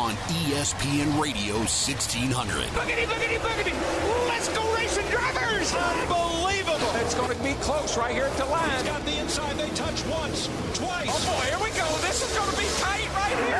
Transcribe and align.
on 0.00 0.14
ESPN 0.48 1.20
Radio 1.20 1.56
1600. 1.56 2.64
Boogity, 2.68 3.04
boogity, 3.04 3.36
boogity. 3.36 4.28
Let's 4.28 4.48
go 4.48 4.74
racing 4.74 5.06
drivers. 5.10 5.74
Unbelievable. 5.74 6.88
It's 6.94 7.14
going 7.14 7.36
to 7.36 7.42
be 7.44 7.52
close 7.60 7.98
right 7.98 8.14
here 8.14 8.24
at 8.24 8.34
the 8.38 8.46
line. 8.46 8.70
He's 8.70 8.82
got 8.84 9.04
the 9.04 9.18
inside. 9.18 9.58
They 9.58 9.68
touch 9.70 10.02
once, 10.06 10.48
twice. 10.72 11.06
Oh, 11.10 11.36
boy, 11.36 11.44
here 11.54 11.62
we 11.62 11.70
go. 11.76 11.86
This 11.98 12.26
is 12.26 12.34
going 12.34 12.50
to 12.50 12.56
be 12.56 12.66
tight 12.80 13.14
right 13.14 13.36
here. 13.44 13.58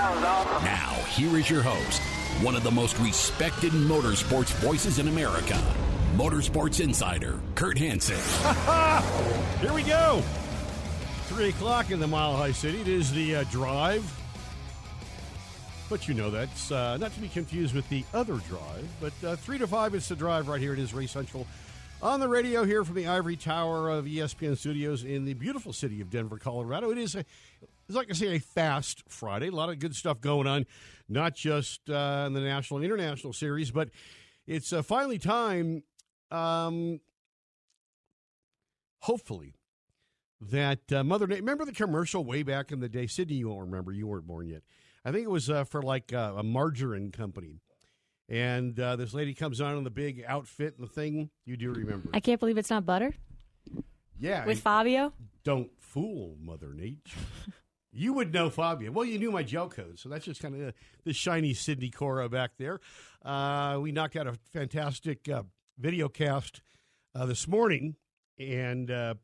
Now, 0.65 0.95
here 1.11 1.37
is 1.37 1.51
your 1.51 1.61
host, 1.61 2.01
one 2.43 2.57
of 2.57 2.63
the 2.63 2.71
most 2.71 2.99
respected 3.01 3.73
motorsports 3.73 4.53
voices 4.65 4.99
in 4.99 5.09
America, 5.09 5.63
Motorsports 6.17 6.81
Insider, 6.81 7.39
Kurt 7.55 7.77
Hansen. 7.77 8.17
Here 9.61 9.75
we 9.75 9.83
go. 9.83 10.23
Three 11.27 11.51
o'clock 11.51 11.91
in 11.91 12.01
the 12.01 12.09
Mile 12.09 12.35
High 12.35 12.53
City. 12.53 12.81
It 12.81 12.89
is 12.89 13.13
the 13.13 13.37
uh, 13.37 13.45
drive. 13.45 14.20
But 15.91 16.07
you 16.07 16.15
know 16.15 16.31
that's 16.31 16.71
uh, 16.71 16.97
not 16.99 17.13
to 17.15 17.21
be 17.21 17.27
confused 17.27 17.75
with 17.75 17.89
the 17.89 18.05
other 18.15 18.37
drive. 18.49 18.89
But 19.01 19.13
uh, 19.27 19.35
three 19.35 19.59
to 19.59 19.67
five, 19.67 19.93
it's 19.93 20.09
the 20.09 20.15
drive 20.15 20.47
right 20.47 20.61
here. 20.61 20.73
It 20.73 20.79
is 20.79 20.95
Race 20.95 21.11
Central 21.11 21.49
on 22.01 22.21
the 22.21 22.29
radio 22.29 22.63
here 22.65 22.85
from 22.85 22.95
the 22.95 23.09
Ivory 23.09 23.35
Tower 23.35 23.91
of 23.91 24.05
ESPN 24.05 24.57
Studios 24.57 25.03
in 25.03 25.25
the 25.25 25.35
beautiful 25.35 25.73
city 25.73 26.01
of 26.01 26.09
Denver, 26.09 26.39
Colorado. 26.39 26.93
It 26.93 26.99
is 26.99 27.17
a, 27.17 27.25
it's 27.89 27.97
like 27.97 28.09
I 28.09 28.15
say, 28.15 28.37
a 28.37 28.39
fast 28.39 29.03
Friday. 29.09 29.49
A 29.49 29.51
lot 29.51 29.69
of 29.69 29.81
good 29.81 29.97
stuff 29.97 30.21
going 30.21 30.47
on, 30.47 30.65
not 31.09 31.35
just 31.35 31.91
uh, 31.91 32.23
in 32.29 32.35
the 32.35 32.41
national 32.41 32.79
and 32.79 32.87
international 32.87 33.33
series, 33.33 33.73
but 33.73 33.91
it's 34.47 34.73
uh, 34.73 34.83
finally 34.83 35.19
time. 35.19 35.83
Um, 36.31 37.01
hopefully, 39.01 39.55
that 40.41 40.93
uh, 40.93 41.03
Mother 41.03 41.27
Nature. 41.27 41.43
Remember 41.43 41.65
the 41.65 41.73
commercial 41.73 42.25
way 42.25 42.45
back 42.45 42.71
in 42.71 42.79
the 42.79 42.89
day? 42.89 43.09
Sydney, 43.09 43.35
you 43.35 43.49
won't 43.49 43.63
remember. 43.63 43.91
You 43.91 44.07
weren't 44.07 44.29
born 44.29 44.47
yet. 44.47 44.63
I 45.05 45.13
think 45.13 45.25
it 45.25 45.31
was 45.31 45.49
uh, 45.49 45.65
for 45.65 45.83
like 45.83 46.13
uh, 46.13 46.35
a 46.37 46.43
margarine 46.43 47.11
company. 47.11 47.61
And 48.29 48.79
uh, 48.79 48.97
this 48.97 49.13
lady 49.13 49.35
comes 49.35 49.61
on 49.61 49.77
in 49.77 49.85
the 49.85 49.91
big 49.91 50.25
outfit 50.27 50.75
and 50.79 50.87
the 50.87 50.93
thing. 50.93 51.31
You 51.45 51.57
do 51.57 51.73
remember. 51.73 52.11
I 52.15 52.21
can't 52.21 52.39
believe 52.39 52.59
it's 52.59 52.71
not 52.71 52.87
butter 52.87 53.13
yeah. 54.21 54.47
with 54.47 54.61
Fabio. 54.61 55.13
Don't 55.43 55.71
fool 55.81 56.37
Mother 56.41 56.73
Nature. 56.73 57.19
you 57.93 58.13
would 58.13 58.33
know 58.33 58.51
Fabio. 58.51 58.93
Well, 58.93 59.05
you 59.05 59.19
knew 59.19 59.33
my 59.33 59.43
gel 59.43 59.69
code. 59.69 59.99
So 59.99 60.09
that's 60.09 60.25
just 60.25 60.41
kind 60.41 60.63
of 60.63 60.75
the, 61.05 61.13
shiny 61.13 61.55
Sydney 61.55 61.91
Cora 61.91 62.29
back 62.29 62.53
there. 62.59 62.81
Uh, 63.25 63.79
we 63.81 63.91
knocked 63.91 64.17
out 64.17 64.27
a 64.27 64.35
fantastic 64.53 65.29
uh, 65.29 65.43
video 65.79 66.09
cast 66.09 66.61
uh, 67.15 67.27
this 67.27 67.49
morning. 67.49 67.97
And 68.39 68.91
uh, 68.91 69.15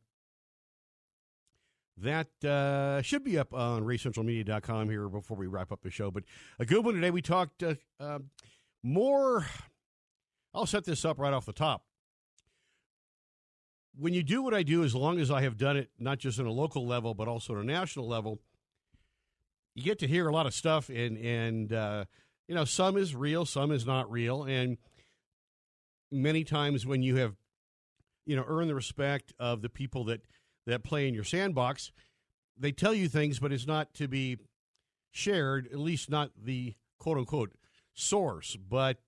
that 1.98 2.28
uh, 2.44 3.00
should 3.02 3.24
be 3.24 3.38
up 3.38 3.54
on 3.54 3.84
racecentralmedia.com 3.84 4.90
here 4.90 5.08
before 5.08 5.36
we 5.36 5.46
wrap 5.46 5.72
up 5.72 5.82
the 5.82 5.90
show. 5.90 6.10
But 6.10 6.24
a 6.58 6.66
good 6.66 6.84
one 6.84 6.94
today. 6.94 7.10
We 7.10 7.22
talked 7.22 7.62
uh, 7.62 7.74
uh, 7.98 8.18
more. 8.82 9.46
I'll 10.52 10.66
set 10.66 10.84
this 10.84 11.04
up 11.04 11.18
right 11.18 11.32
off 11.32 11.46
the 11.46 11.52
top. 11.52 11.82
When 13.98 14.12
you 14.12 14.22
do 14.22 14.42
what 14.42 14.52
I 14.52 14.62
do, 14.62 14.84
as 14.84 14.94
long 14.94 15.18
as 15.18 15.30
I 15.30 15.40
have 15.40 15.56
done 15.56 15.78
it, 15.78 15.88
not 15.98 16.18
just 16.18 16.38
on 16.38 16.44
a 16.44 16.52
local 16.52 16.86
level, 16.86 17.14
but 17.14 17.28
also 17.28 17.54
on 17.54 17.60
a 17.60 17.64
national 17.64 18.06
level, 18.06 18.40
you 19.74 19.82
get 19.82 19.98
to 20.00 20.06
hear 20.06 20.28
a 20.28 20.32
lot 20.32 20.46
of 20.46 20.52
stuff, 20.52 20.90
and 20.90 21.16
and 21.16 21.72
uh, 21.72 22.04
you 22.46 22.54
know 22.54 22.66
some 22.66 22.98
is 22.98 23.14
real, 23.14 23.46
some 23.46 23.72
is 23.72 23.86
not 23.86 24.10
real, 24.10 24.42
and 24.42 24.76
many 26.12 26.44
times 26.44 26.86
when 26.86 27.02
you 27.02 27.16
have 27.16 27.36
you 28.26 28.36
know 28.36 28.44
earned 28.46 28.68
the 28.68 28.74
respect 28.74 29.32
of 29.38 29.62
the 29.62 29.68
people 29.70 30.04
that 30.04 30.20
that 30.66 30.84
play 30.84 31.08
in 31.08 31.14
your 31.14 31.24
sandbox, 31.24 31.92
they 32.58 32.72
tell 32.72 32.94
you 32.94 33.08
things, 33.08 33.38
but 33.38 33.52
it's 33.52 33.66
not 33.66 33.94
to 33.94 34.08
be 34.08 34.38
shared, 35.10 35.68
at 35.72 35.78
least 35.78 36.10
not 36.10 36.30
the 36.42 36.74
quote 36.98 37.18
unquote 37.18 37.52
source. 37.94 38.56
But 38.56 38.98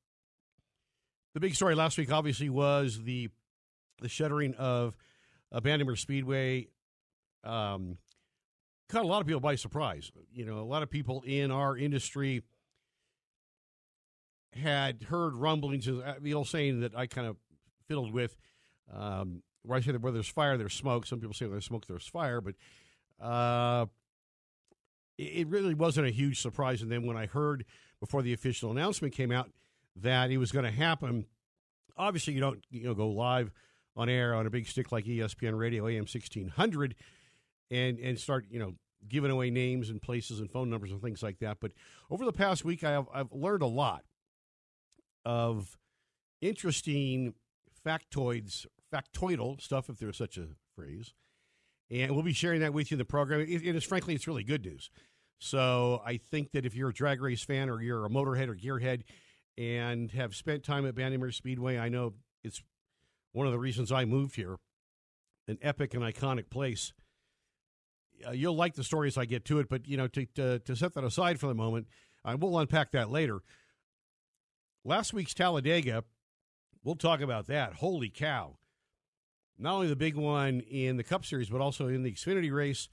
the 1.35 1.41
big 1.41 1.55
story 1.55 1.75
last 1.75 1.99
week 1.99 2.13
obviously 2.13 2.49
was 2.49 3.03
the 3.03 3.29
the 4.01 4.09
shuttering 4.09 4.55
of 4.55 4.97
Bandimere 5.53 5.99
Speedway. 5.99 6.69
Um, 7.45 7.99
caught 8.89 9.05
a 9.05 9.07
lot 9.09 9.21
of 9.21 9.27
people 9.27 9.41
by 9.41 9.57
surprise. 9.57 10.11
You 10.33 10.45
know, 10.45 10.59
a 10.59 10.65
lot 10.65 10.83
of 10.83 10.91
people 10.91 11.23
in 11.27 11.51
our 11.51 11.77
industry 11.77 12.43
had 14.53 15.03
heard 15.05 15.37
rumblings, 15.37 15.89
uh, 15.89 16.15
the 16.21 16.35
old 16.35 16.49
saying 16.49 16.81
that 16.81 16.97
I 16.97 17.07
kind 17.07 17.27
of 17.27 17.37
fiddled 17.87 18.13
with. 18.13 18.37
Um, 18.93 19.43
where 19.69 19.77
I 19.77 19.83
say 19.83 19.93
that 19.93 20.01
where 20.01 20.13
there's 20.13 20.29
fire, 20.29 20.57
there's 20.57 20.73
smoke. 20.73 21.07
Some 21.07 21.21
people 21.21 21.35
say 21.35 21.45
where 21.45 21.53
there's 21.53 21.67
smoke, 21.67 21.87
there's 21.87 22.07
fire, 22.07 22.41
but 22.41 22.55
uh, 23.21 23.87
it, 25.19 25.47
really 25.49 25.75
wasn't 25.75 26.07
a 26.07 26.11
huge 26.11 26.41
surprise. 26.41 26.81
And 26.81 26.91
then 26.91 27.05
when 27.07 27.19
I 27.19 27.27
heard 27.27 27.67
before 28.01 28.23
the 28.23 28.33
official 28.33 28.71
announcement 28.71 29.15
came 29.15 29.31
out 29.31 29.51
that 29.97 30.31
it 30.31 30.39
was 30.39 30.53
going 30.53 30.65
to 30.65 30.71
happen, 30.71 31.27
obviously 31.99 32.33
you 32.33 32.41
don't 32.41 32.65
you 32.71 32.85
know 32.85 32.95
go 32.95 33.09
live 33.09 33.51
on 33.95 34.09
air 34.09 34.35
on 34.35 34.47
a 34.47 34.51
big 34.51 34.67
stick 34.67 34.91
like 34.91 35.05
ESPN 35.05 35.59
Radio 35.59 35.87
AM 35.87 36.07
sixteen 36.07 36.49
hundred 36.49 36.95
and 37.71 37.99
and 37.99 38.19
start 38.19 38.47
you 38.49 38.59
know 38.59 38.75
giving 39.07 39.31
away 39.31 39.51
names 39.51 39.91
and 39.91 40.01
places 40.01 40.41
and 40.41 40.51
phone 40.51 40.71
numbers 40.71 40.93
and 40.93 41.03
things 41.03 41.23
like 41.23 41.41
that. 41.41 41.59
But 41.61 41.73
over 42.11 42.25
the 42.25 42.33
past 42.33 42.65
week, 42.65 42.85
I 42.85 42.93
have 42.93 43.07
I've 43.13 43.33
learned 43.33 43.63
a 43.63 43.67
lot 43.67 44.05
of 45.27 45.77
interesting 46.41 47.35
factoids 47.85 48.65
factoidal 48.93 49.61
stuff, 49.61 49.89
if 49.89 49.99
there's 49.99 50.17
such 50.17 50.37
a 50.39 50.49
phrase. 50.75 51.15
And 51.91 52.13
we'll 52.13 52.25
be 52.25 52.33
sharing 52.33 52.61
that 52.61 52.75
with 52.75 52.91
you 52.91 52.97
in 52.97 52.99
the 52.99 53.05
program. 53.05 53.41
It, 53.41 53.67
it 53.67 53.77
is 53.77 53.85
frankly, 53.85 54.15
it's 54.15 54.27
really 54.27 54.45
good 54.45 54.65
news. 54.65 54.91
So 55.39 56.03
I 56.05 56.17
think 56.17 56.53
that 56.53 56.67
if 56.67 56.75
you're 56.75 56.91
a 56.91 56.95
drag 56.95 57.21
race 57.21 57.43
fan 57.43 57.71
or 57.71 57.81
you're 57.81 58.05
a 58.05 58.11
motorhead 58.11 58.49
or 58.49 58.57
gearhead 58.57 59.03
and 59.57 60.11
have 60.11 60.35
spent 60.35 60.65
time 60.65 60.87
at 60.87 60.95
Bandimere 60.95 61.33
Speedway, 61.33 61.79
I 61.79 61.89
know 61.89 62.15
it's 62.43 62.63
one 63.33 63.47
of 63.47 63.53
the 63.53 63.59
reasons 63.59 63.93
I 63.93 64.05
moved 64.05 64.37
here. 64.37 64.57
An 65.47 65.59
epic 65.63 65.95
and 65.95 66.03
iconic 66.03 66.51
place. 66.51 66.93
Uh, 68.27 68.33
you'll 68.33 68.57
like 68.57 68.75
the 68.75 68.85
story 68.85 69.09
as 69.09 69.17
I 69.17 69.25
get 69.25 69.45
to 69.47 69.61
it, 69.61 69.69
but 69.69 69.87
you 69.87 69.97
know, 69.97 70.09
to 70.09 70.27
to, 70.35 70.59
to 70.59 70.77
set 70.77 70.95
that 70.95 71.05
aside 71.05 71.41
for 71.41 71.47
the 71.47 71.55
moment, 71.55 71.87
I 72.25 72.35
will 72.35 72.59
unpack 72.59 72.91
that 72.93 73.11
later. 73.11 73.41
Last 74.85 75.15
week's 75.15 75.35
Talladega, 75.35 76.05
we'll 76.83 76.97
talk 76.97 77.21
about 77.21 77.47
that. 77.47 77.75
Holy 77.75 78.11
cow! 78.11 78.59
Not 79.59 79.75
only 79.75 79.89
the 79.89 79.97
big 79.97 80.15
one 80.15 80.61
in 80.61 80.97
the 80.97 81.05
Cup 81.05 81.25
Series, 81.25 81.51
but 81.51 81.61
also 81.61 81.89
in 81.89 82.03
the 82.03 82.13
Xfinity 82.13 82.53
race. 82.53 82.89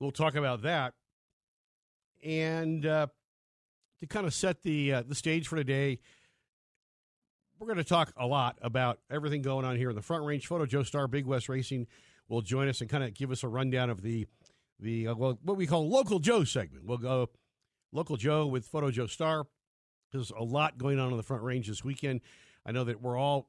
We'll 0.00 0.10
talk 0.10 0.34
about 0.34 0.62
that. 0.62 0.94
And 2.24 2.84
uh, 2.84 3.06
to 4.00 4.06
kind 4.06 4.26
of 4.26 4.34
set 4.34 4.62
the 4.62 4.94
uh, 4.94 5.02
the 5.06 5.14
stage 5.14 5.48
for 5.48 5.56
today, 5.56 6.00
we're 7.58 7.66
going 7.66 7.78
to 7.78 7.84
talk 7.84 8.12
a 8.16 8.26
lot 8.26 8.58
about 8.60 8.98
everything 9.10 9.42
going 9.42 9.64
on 9.64 9.76
here 9.76 9.90
in 9.90 9.96
the 9.96 10.02
Front 10.02 10.24
Range. 10.24 10.44
Photo 10.46 10.66
Joe 10.66 10.82
Star, 10.82 11.08
Big 11.08 11.24
West 11.24 11.48
Racing, 11.48 11.86
will 12.28 12.42
join 12.42 12.68
us 12.68 12.80
and 12.80 12.90
kind 12.90 13.04
of 13.04 13.14
give 13.14 13.30
us 13.30 13.42
a 13.42 13.48
rundown 13.48 13.90
of 13.90 14.02
the 14.02 14.26
the 14.80 15.08
uh, 15.08 15.14
well, 15.14 15.38
what 15.42 15.56
we 15.56 15.66
call 15.66 15.88
local 15.88 16.18
Joe 16.18 16.44
segment. 16.44 16.84
We'll 16.84 16.98
go 16.98 17.30
local 17.92 18.16
Joe 18.16 18.46
with 18.46 18.66
Photo 18.66 18.90
Joe 18.90 19.06
Star. 19.06 19.46
There's 20.12 20.30
a 20.30 20.42
lot 20.42 20.78
going 20.78 20.98
on 20.98 21.10
in 21.10 21.16
the 21.16 21.22
Front 21.22 21.42
Range 21.42 21.66
this 21.66 21.84
weekend. 21.84 22.20
I 22.64 22.72
know 22.72 22.84
that 22.84 23.00
we're 23.00 23.16
all 23.16 23.48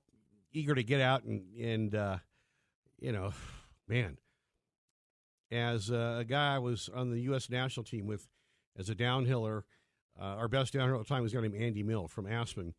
eager 0.57 0.75
to 0.75 0.83
get 0.83 1.01
out 1.01 1.23
and 1.23 1.43
and 1.55 1.95
uh, 1.95 2.17
you 2.99 3.11
know, 3.11 3.31
man, 3.87 4.17
as 5.51 5.89
a 5.89 6.25
guy 6.27 6.55
I 6.55 6.59
was 6.59 6.89
on 6.93 7.11
the 7.11 7.21
U.S. 7.21 7.49
national 7.49 7.83
team 7.83 8.07
with 8.07 8.27
as 8.77 8.89
a 8.89 8.95
downhiller, 8.95 9.63
uh, 10.19 10.23
our 10.23 10.47
best 10.47 10.73
downhiller 10.73 10.99
at 10.99 11.07
the 11.07 11.13
time 11.13 11.23
was 11.23 11.33
a 11.33 11.35
guy 11.35 11.41
named 11.41 11.55
Andy 11.55 11.83
Mill 11.83 12.07
from 12.07 12.27
Aspen, 12.27 12.73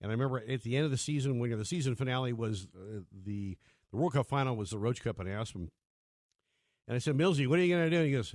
and 0.00 0.10
I 0.10 0.12
remember 0.12 0.42
at 0.48 0.62
the 0.62 0.76
end 0.76 0.84
of 0.84 0.90
the 0.90 0.96
season 0.96 1.38
when 1.38 1.56
the 1.56 1.64
season 1.64 1.94
finale 1.96 2.32
was 2.32 2.68
uh, 2.74 3.00
the 3.12 3.56
the 3.90 3.96
World 3.96 4.12
Cup 4.12 4.26
final 4.26 4.56
was 4.56 4.70
the 4.70 4.78
Roach 4.78 5.02
Cup 5.02 5.20
in 5.20 5.28
Aspen, 5.28 5.70
and 6.86 6.94
I 6.94 6.98
said, 6.98 7.16
Millsy, 7.16 7.46
what 7.46 7.58
are 7.58 7.62
you 7.62 7.74
going 7.74 7.84
to 7.84 7.90
do? 7.90 7.96
And 7.96 8.06
he 8.06 8.12
goes, 8.12 8.34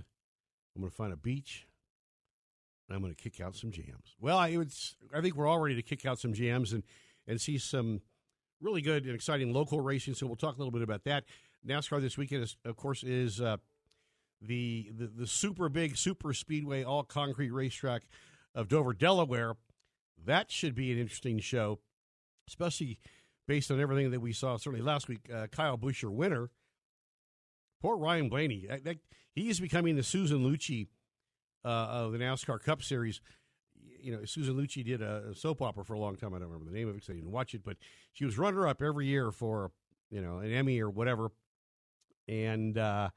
I'm 0.76 0.82
going 0.82 0.90
to 0.90 0.96
find 0.96 1.14
a 1.14 1.18
beach. 1.18 1.68
And 2.88 2.96
I'm 2.96 3.02
going 3.02 3.14
to 3.14 3.22
kick 3.22 3.40
out 3.40 3.56
some 3.56 3.72
jams. 3.72 4.16
Well, 4.20 4.38
I, 4.38 4.50
it's, 4.50 4.96
I 5.14 5.22
think 5.22 5.36
we're 5.36 5.48
all 5.48 5.60
ready 5.60 5.76
to 5.76 5.84
kick 5.84 6.06
out 6.06 6.20
some 6.20 6.34
jams 6.34 6.74
and, 6.74 6.84
and 7.28 7.40
see 7.40 7.60
some 7.60 8.02
really 8.62 8.82
good 8.82 9.06
and 9.06 9.16
exciting 9.16 9.54
local 9.54 9.82
racing. 9.82 10.14
So 10.14 10.28
we'll 10.28 10.36
talk 10.36 10.56
a 10.56 10.58
little 10.58 10.72
bit 10.72 10.82
about 10.82 11.04
that. 11.06 11.24
NASCAR 11.68 12.02
this 12.02 12.18
weekend, 12.18 12.44
is, 12.44 12.58
of 12.66 12.78
course, 12.78 13.04
is 13.04 13.42
uh, 13.42 13.58
the, 14.42 14.92
the 14.98 15.08
the 15.08 15.28
super 15.28 15.68
big 15.70 15.98
super 15.98 16.34
speedway 16.34 16.84
all 16.84 17.04
concrete 17.04 17.52
racetrack 17.52 18.04
of 18.56 18.68
Dover, 18.68 18.94
Delaware. 18.94 19.56
That 20.26 20.52
should 20.52 20.76
be 20.76 20.92
an 20.92 21.00
interesting 21.00 21.40
show, 21.40 21.80
especially 22.48 23.00
based 23.48 23.72
on 23.72 23.80
everything 23.80 24.12
that 24.12 24.20
we 24.20 24.34
saw 24.34 24.58
certainly 24.58 24.84
last 24.84 25.08
week. 25.08 25.30
Uh, 25.34 25.48
Kyle 25.48 25.78
Busch, 25.78 26.04
winner. 26.04 26.50
Poor 27.82 27.98
Ryan 27.98 28.30
Blaney. 28.30 28.66
That, 28.68 28.84
that, 28.84 28.98
he 29.34 29.50
is 29.50 29.60
becoming 29.60 29.96
the 29.96 30.04
Susan 30.04 30.40
Lucci 30.40 30.88
uh, 31.64 31.68
of 31.68 32.12
the 32.12 32.18
NASCAR 32.18 32.62
Cup 32.62 32.84
Series 32.84 33.22
you 34.02 34.12
know, 34.12 34.26
Susan 34.26 34.56
Lucci 34.56 34.86
did 34.86 35.02
a, 35.02 35.34
soap 35.36 35.62
opera 35.62 35.84
for 35.84 35.94
a 35.94 36.00
long 36.00 36.16
time. 36.16 36.34
I 36.34 36.40
don't 36.40 36.50
remember 36.50 36.72
the 36.72 36.78
name 36.78 36.88
of 36.88 36.96
it 36.96 36.98
because 36.98 37.10
I 37.10 37.14
didn't 37.14 37.32
watch 37.32 37.54
it, 37.54 37.64
but 37.64 37.78
she 38.14 38.26
was 38.26 38.38
runner 38.38 38.68
up 38.68 38.82
every 38.82 39.08
year 39.08 39.32
for, 39.32 39.72
you 40.10 40.22
know, 40.22 40.40
an 40.40 40.52
Emmy 40.52 40.80
or 40.80 40.90
whatever. 40.90 41.32
And 42.28 42.78
uh, 42.78 43.10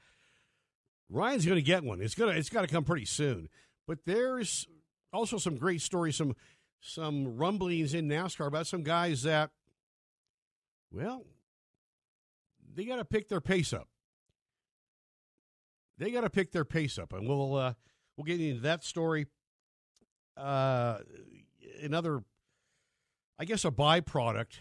Ryan's 1.11 1.45
going 1.45 1.57
to 1.57 1.63
get 1.63 1.85
one. 1.85 2.01
It's 2.01 2.15
gonna 2.15 2.33
it's 2.33 2.49
got 2.49 2.63
to 2.63 2.67
come 2.67 2.85
pretty 2.85 3.05
soon. 3.05 3.49
But 3.87 4.05
there's 4.07 4.67
also 5.13 5.39
some 5.39 5.57
great 5.57 5.83
stories, 5.83 6.17
some 6.17 6.35
some 6.81 7.37
rumblings 7.37 7.95
in 7.95 8.09
NASCAR 8.09 8.47
about 8.47 8.67
some 8.67 8.83
guys 8.83 9.23
that, 9.23 9.51
well, 10.91 11.25
they 12.75 12.85
got 12.85 12.97
to 12.97 13.05
pick 13.05 13.29
their 13.29 13.41
pace 13.41 13.73
up. 13.73 13.89
They 15.99 16.11
got 16.11 16.23
to 16.23 16.31
pick 16.31 16.53
their 16.53 16.65
pace 16.65 16.99
up, 16.99 17.13
and 17.13 17.29
we'll 17.29 17.55
uh, 17.55 17.75
we'll 18.17 18.25
get 18.25 18.41
into 18.41 18.63
that 18.63 18.85
story. 18.85 19.27
Uh, 20.37 20.99
another, 21.83 22.23
I 23.39 23.45
guess, 23.45 23.65
a 23.65 23.71
byproduct. 23.71 24.59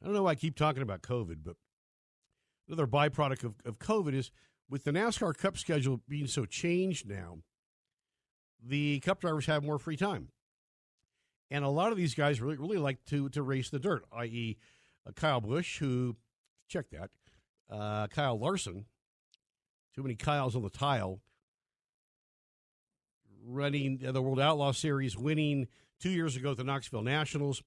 I 0.00 0.04
don't 0.04 0.14
know 0.14 0.24
why 0.24 0.32
I 0.32 0.34
keep 0.34 0.56
talking 0.56 0.82
about 0.82 1.02
COVID, 1.02 1.38
but 1.44 1.56
another 2.68 2.86
byproduct 2.86 3.44
of, 3.44 3.54
of 3.64 3.78
COVID 3.78 4.14
is 4.14 4.30
with 4.68 4.84
the 4.84 4.90
NASCAR 4.90 5.36
Cup 5.36 5.56
schedule 5.56 6.00
being 6.08 6.26
so 6.26 6.44
changed 6.44 7.08
now, 7.08 7.38
the 8.64 9.00
Cup 9.00 9.20
drivers 9.20 9.46
have 9.46 9.62
more 9.62 9.78
free 9.78 9.96
time. 9.96 10.28
And 11.50 11.64
a 11.64 11.68
lot 11.68 11.92
of 11.92 11.98
these 11.98 12.14
guys 12.14 12.40
really, 12.40 12.56
really 12.56 12.78
like 12.78 13.04
to, 13.06 13.28
to 13.30 13.42
race 13.42 13.68
the 13.68 13.78
dirt, 13.78 14.04
i.e., 14.12 14.56
uh, 15.06 15.12
Kyle 15.12 15.40
Busch, 15.40 15.78
who, 15.78 16.16
check 16.68 16.86
that, 16.90 17.10
uh, 17.70 18.06
Kyle 18.06 18.38
Larson, 18.38 18.86
too 19.94 20.02
many 20.02 20.14
Kyles 20.14 20.56
on 20.56 20.62
the 20.62 20.70
tile, 20.70 21.20
running 23.44 23.98
the 23.98 24.22
World 24.22 24.40
Outlaw 24.40 24.72
Series, 24.72 25.16
winning 25.16 25.68
two 26.00 26.10
years 26.10 26.36
ago 26.36 26.52
at 26.52 26.56
the 26.56 26.64
Knoxville 26.64 27.02
Nationals. 27.02 27.62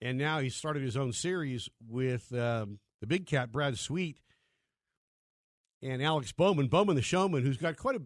And 0.00 0.18
now 0.18 0.40
he 0.40 0.50
started 0.50 0.82
his 0.82 0.96
own 0.96 1.12
series 1.12 1.68
with 1.88 2.32
um, 2.34 2.78
the 3.00 3.06
big 3.06 3.26
cat, 3.26 3.50
Brad 3.50 3.78
Sweet, 3.78 4.20
and 5.82 6.02
Alex 6.02 6.32
Bowman, 6.32 6.68
Bowman 6.68 6.96
the 6.96 7.02
showman, 7.02 7.42
who's 7.42 7.56
got 7.56 7.76
quite 7.76 7.96
a, 7.96 8.02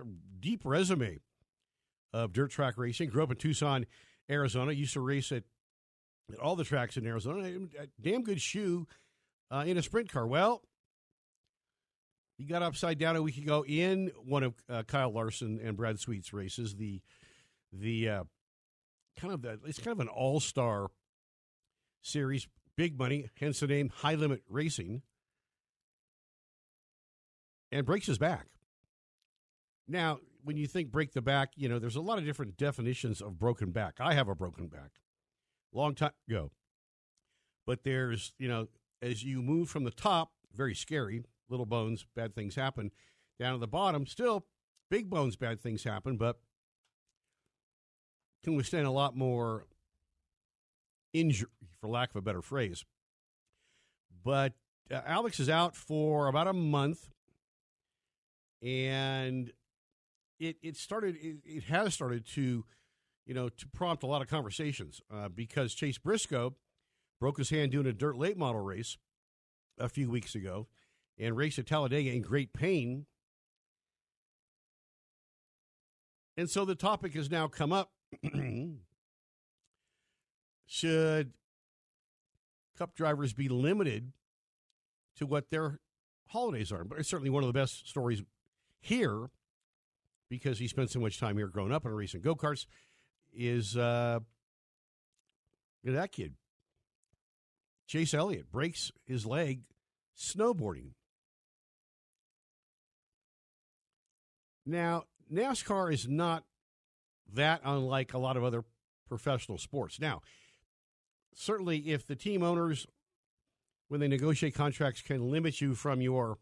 a 0.00 0.04
deep 0.38 0.62
resume 0.64 1.18
of 2.12 2.32
dirt 2.32 2.50
track 2.50 2.74
racing. 2.76 3.08
Grew 3.08 3.22
up 3.22 3.30
in 3.30 3.36
Tucson, 3.36 3.86
Arizona. 4.30 4.72
Used 4.72 4.94
to 4.94 5.00
race 5.00 5.32
at, 5.32 5.44
at 6.32 6.38
all 6.38 6.56
the 6.56 6.64
tracks 6.64 6.96
in 6.96 7.06
Arizona. 7.06 7.48
A 7.78 7.88
damn 8.00 8.22
good 8.22 8.40
shoe 8.40 8.86
uh, 9.50 9.64
in 9.66 9.78
a 9.78 9.82
sprint 9.82 10.10
car. 10.10 10.26
Well, 10.26 10.62
he 12.40 12.46
got 12.46 12.62
upside 12.62 12.98
down 12.98 13.16
a 13.16 13.22
week 13.22 13.36
ago 13.36 13.66
in 13.68 14.10
one 14.24 14.42
of 14.42 14.54
uh, 14.66 14.82
Kyle 14.84 15.12
Larson 15.12 15.60
and 15.62 15.76
Brad 15.76 16.00
Sweet's 16.00 16.32
races. 16.32 16.74
The 16.74 17.02
the 17.70 18.08
uh, 18.08 18.24
kind 19.18 19.34
of 19.34 19.42
the, 19.42 19.60
it's 19.66 19.78
kind 19.78 19.92
of 19.92 20.00
an 20.00 20.08
all 20.08 20.40
star 20.40 20.88
series, 22.00 22.48
big 22.76 22.98
money, 22.98 23.28
hence 23.38 23.60
the 23.60 23.66
name 23.66 23.90
High 23.94 24.14
Limit 24.14 24.42
Racing 24.48 25.02
and 27.70 27.84
breaks 27.84 28.06
his 28.06 28.16
back. 28.16 28.46
Now, 29.86 30.20
when 30.42 30.56
you 30.56 30.66
think 30.66 30.90
break 30.90 31.12
the 31.12 31.20
back, 31.20 31.50
you 31.56 31.68
know, 31.68 31.78
there's 31.78 31.96
a 31.96 32.00
lot 32.00 32.16
of 32.16 32.24
different 32.24 32.56
definitions 32.56 33.20
of 33.20 33.38
broken 33.38 33.70
back. 33.70 33.96
I 34.00 34.14
have 34.14 34.28
a 34.28 34.34
broken 34.34 34.68
back 34.68 34.92
long 35.74 35.94
time 35.94 36.12
ago. 36.26 36.52
But 37.66 37.84
there's, 37.84 38.32
you 38.38 38.48
know, 38.48 38.68
as 39.02 39.22
you 39.22 39.42
move 39.42 39.68
from 39.68 39.84
the 39.84 39.90
top, 39.90 40.30
very 40.54 40.74
scary, 40.74 41.22
little 41.50 41.66
bones, 41.66 42.06
bad 42.14 42.34
things 42.34 42.54
happen. 42.54 42.90
Down 43.38 43.54
at 43.54 43.60
the 43.60 43.66
bottom, 43.66 44.06
still 44.06 44.46
big 44.90 45.08
bones, 45.10 45.36
bad 45.36 45.60
things 45.60 45.84
happen, 45.84 46.16
but 46.16 46.40
can 48.42 48.54
withstand 48.56 48.86
a 48.86 48.90
lot 48.90 49.16
more 49.16 49.66
injury, 51.12 51.48
for 51.80 51.88
lack 51.88 52.10
of 52.10 52.16
a 52.16 52.22
better 52.22 52.42
phrase. 52.42 52.84
But 54.24 54.54
uh, 54.90 55.00
Alex 55.06 55.40
is 55.40 55.48
out 55.48 55.76
for 55.76 56.28
about 56.28 56.46
a 56.46 56.52
month 56.52 57.10
and 58.62 59.52
it 60.38 60.56
it 60.62 60.76
started 60.76 61.16
it, 61.16 61.38
it, 61.44 61.64
has 61.64 61.94
started 61.94 62.26
to 62.26 62.64
you 63.26 63.34
know 63.34 63.48
to 63.48 63.68
prompt 63.68 64.02
a 64.02 64.06
lot 64.06 64.22
of 64.22 64.28
conversations 64.28 65.00
uh, 65.12 65.28
because 65.28 65.74
Chase 65.74 65.98
Briscoe 65.98 66.54
broke 67.20 67.38
his 67.38 67.50
hand 67.50 67.72
doing 67.72 67.86
a 67.86 67.92
dirt 67.92 68.16
late 68.16 68.36
model 68.36 68.60
race 68.60 68.98
a 69.78 69.88
few 69.88 70.10
weeks 70.10 70.34
ago 70.34 70.66
and 71.20 71.36
race 71.36 71.58
at 71.58 71.66
Talladega 71.66 72.10
in 72.10 72.22
great 72.22 72.52
pain. 72.52 73.06
And 76.36 76.48
so 76.48 76.64
the 76.64 76.74
topic 76.74 77.14
has 77.14 77.30
now 77.30 77.46
come 77.46 77.72
up. 77.72 77.90
Should 80.66 81.32
cup 82.78 82.94
drivers 82.94 83.32
be 83.34 83.48
limited 83.48 84.12
to 85.16 85.26
what 85.26 85.50
their 85.50 85.80
holidays 86.28 86.72
are? 86.72 86.84
But 86.84 86.98
it's 86.98 87.10
certainly 87.10 87.30
one 87.30 87.42
of 87.42 87.48
the 87.48 87.52
best 87.52 87.88
stories 87.88 88.22
here 88.80 89.30
because 90.30 90.58
he 90.58 90.68
spent 90.68 90.90
so 90.90 91.00
much 91.00 91.18
time 91.18 91.36
here 91.36 91.48
growing 91.48 91.72
up 91.72 91.84
in 91.84 91.92
racing 91.92 92.22
go 92.22 92.34
karts 92.34 92.66
is 93.32 93.76
uh, 93.76 94.20
that 95.84 96.12
kid. 96.12 96.34
Chase 97.86 98.14
Elliott 98.14 98.50
breaks 98.50 98.92
his 99.04 99.26
leg 99.26 99.62
snowboarding. 100.16 100.92
Now, 104.66 105.04
NASCAR 105.32 105.92
is 105.92 106.08
not 106.08 106.44
that 107.32 107.60
unlike 107.64 108.12
a 108.12 108.18
lot 108.18 108.36
of 108.36 108.44
other 108.44 108.64
professional 109.08 109.58
sports. 109.58 110.00
Now, 110.00 110.22
certainly 111.34 111.90
if 111.90 112.06
the 112.06 112.16
team 112.16 112.42
owners, 112.42 112.86
when 113.88 114.00
they 114.00 114.08
negotiate 114.08 114.54
contracts, 114.54 115.02
can 115.02 115.30
limit 115.30 115.60
you 115.60 115.74
from 115.74 116.00
your 116.00 116.38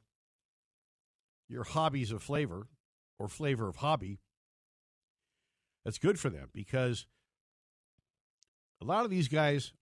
your 1.48 1.64
hobbies 1.64 2.12
of 2.12 2.22
flavor 2.22 2.66
or 3.18 3.26
flavor 3.26 3.68
of 3.68 3.76
hobby, 3.76 4.18
that's 5.84 5.98
good 5.98 6.20
for 6.20 6.28
them 6.28 6.50
because 6.52 7.06
a 8.82 8.84
lot 8.84 9.04
of 9.04 9.10
these 9.10 9.28
guys 9.28 9.72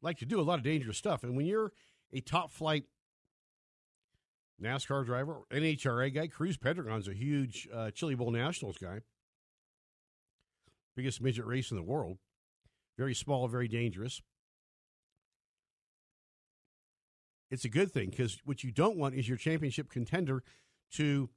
like 0.00 0.18
to 0.18 0.26
do 0.26 0.40
a 0.40 0.42
lot 0.42 0.58
of 0.58 0.64
dangerous 0.64 0.96
stuff. 0.96 1.24
And 1.24 1.36
when 1.36 1.46
you're 1.46 1.72
a 2.12 2.20
top 2.20 2.50
flight 2.50 2.84
NASCAR 4.62 5.04
driver, 5.04 5.40
NHRA 5.50 6.14
guy, 6.14 6.26
Cruz 6.28 6.56
Pedregon's 6.56 7.08
a 7.08 7.14
huge 7.14 7.68
uh, 7.72 7.90
Chili 7.90 8.14
Bowl 8.14 8.30
Nationals 8.30 8.78
guy, 8.78 9.00
biggest 10.96 11.20
midget 11.20 11.44
race 11.44 11.70
in 11.70 11.76
the 11.76 11.82
world, 11.82 12.18
very 12.96 13.14
small, 13.14 13.48
very 13.48 13.68
dangerous. 13.68 14.22
It's 17.50 17.64
a 17.64 17.68
good 17.68 17.92
thing 17.92 18.10
because 18.10 18.38
what 18.44 18.64
you 18.64 18.70
don't 18.70 18.96
want 18.96 19.14
is 19.14 19.28
your 19.28 19.36
championship 19.36 19.90
contender 19.90 20.42
to 20.92 21.30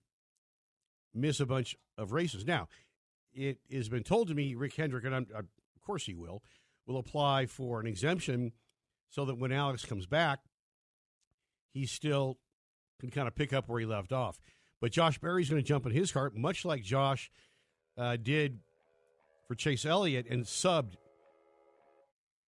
miss 1.13 1.39
a 1.39 1.45
bunch 1.45 1.75
of 1.97 2.11
races. 2.11 2.45
Now, 2.45 2.67
it 3.33 3.59
has 3.71 3.89
been 3.89 4.03
told 4.03 4.27
to 4.29 4.35
me 4.35 4.55
Rick 4.55 4.75
Hendrick, 4.75 5.05
and 5.05 5.15
I'm, 5.15 5.27
of 5.35 5.81
course 5.85 6.05
he 6.05 6.15
will, 6.15 6.43
will 6.85 6.97
apply 6.97 7.45
for 7.45 7.79
an 7.79 7.87
exemption 7.87 8.53
so 9.09 9.25
that 9.25 9.37
when 9.37 9.51
Alex 9.51 9.85
comes 9.85 10.05
back, 10.05 10.39
he 11.73 11.85
still 11.85 12.39
can 12.99 13.09
kind 13.09 13.27
of 13.27 13.35
pick 13.35 13.53
up 13.53 13.67
where 13.67 13.79
he 13.79 13.85
left 13.85 14.11
off. 14.11 14.39
But 14.81 14.91
Josh 14.91 15.17
Berry's 15.19 15.49
going 15.49 15.61
to 15.61 15.67
jump 15.67 15.85
in 15.85 15.91
his 15.91 16.11
cart, 16.11 16.35
much 16.35 16.65
like 16.65 16.83
Josh 16.83 17.31
uh, 17.97 18.17
did 18.17 18.59
for 19.47 19.55
Chase 19.55 19.85
Elliott 19.85 20.27
and 20.29 20.43
subbed 20.43 20.93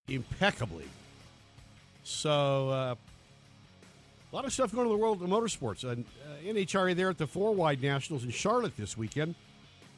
impeccably. 0.08 0.86
So 2.04 2.70
uh, 2.70 2.96
a 4.32 4.36
lot 4.36 4.46
of 4.46 4.54
stuff 4.54 4.72
going 4.72 4.88
on 4.88 4.92
in 4.92 4.98
the 4.98 5.04
world 5.04 5.22
of 5.22 5.30
motorsports. 5.30 5.84
Uh, 5.84 6.02
NHRA 6.44 6.96
there 6.96 7.10
at 7.10 7.18
the 7.18 7.28
Four 7.28 7.54
Wide 7.54 7.82
Nationals 7.82 8.24
in 8.24 8.32
Charlotte 8.32 8.76
this 8.78 8.98
weekend. 8.98 9.36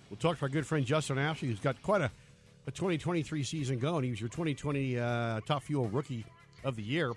We'll 0.09 0.17
talk 0.17 0.37
to 0.39 0.43
our 0.43 0.49
good 0.49 0.65
friend 0.65 0.85
Justin 0.85 1.17
Ashley, 1.17 1.47
who's 1.47 1.59
got 1.59 1.81
quite 1.81 2.01
a, 2.01 2.11
a 2.67 2.71
2023 2.71 3.43
season 3.43 3.79
going. 3.79 4.03
He 4.03 4.09
was 4.09 4.19
your 4.19 4.29
2020 4.29 4.99
uh, 4.99 5.39
Top 5.45 5.63
Fuel 5.63 5.87
Rookie 5.87 6.25
of 6.63 6.75
the 6.75 6.83
Year. 6.83 7.13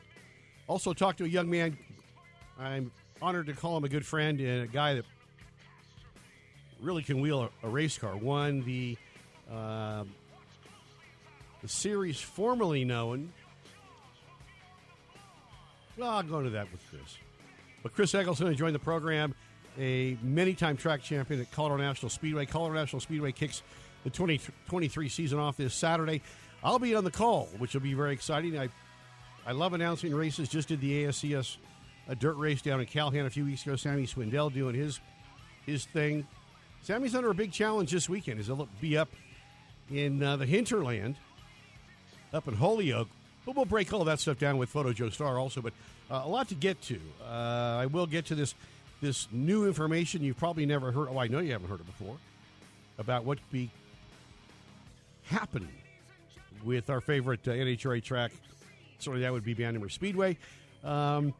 Also, 0.66 0.92
talk 0.92 1.16
to 1.16 1.24
a 1.24 1.28
young 1.28 1.50
man. 1.50 1.76
I'm 2.58 2.90
honored 3.22 3.46
to 3.46 3.52
call 3.52 3.76
him 3.76 3.84
a 3.84 3.88
good 3.88 4.04
friend 4.04 4.40
and 4.40 4.64
a 4.64 4.66
guy 4.66 4.94
that 4.94 5.04
really 6.80 7.02
can 7.02 7.20
wheel 7.20 7.50
a, 7.62 7.66
a 7.66 7.68
race 7.68 7.98
car. 7.98 8.16
Won 8.16 8.62
the 8.62 8.96
uh, 9.50 10.04
the 11.62 11.68
series 11.68 12.20
formerly 12.20 12.84
known 12.84 13.32
well, 15.96 16.10
I'll 16.10 16.22
go 16.22 16.38
into 16.38 16.50
that 16.50 16.70
with 16.72 16.80
Chris. 16.90 17.18
But 17.82 17.94
Chris 17.94 18.14
Eggleston 18.14 18.54
joined 18.56 18.74
the 18.74 18.80
program, 18.80 19.34
a 19.78 20.16
many 20.22 20.54
time 20.54 20.76
track 20.76 21.02
champion 21.02 21.40
at 21.40 21.52
Colorado 21.52 21.84
National 21.84 22.10
Speedway. 22.10 22.46
Colorado 22.46 22.80
National 22.80 23.00
Speedway 23.00 23.32
kicks 23.32 23.62
the 24.02 24.10
2023 24.10 25.08
season 25.08 25.38
off 25.38 25.56
this 25.56 25.74
Saturday. 25.74 26.22
I'll 26.62 26.78
be 26.78 26.94
on 26.94 27.04
the 27.04 27.10
call, 27.10 27.48
which 27.58 27.74
will 27.74 27.80
be 27.80 27.94
very 27.94 28.12
exciting. 28.12 28.58
I, 28.58 28.68
I 29.46 29.52
love 29.52 29.72
announcing 29.72 30.14
races. 30.14 30.48
Just 30.48 30.68
did 30.68 30.80
the 30.80 31.04
ASCS 31.04 31.58
a 32.08 32.14
dirt 32.14 32.36
race 32.36 32.62
down 32.62 32.80
in 32.80 32.86
Calhoun 32.86 33.26
a 33.26 33.30
few 33.30 33.44
weeks 33.44 33.62
ago. 33.62 33.76
Sammy 33.76 34.06
Swindell 34.06 34.52
doing 34.52 34.74
his 34.74 35.00
his 35.66 35.84
thing. 35.86 36.26
Sammy's 36.82 37.14
under 37.14 37.30
a 37.30 37.34
big 37.34 37.52
challenge 37.52 37.90
this 37.90 38.08
weekend. 38.08 38.40
Is 38.40 38.46
he'll 38.46 38.68
be 38.80 38.96
up 38.96 39.08
in 39.90 40.22
uh, 40.22 40.36
the 40.36 40.46
hinterland, 40.46 41.16
up 42.32 42.46
in 42.46 42.54
Holyoke, 42.54 43.08
but 43.46 43.56
we'll 43.56 43.64
break 43.64 43.92
all 43.92 44.04
that 44.04 44.20
stuff 44.20 44.38
down 44.38 44.58
with 44.58 44.68
Photo 44.68 44.92
Joe 44.92 45.08
Star 45.08 45.38
also. 45.38 45.62
But 45.62 45.72
uh, 46.10 46.22
a 46.24 46.28
lot 46.28 46.48
to 46.48 46.54
get 46.54 46.80
to. 46.82 47.00
Uh, 47.22 47.78
I 47.80 47.86
will 47.86 48.06
get 48.06 48.26
to 48.26 48.34
this 48.34 48.54
this 49.00 49.28
new 49.32 49.66
information 49.66 50.22
you've 50.22 50.38
probably 50.38 50.66
never 50.66 50.92
heard. 50.92 51.08
Oh, 51.10 51.18
I 51.18 51.28
know 51.28 51.40
you 51.40 51.52
haven't 51.52 51.68
heard 51.68 51.80
it 51.80 51.86
before. 51.86 52.16
about 52.98 53.24
what 53.24 53.38
be 53.50 53.70
happening 55.24 55.68
with 56.64 56.90
our 56.90 57.00
favorite 57.00 57.46
uh, 57.46 57.52
NHRA 57.52 58.02
track. 58.02 58.32
Certainly, 58.98 59.22
that 59.22 59.32
would 59.32 59.44
be 59.44 59.54
Bandimere 59.54 59.90
Speedway. 59.90 60.38
Um, 60.82 61.34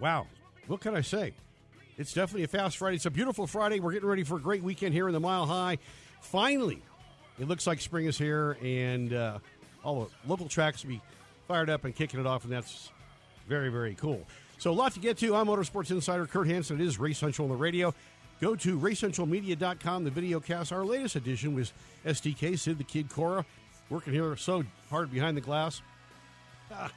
wow, 0.00 0.26
what 0.66 0.80
can 0.80 0.94
I 0.94 1.00
say? 1.00 1.32
It's 1.98 2.12
definitely 2.12 2.44
a 2.44 2.48
fast 2.48 2.76
Friday. 2.76 2.96
It's 2.96 3.06
a 3.06 3.10
beautiful 3.10 3.46
Friday. 3.46 3.80
We're 3.80 3.92
getting 3.92 4.08
ready 4.08 4.22
for 4.22 4.36
a 4.36 4.40
great 4.40 4.62
weekend 4.62 4.92
here 4.92 5.08
in 5.08 5.14
the 5.14 5.20
Mile 5.20 5.46
High. 5.46 5.78
Finally, 6.20 6.82
it 7.38 7.48
looks 7.48 7.66
like 7.66 7.80
spring 7.80 8.06
is 8.06 8.18
here, 8.18 8.58
and 8.62 9.12
uh, 9.14 9.38
all 9.82 10.04
the 10.04 10.28
local 10.28 10.48
tracks 10.48 10.82
will 10.82 10.90
be 10.90 11.00
fired 11.48 11.70
up 11.70 11.84
and 11.84 11.94
kicking 11.94 12.20
it 12.20 12.26
off, 12.26 12.44
and 12.44 12.52
that's 12.52 12.90
very, 13.48 13.70
very 13.70 13.94
cool. 13.94 14.22
So, 14.58 14.70
a 14.70 14.72
lot 14.72 14.92
to 14.94 15.00
get 15.00 15.18
to. 15.18 15.34
I'm 15.34 15.46
Motorsports 15.46 15.90
Insider 15.90 16.26
Kurt 16.26 16.48
Hansen. 16.48 16.80
It 16.80 16.84
is 16.84 16.98
Race 16.98 17.18
Central 17.18 17.46
on 17.46 17.50
the 17.50 17.56
radio. 17.56 17.94
Go 18.40 18.54
to 18.56 18.78
racecentralmedia.com. 18.78 20.04
The 20.04 20.10
video 20.10 20.40
cast, 20.40 20.72
our 20.72 20.84
latest 20.84 21.16
edition 21.16 21.54
was 21.54 21.72
SDK, 22.04 22.58
Sid 22.58 22.78
the 22.78 22.84
Kid 22.84 23.08
Cora, 23.08 23.44
working 23.88 24.12
here 24.12 24.36
so 24.36 24.64
hard 24.90 25.10
behind 25.10 25.36
the 25.36 25.40
glass. 25.40 25.80
Ah. 26.70 26.90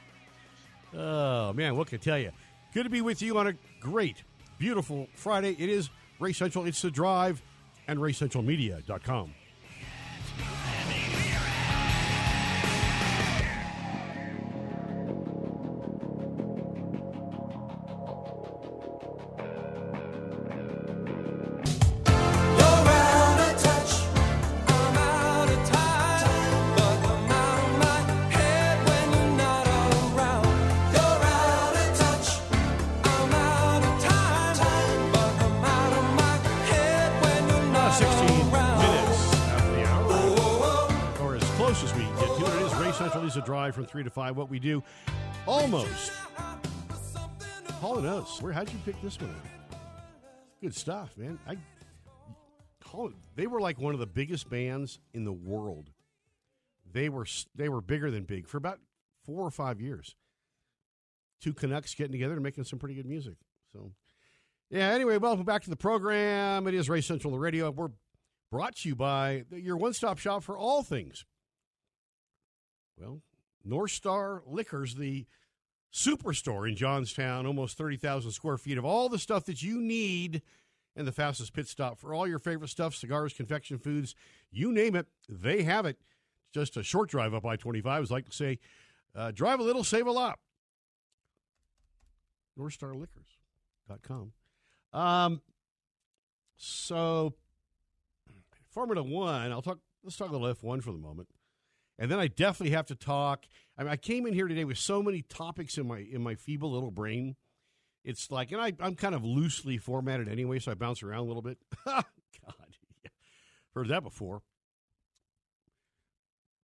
Oh, 0.94 1.52
man, 1.52 1.76
what 1.76 1.86
can 1.86 1.98
I 1.98 2.02
tell 2.02 2.18
you? 2.18 2.32
Good 2.72 2.84
to 2.84 2.90
be 2.90 3.00
with 3.00 3.20
you 3.20 3.36
on 3.36 3.48
a 3.48 3.54
great, 3.80 4.22
beautiful 4.58 5.08
Friday. 5.14 5.56
It 5.58 5.68
is 5.68 5.90
Race 6.20 6.38
Central, 6.38 6.66
it's 6.66 6.80
the 6.82 6.90
drive, 6.90 7.42
and 7.88 7.98
racecentralmedia.com. 7.98 9.34
is 43.30 43.36
a 43.36 43.42
drive 43.42 43.76
from 43.76 43.86
3 43.86 44.02
to 44.02 44.10
5. 44.10 44.36
What 44.36 44.50
we 44.50 44.58
do 44.58 44.82
almost. 45.46 46.10
Hall 47.80 47.96
and 47.98 48.06
Oates. 48.06 48.42
Where, 48.42 48.52
how'd 48.52 48.68
you 48.72 48.78
pick 48.84 49.00
this 49.02 49.20
one? 49.20 49.34
Good 50.60 50.74
stuff, 50.74 51.16
man. 51.16 51.38
I 51.46 51.56
call 52.82 53.06
it. 53.06 53.14
they 53.36 53.46
were 53.46 53.60
like 53.60 53.78
one 53.78 53.94
of 53.94 54.00
the 54.00 54.06
biggest 54.06 54.50
bands 54.50 54.98
in 55.14 55.24
the 55.24 55.32
world. 55.32 55.90
They 56.92 57.08
were 57.08 57.24
they 57.54 57.68
were 57.68 57.80
bigger 57.80 58.10
than 58.10 58.24
big 58.24 58.48
for 58.48 58.56
about 58.56 58.80
four 59.24 59.46
or 59.46 59.50
five 59.52 59.80
years. 59.80 60.16
Two 61.40 61.54
Canucks 61.54 61.94
getting 61.94 62.12
together 62.12 62.34
and 62.34 62.42
making 62.42 62.64
some 62.64 62.80
pretty 62.80 62.96
good 62.96 63.06
music. 63.06 63.34
So, 63.72 63.92
yeah. 64.70 64.88
Anyway, 64.88 65.18
welcome 65.18 65.44
back 65.44 65.62
to 65.62 65.70
the 65.70 65.76
program. 65.76 66.66
It 66.66 66.74
is 66.74 66.88
Race 66.90 67.06
Central 67.06 67.32
the 67.32 67.38
radio. 67.38 67.70
We're 67.70 67.90
brought 68.50 68.74
to 68.76 68.88
you 68.88 68.96
by 68.96 69.44
your 69.52 69.76
one 69.76 69.92
stop 69.92 70.18
shop 70.18 70.42
for 70.42 70.58
all 70.58 70.82
things. 70.82 71.24
Well, 73.00 73.22
North 73.64 73.92
Star 73.92 74.42
Liquors, 74.46 74.94
the 74.94 75.26
superstore 75.92 76.68
in 76.68 76.76
Johnstown, 76.76 77.46
almost 77.46 77.76
30,000 77.78 78.30
square 78.30 78.58
feet 78.58 78.78
of 78.78 78.84
all 78.84 79.08
the 79.08 79.18
stuff 79.18 79.44
that 79.46 79.62
you 79.62 79.80
need 79.80 80.42
and 80.96 81.06
the 81.06 81.12
fastest 81.12 81.52
pit 81.52 81.66
stop 81.66 81.98
for 81.98 82.12
all 82.12 82.26
your 82.26 82.38
favorite 82.38 82.68
stuff 82.68 82.94
cigars, 82.94 83.32
confection 83.32 83.78
foods, 83.78 84.14
you 84.50 84.72
name 84.72 84.94
it, 84.94 85.06
they 85.28 85.62
have 85.62 85.86
it. 85.86 85.98
Just 86.52 86.76
a 86.76 86.82
short 86.82 87.08
drive 87.08 87.32
up 87.32 87.46
I 87.46 87.56
25. 87.56 88.02
As 88.02 88.10
I 88.10 88.14
like 88.14 88.26
to 88.26 88.32
say, 88.32 88.58
uh, 89.14 89.30
drive 89.30 89.60
a 89.60 89.62
little, 89.62 89.84
save 89.84 90.06
a 90.06 90.12
lot. 90.12 90.38
NorthstarLiquors.com. 92.58 94.32
Um, 94.92 95.40
so, 96.56 97.34
Formula 98.68 99.02
One, 99.02 99.52
I'll 99.52 99.62
talk, 99.62 99.78
let's 100.02 100.16
talk 100.16 100.30
a 100.30 100.32
little 100.36 100.52
F1 100.54 100.82
for 100.82 100.90
the 100.92 100.98
moment. 100.98 101.28
And 102.00 102.10
then 102.10 102.18
I 102.18 102.28
definitely 102.28 102.74
have 102.74 102.86
to 102.86 102.94
talk. 102.94 103.44
I 103.76 103.82
mean, 103.82 103.92
I 103.92 103.96
came 103.96 104.26
in 104.26 104.32
here 104.32 104.48
today 104.48 104.64
with 104.64 104.78
so 104.78 105.02
many 105.02 105.20
topics 105.20 105.76
in 105.76 105.86
my 105.86 105.98
in 105.98 106.22
my 106.22 106.34
feeble 106.34 106.72
little 106.72 106.90
brain. 106.90 107.36
It's 108.02 108.30
like, 108.30 108.50
and 108.50 108.60
I, 108.60 108.72
I'm 108.80 108.94
kind 108.94 109.14
of 109.14 109.22
loosely 109.22 109.76
formatted 109.76 110.26
anyway, 110.26 110.58
so 110.58 110.72
I 110.72 110.74
bounce 110.74 111.02
around 111.02 111.20
a 111.20 111.24
little 111.24 111.42
bit. 111.42 111.58
God, 111.84 112.04
yeah. 113.04 113.10
heard 113.74 113.88
that 113.88 114.02
before. 114.02 114.40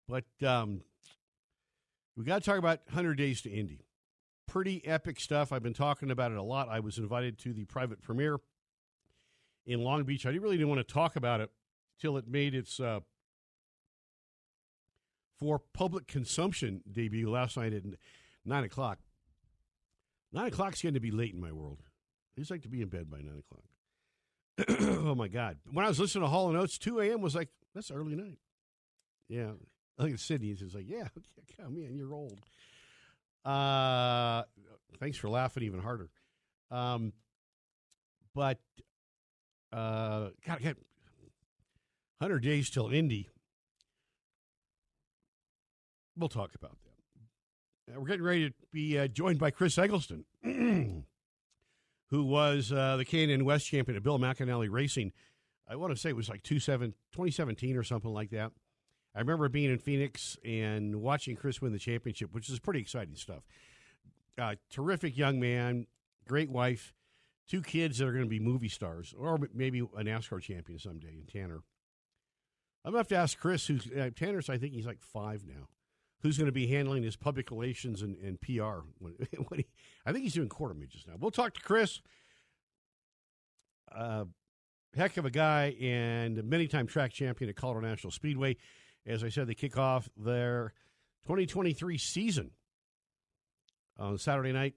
But 0.09 0.25
um, 0.43 0.81
we 2.17 2.25
got 2.25 2.43
to 2.43 2.49
talk 2.49 2.59
about 2.59 2.81
100 2.87 3.17
Days 3.17 3.43
to 3.43 3.51
Indy. 3.51 3.85
Pretty 4.49 4.87
epic 4.87 5.21
stuff. 5.21 5.53
I've 5.53 5.63
been 5.63 5.75
talking 5.75 6.11
about 6.11 6.33
it 6.33 6.39
a 6.39 6.43
lot. 6.43 6.71
I 6.71 6.81
was 6.81 6.97
invited 6.97 7.39
to 7.41 7.53
the 7.53 7.67
private 7.67 8.01
premiere 8.01 8.39
in 9.67 9.83
Long 9.83 10.05
Beach. 10.05 10.25
I 10.25 10.31
really 10.31 10.57
didn't 10.57 10.71
want 10.71 10.87
to 10.87 10.95
talk 10.95 11.17
about 11.17 11.43
it 11.43 11.51
till 12.01 12.17
it 12.17 12.27
made 12.27 12.55
its 12.55 12.81
uh, 12.81 13.01
for 15.39 15.61
public 15.73 16.07
consumption 16.07 16.83
debut 16.91 17.31
last 17.31 17.57
night 17.57 17.73
at 17.73 17.83
nine 18.45 18.65
o'clock. 18.65 18.99
Nine 20.33 20.49
o'clock's 20.49 20.83
going 20.83 20.95
to 20.95 21.01
be 21.01 21.11
late 21.11 21.35
in 21.35 21.41
my 21.41 21.53
world. 21.53 21.83
I 22.37 22.41
just 22.41 22.51
like 22.51 22.63
to 22.63 22.69
be 22.69 22.83
in 22.83 22.89
bed 22.89 23.11
by 23.11 23.19
nine 23.19 23.43
o'clock. 23.47 23.65
oh 25.09 25.15
my 25.15 25.29
God! 25.29 25.59
When 25.71 25.85
I 25.85 25.89
was 25.89 26.01
listening 26.01 26.25
to 26.25 26.29
Hall 26.29 26.55
Oates, 26.57 26.79
two 26.79 27.01
a.m. 27.01 27.21
was 27.21 27.35
like 27.35 27.49
that's 27.75 27.91
early 27.91 28.15
night. 28.15 28.39
Yeah, 29.29 29.53
I 29.99 30.05
think 30.05 30.19
Sydney 30.19 30.51
is 30.51 30.75
like, 30.75 30.89
yeah, 30.89 31.09
come 31.61 31.77
in, 31.77 31.97
you're 31.97 32.15
old. 32.15 32.39
Uh, 33.45 34.43
thanks 34.99 35.19
for 35.19 35.29
laughing 35.29 35.63
even 35.63 35.81
harder. 35.81 36.11
Um, 36.71 37.13
but 38.35 38.59
uh, 39.73 40.29
God, 40.47 40.63
God, 40.63 40.77
hundred 42.21 42.41
days 42.41 42.71
till 42.71 42.89
Indy. 42.89 43.29
We'll 46.17 46.29
talk 46.29 46.55
about 46.55 46.77
that. 46.85 47.95
Uh, 47.95 48.01
we're 48.01 48.07
getting 48.07 48.25
ready 48.25 48.49
to 48.49 48.55
be 48.73 48.99
uh, 48.99 49.07
joined 49.07 49.39
by 49.39 49.51
Chris 49.51 49.77
Eggleston, 49.77 50.25
who 50.43 52.25
was 52.25 52.73
uh, 52.73 52.97
the 52.97 53.05
K&N 53.05 53.45
West 53.45 53.67
champion 53.67 53.97
at 53.97 54.03
Bill 54.03 54.19
McAnally 54.19 54.71
Racing. 54.71 55.13
I 55.69 55.77
want 55.77 55.93
to 55.93 55.97
say 55.99 56.09
it 56.09 56.17
was 56.17 56.29
like 56.29 56.43
2017 56.43 57.77
or 57.77 57.83
something 57.83 58.13
like 58.13 58.31
that. 58.31 58.53
I 59.15 59.21
remember 59.21 59.49
being 59.49 59.71
in 59.71 59.79
Phoenix 59.79 60.37
and 60.45 60.97
watching 60.97 61.37
Chris 61.37 61.61
win 61.61 61.73
the 61.73 61.79
championship, 61.79 62.33
which 62.33 62.49
is 62.49 62.59
pretty 62.59 62.81
exciting 62.81 63.17
stuff. 63.17 63.43
Uh, 64.39 64.55
terrific 64.71 65.17
young 65.17 65.41
man, 65.41 65.87
great 66.27 66.51
wife, 66.51 66.93
two 67.49 67.63
kids 67.63 67.99
that 67.99 68.07
are 68.07 68.13
going 68.13 68.25
to 68.25 68.29
be 68.29 68.41
movie 68.41 68.69
stars, 68.69 69.15
or 69.19 69.39
maybe 69.55 69.81
a 69.81 70.03
NASCAR 70.03 70.41
champion 70.41 70.79
someday 70.79 71.17
in 71.19 71.27
Tanner. 71.27 71.63
I'm 72.85 72.93
going 72.93 72.95
to 72.95 72.99
have 72.99 73.09
to 73.09 73.17
ask 73.17 73.39
Chris, 73.39 73.67
who's 73.67 73.91
uh, 73.91 74.11
Tanner's, 74.15 74.49
I 74.49 74.59
think 74.59 74.75
he's 74.75 74.87
like 74.87 75.01
five 75.01 75.45
now 75.47 75.69
who's 76.21 76.39
going 76.39 76.47
to 76.47 76.53
be 76.53 76.67
handling 76.67 77.03
his 77.03 77.17
public 77.17 77.51
relations 77.51 78.03
and, 78.03 78.17
and 78.19 78.41
PR. 78.41 78.81
When, 78.99 79.15
when 79.49 79.61
he, 79.61 79.67
I 80.05 80.13
think 80.13 80.25
he's 80.25 80.35
doing 80.35 80.49
quarter 80.49 80.75
midgets 80.75 81.07
now. 81.07 81.15
We'll 81.19 81.31
talk 81.31 81.55
to 81.55 81.61
Chris. 81.61 82.01
Uh, 83.95 84.25
heck 84.97 85.17
of 85.17 85.25
a 85.25 85.31
guy 85.31 85.77
and 85.81 86.43
many 86.45 86.67
time 86.67 86.87
track 86.87 87.13
champion 87.13 87.49
at 87.51 87.57
Colorado 87.57 87.87
National 87.87 88.11
Speedway. 88.11 88.57
As 89.07 89.23
I 89.23 89.29
said, 89.29 89.47
they 89.47 89.55
kick 89.55 89.79
off 89.79 90.09
their 90.17 90.73
2023 91.25 91.99
season 91.99 92.51
on 93.99 94.19
Saturday 94.19 94.53
night. 94.53 94.75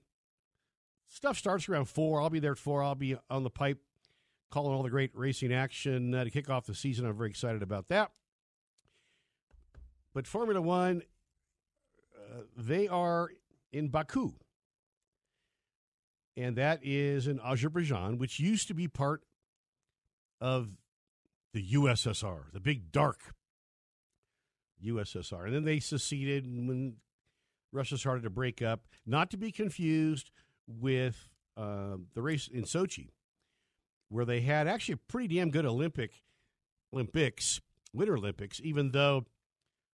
Stuff 1.08 1.38
starts 1.38 1.68
around 1.68 1.86
4. 1.86 2.22
I'll 2.22 2.30
be 2.30 2.40
there 2.40 2.52
at 2.52 2.60
4. 2.60 2.84
I'll 2.84 2.96
be 2.96 3.16
on 3.30 3.44
the 3.44 3.50
pipe 3.50 3.80
calling 4.52 4.74
all 4.74 4.84
the 4.84 4.90
great 4.90 5.12
racing 5.14 5.54
action 5.54 6.14
uh, 6.14 6.24
to 6.24 6.30
kick 6.30 6.50
off 6.50 6.66
the 6.66 6.76
season. 6.76 7.06
I'm 7.06 7.18
very 7.18 7.30
excited 7.30 7.64
about 7.64 7.88
that. 7.88 8.12
But 10.14 10.28
Formula 10.28 10.62
One, 10.62 11.04
they 12.58 12.88
are 12.88 13.30
in 13.72 13.90
Baku. 13.90 14.34
And 16.38 16.56
that 16.56 16.80
is 16.84 17.28
in 17.28 17.40
Azerbaijan, 17.40 18.18
which 18.18 18.40
used 18.40 18.68
to 18.70 18.74
be 18.74 18.88
part 18.88 19.24
of 20.40 20.70
the 21.54 21.74
USSR, 21.74 22.52
the 22.54 22.60
big 22.60 22.92
dark 22.92 23.34
USSR. 24.84 25.46
And 25.46 25.54
then 25.54 25.66
they 25.66 25.80
seceded 25.80 26.46
when 26.46 26.96
Russia 27.72 27.98
started 27.98 28.24
to 28.24 28.30
break 28.30 28.62
up, 28.62 28.82
not 29.06 29.30
to 29.32 29.38
be 29.38 29.52
confused 29.52 30.32
with 30.68 31.30
uh, 31.58 31.98
the 32.14 32.22
race 32.22 32.48
in 32.48 32.64
Sochi, 32.64 33.10
where 34.08 34.26
they 34.26 34.42
had 34.42 34.68
actually 34.68 34.94
a 34.94 35.12
pretty 35.12 35.36
damn 35.36 35.52
good 35.52 35.66
Olympic 35.66 36.12
Olympics, 36.94 37.62
Winter 37.94 38.16
Olympics, 38.16 38.62
even 38.64 38.92
though 38.92 39.26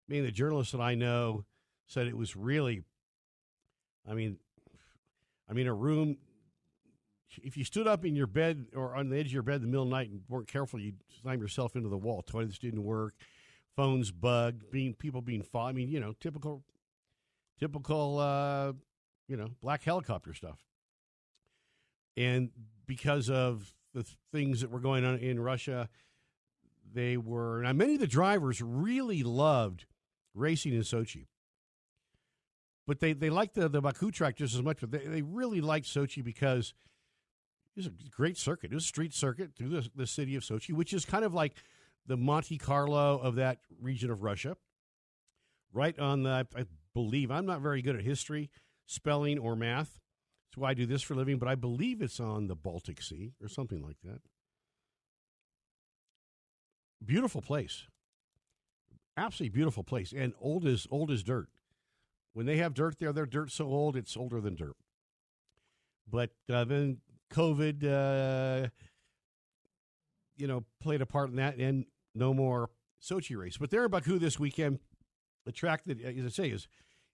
I 0.08 0.14
mean, 0.14 0.24
the 0.24 0.32
journalists 0.32 0.72
that 0.72 0.82
I 0.82 0.96
know 0.96 1.46
said 1.88 2.08
it 2.08 2.18
was 2.18 2.36
really, 2.36 2.84
I 4.10 4.14
mean, 4.14 4.38
I 5.50 5.54
mean, 5.54 5.68
a 5.68 5.74
room 5.74 6.18
if 7.44 7.58
you 7.58 7.64
stood 7.64 7.88
up 7.88 8.06
in 8.06 8.16
your 8.16 8.28
bed 8.28 8.68
or 8.76 8.96
on 8.96 9.10
the 9.10 9.18
edge 9.18 9.28
of 9.28 9.34
your 9.34 9.44
bed 9.44 9.56
in 9.56 9.62
the 9.62 9.68
middle 9.68 9.84
of 9.84 9.90
the 9.90 9.96
night 9.96 10.10
and 10.10 10.22
weren't 10.30 10.48
careful, 10.48 10.80
you'd 10.80 10.98
slam 11.22 11.42
yourself 11.42 11.76
into 11.76 11.90
the 11.90 11.98
wall. 11.98 12.22
Toilets 12.22 12.58
didn't 12.58 12.84
work, 12.84 13.16
phones 13.76 14.12
bugged, 14.12 14.70
being 14.72 14.94
people 14.94 15.22
being 15.22 15.42
fought. 15.42 15.70
I 15.70 15.72
mean, 15.74 15.90
you 15.90 16.00
know, 16.00 16.14
typical, 16.20 16.64
typical, 17.60 18.20
uh, 18.20 18.74
you 19.28 19.38
know, 19.38 19.50
black 19.62 19.84
helicopter 19.84 20.34
stuff. 20.34 20.60
And 22.18 22.52
because 22.86 23.30
of 23.30 23.74
the 23.94 24.06
things 24.32 24.62
that 24.62 24.70
were 24.70 24.80
going 24.80 25.04
on 25.04 25.18
in 25.18 25.40
Russia, 25.40 25.90
they 26.94 27.18
were 27.18 27.62
now 27.64 27.74
many 27.74 27.96
of 27.96 28.00
the 28.00 28.08
drivers 28.08 28.62
really 28.62 29.24
loved 29.24 29.86
racing 30.34 30.74
in 30.74 30.82
Sochi. 30.82 31.28
But 32.88 33.00
they, 33.00 33.14
they 33.14 33.30
liked 33.30 33.56
the, 33.56 33.68
the 33.68 33.82
Baku 33.82 34.12
track 34.12 34.36
just 34.36 34.54
as 34.54 34.62
much, 34.62 34.78
but 34.82 34.92
they, 34.92 35.00
they 35.00 35.22
really 35.22 35.62
liked 35.62 35.88
Sochi 35.88 36.24
because 36.24 36.74
it 37.76 37.80
was 37.80 37.88
a 37.88 38.10
great 38.10 38.38
circuit. 38.38 38.72
It 38.72 38.76
was 38.76 38.84
a 38.84 38.88
street 38.88 39.14
circuit 39.14 39.56
through 39.56 39.70
the, 39.70 39.90
the 39.96 40.08
city 40.08 40.36
of 40.36 40.44
Sochi, 40.44 40.74
which 40.74 40.94
is 40.94 41.04
kind 41.04 41.26
of 41.26 41.34
like 41.34 41.54
the 42.06 42.16
Monte 42.16 42.58
Carlo 42.58 43.18
of 43.18 43.36
that 43.36 43.60
region 43.82 44.12
of 44.12 44.24
Russia. 44.24 44.56
Right 45.74 45.98
on 46.00 46.24
the, 46.24 46.48
I 46.56 46.66
believe, 46.94 47.32
I'm 47.32 47.46
not 47.46 47.60
very 47.60 47.82
good 47.82 47.96
at 47.96 48.04
history, 48.04 48.50
spelling, 48.86 49.38
or 49.40 49.56
math. 49.56 50.00
That's 50.48 50.62
why 50.62 50.70
I 50.70 50.74
do 50.74 50.86
this 50.86 51.02
for 51.02 51.16
a 51.16 51.18
living, 51.18 51.38
but 51.38 51.50
I 51.50 51.56
believe 51.56 52.02
it's 52.02 52.20
on 52.20 52.48
the 52.48 52.56
Baltic 52.56 53.02
Sea 53.02 53.34
or 53.42 53.50
something 53.50 53.82
like 53.82 53.98
that. 54.04 54.22
Beautiful 57.04 57.42
place. 57.42 57.88
Absolutely 59.18 59.54
beautiful 59.54 59.84
place. 59.84 60.14
And 60.16 60.34
old 60.40 60.66
as 60.66 60.88
old 60.90 61.12
as 61.12 61.24
dirt. 61.24 61.50
When 62.36 62.46
they 62.46 62.58
have 62.58 62.74
dirt 62.74 63.00
there, 63.00 63.14
their 63.14 63.26
dirt's 63.26 63.54
so 63.54 63.66
old 63.66 63.96
it's 63.96 64.18
older 64.18 64.42
than 64.42 64.56
dirt. 64.56 64.76
But 66.06 66.32
uh, 66.52 66.66
then 66.66 66.98
COVID, 67.32 67.84
uh, 67.86 68.68
you 70.36 70.46
know, 70.46 70.66
played 70.82 71.02
a 71.02 71.06
part 71.06 71.30
in 71.30 71.38
that, 71.38 71.56
and 71.56 71.86
no 72.14 72.34
more 72.34 72.72
Sochi 73.02 73.38
race. 73.38 73.56
But 73.56 73.72
they're 73.72 73.86
in 73.86 73.90
Baku 73.90 74.20
this 74.20 74.38
weekend. 74.38 74.80
The 75.46 75.54
track 75.54 75.86
that, 75.86 76.02
as 76.02 76.26
I 76.26 76.28
say, 76.28 76.50
is 76.50 76.68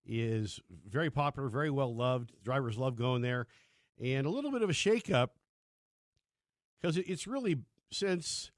is 0.07 0.59
very 0.89 1.11
popular, 1.11 1.49
very 1.49 1.69
well 1.69 1.95
loved. 1.95 2.31
Drivers 2.43 2.79
love 2.79 2.95
going 2.95 3.21
there, 3.21 3.45
and 4.03 4.25
a 4.25 4.29
little 4.31 4.51
bit 4.51 4.63
of 4.63 4.71
a 4.71 4.73
shakeup 4.73 5.27
because 6.81 6.97
it's 6.97 7.27
really 7.27 7.59
since 7.91 8.49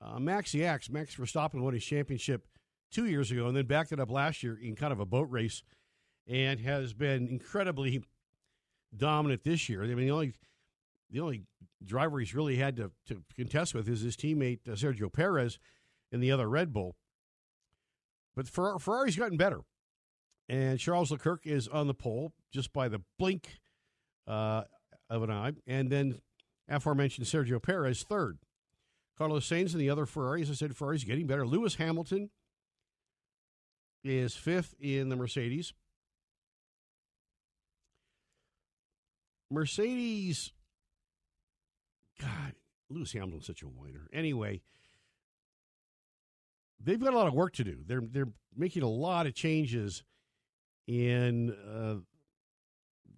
uh, 0.00 0.18
Yax, 0.20 0.88
Max 0.90 1.16
Verstappen 1.16 1.60
won 1.60 1.74
his 1.74 1.84
championship 1.84 2.46
two 2.92 3.06
years 3.06 3.30
ago 3.30 3.46
and 3.46 3.56
then 3.56 3.66
backed 3.66 3.92
it 3.92 3.98
up 3.98 4.10
last 4.10 4.42
year 4.42 4.58
in 4.60 4.76
kind 4.76 4.92
of 4.92 5.00
a 5.00 5.06
boat 5.06 5.28
race 5.30 5.62
and 6.28 6.60
has 6.60 6.92
been 6.92 7.26
incredibly 7.26 8.04
dominant 8.96 9.42
this 9.44 9.68
year. 9.68 9.82
I 9.82 9.86
mean, 9.88 10.06
the 10.06 10.12
only 10.12 10.34
the 11.10 11.20
only 11.20 11.42
driver 11.84 12.20
he's 12.20 12.34
really 12.34 12.56
had 12.56 12.76
to, 12.76 12.90
to 13.06 13.22
contest 13.36 13.74
with 13.74 13.88
is 13.88 14.00
his 14.00 14.16
teammate 14.16 14.60
uh, 14.66 14.72
Sergio 14.72 15.12
Perez 15.12 15.58
in 16.10 16.20
the 16.20 16.30
other 16.30 16.48
Red 16.48 16.72
Bull. 16.72 16.96
But 18.34 18.48
Fer- 18.48 18.78
Ferrari's 18.78 19.16
gotten 19.16 19.36
better, 19.36 19.60
and 20.48 20.78
Charles 20.78 21.10
Leclerc 21.10 21.46
is 21.46 21.68
on 21.68 21.86
the 21.86 21.94
pole 21.94 22.32
just 22.50 22.72
by 22.72 22.88
the 22.88 23.02
blink 23.18 23.58
uh, 24.26 24.62
of 25.10 25.22
an 25.22 25.30
eye, 25.30 25.52
and 25.66 25.90
then 25.90 26.20
aforementioned 26.68 27.26
Sergio 27.26 27.62
Perez 27.62 28.04
third. 28.04 28.38
Carlos 29.18 29.46
Sainz 29.46 29.72
and 29.72 29.80
the 29.80 29.90
other 29.90 30.06
Ferrari, 30.06 30.40
as 30.40 30.50
I 30.50 30.54
said, 30.54 30.74
Ferrari's 30.74 31.04
getting 31.04 31.26
better. 31.26 31.46
Lewis 31.46 31.74
Hamilton 31.74 32.30
is 34.04 34.34
fifth 34.34 34.74
in 34.80 35.08
the 35.08 35.16
Mercedes. 35.16 35.72
Mercedes, 39.50 40.52
God, 42.20 42.54
Lewis 42.88 43.12
Hamilton's 43.12 43.46
such 43.46 43.62
a 43.62 43.66
whiner. 43.66 44.08
Anyway, 44.12 44.62
they've 46.82 47.00
got 47.00 47.12
a 47.12 47.16
lot 47.16 47.26
of 47.26 47.34
work 47.34 47.52
to 47.54 47.64
do. 47.64 47.78
They're 47.86 48.00
they're 48.00 48.32
making 48.56 48.82
a 48.82 48.88
lot 48.88 49.26
of 49.26 49.34
changes 49.34 50.02
in 50.86 51.50
uh, 51.50 51.96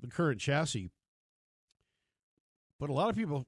the 0.00 0.08
current 0.08 0.40
chassis, 0.40 0.90
but 2.80 2.90
a 2.90 2.92
lot 2.92 3.10
of 3.10 3.16
people 3.16 3.46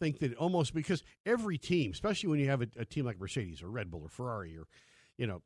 think 0.00 0.18
that 0.20 0.34
almost 0.36 0.74
because 0.74 1.02
every 1.26 1.58
team, 1.58 1.90
especially 1.90 2.28
when 2.28 2.38
you 2.38 2.48
have 2.48 2.62
a, 2.62 2.68
a 2.78 2.84
team 2.84 3.04
like 3.04 3.20
Mercedes 3.20 3.62
or 3.62 3.70
Red 3.70 3.90
Bull 3.90 4.02
or 4.02 4.08
Ferrari 4.08 4.56
or 4.56 4.66
you 5.18 5.26
know 5.26 5.42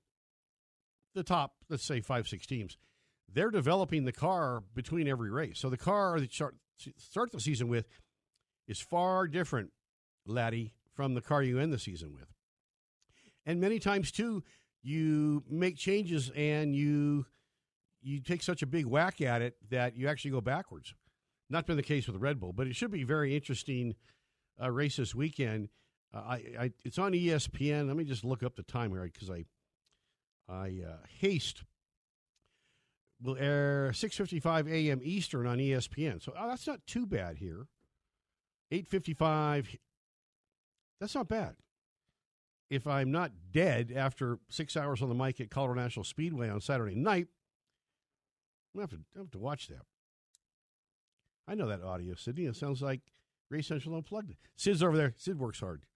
the 1.14 1.22
top, 1.22 1.54
let's 1.68 1.84
say 1.84 2.00
five 2.00 2.28
six 2.28 2.46
teams, 2.46 2.76
they're 3.32 3.50
developing 3.50 4.04
the 4.04 4.12
car 4.12 4.62
between 4.74 5.08
every 5.08 5.30
race. 5.30 5.58
So 5.58 5.68
the 5.68 5.76
car 5.76 6.18
that 6.20 6.32
start 6.32 6.56
start 6.96 7.32
the 7.32 7.40
season 7.40 7.68
with 7.68 7.86
is 8.66 8.80
far 8.80 9.26
different, 9.26 9.70
laddie, 10.26 10.72
from 10.94 11.14
the 11.14 11.20
car 11.20 11.42
you 11.42 11.58
end 11.58 11.72
the 11.72 11.78
season 11.78 12.12
with. 12.12 12.28
And 13.46 13.60
many 13.60 13.78
times 13.78 14.12
too, 14.12 14.42
you 14.82 15.42
make 15.48 15.76
changes 15.76 16.30
and 16.36 16.74
you 16.74 17.26
you 18.00 18.20
take 18.20 18.42
such 18.42 18.62
a 18.62 18.66
big 18.66 18.86
whack 18.86 19.20
at 19.20 19.42
it 19.42 19.56
that 19.70 19.96
you 19.96 20.08
actually 20.08 20.30
go 20.30 20.40
backwards. 20.40 20.94
Not 21.50 21.66
been 21.66 21.76
the 21.76 21.82
case 21.82 22.06
with 22.06 22.16
Red 22.16 22.38
Bull, 22.38 22.52
but 22.52 22.66
it 22.66 22.76
should 22.76 22.90
be 22.90 23.04
very 23.04 23.34
interesting 23.34 23.94
uh, 24.62 24.70
race 24.70 24.96
this 24.96 25.14
weekend. 25.14 25.68
Uh, 26.14 26.18
I, 26.18 26.42
I, 26.58 26.72
it's 26.84 26.98
on 26.98 27.12
ESPN. 27.12 27.88
Let 27.88 27.96
me 27.96 28.04
just 28.04 28.24
look 28.24 28.42
up 28.42 28.56
the 28.56 28.62
time 28.62 28.90
here 28.90 29.02
because 29.12 29.30
I 29.30 29.44
I 30.48 30.82
uh, 30.86 30.96
haste 31.20 31.64
will 33.22 33.36
air 33.36 33.90
6:55 33.92 34.70
a.m. 34.70 35.00
Eastern 35.02 35.46
on 35.46 35.58
ESPN. 35.58 36.22
So 36.22 36.32
oh, 36.38 36.48
that's 36.48 36.66
not 36.66 36.86
too 36.86 37.06
bad 37.06 37.38
here. 37.38 37.66
8:55 38.72 39.78
That's 41.00 41.14
not 41.14 41.28
bad. 41.28 41.56
If 42.70 42.86
I'm 42.86 43.10
not 43.10 43.32
dead 43.50 43.92
after 43.96 44.38
6 44.50 44.76
hours 44.76 45.00
on 45.00 45.08
the 45.08 45.14
mic 45.14 45.40
at 45.40 45.50
Colorado 45.50 45.80
National 45.80 46.04
Speedway 46.04 46.50
on 46.50 46.60
Saturday 46.60 46.94
night, 46.94 47.28
I 48.76 48.80
have 48.80 48.90
to 48.90 49.00
I 49.16 49.20
have 49.20 49.30
to 49.32 49.38
watch 49.38 49.68
that. 49.68 49.82
I 51.46 51.54
know 51.54 51.66
that 51.68 51.82
audio, 51.82 52.14
Sydney. 52.14 52.44
It 52.44 52.56
sounds 52.56 52.82
like 52.82 53.00
Race 53.50 53.66
Central 53.66 53.94
Unplugged. 53.94 54.34
Sid's 54.56 54.82
over 54.82 54.96
there. 54.96 55.14
Sid 55.16 55.38
works 55.38 55.60
hard. 55.60 55.86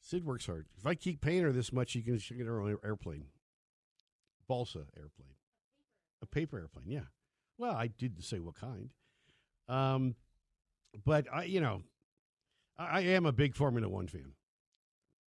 Sid 0.00 0.24
works 0.24 0.46
hard. 0.46 0.66
If 0.76 0.86
I 0.86 0.94
keep 0.94 1.20
paying 1.20 1.42
her 1.42 1.52
this 1.52 1.72
much, 1.72 1.90
she 1.90 2.02
can, 2.02 2.16
get 2.16 2.46
her 2.46 2.60
own 2.60 2.76
airplane. 2.84 3.26
Balsa 4.46 4.86
airplane. 4.96 5.34
A 6.22 6.26
paper 6.26 6.58
airplane, 6.58 6.88
yeah. 6.88 7.06
Well, 7.58 7.74
I 7.74 7.88
didn't 7.88 8.22
say 8.22 8.38
what 8.38 8.54
kind. 8.54 8.90
Um, 9.68 10.14
but 11.04 11.26
I, 11.32 11.44
you 11.44 11.60
know, 11.60 11.82
I, 12.78 12.98
I 12.98 13.00
am 13.00 13.26
a 13.26 13.32
big 13.32 13.54
Formula 13.54 13.88
One 13.88 14.06
fan. 14.06 14.32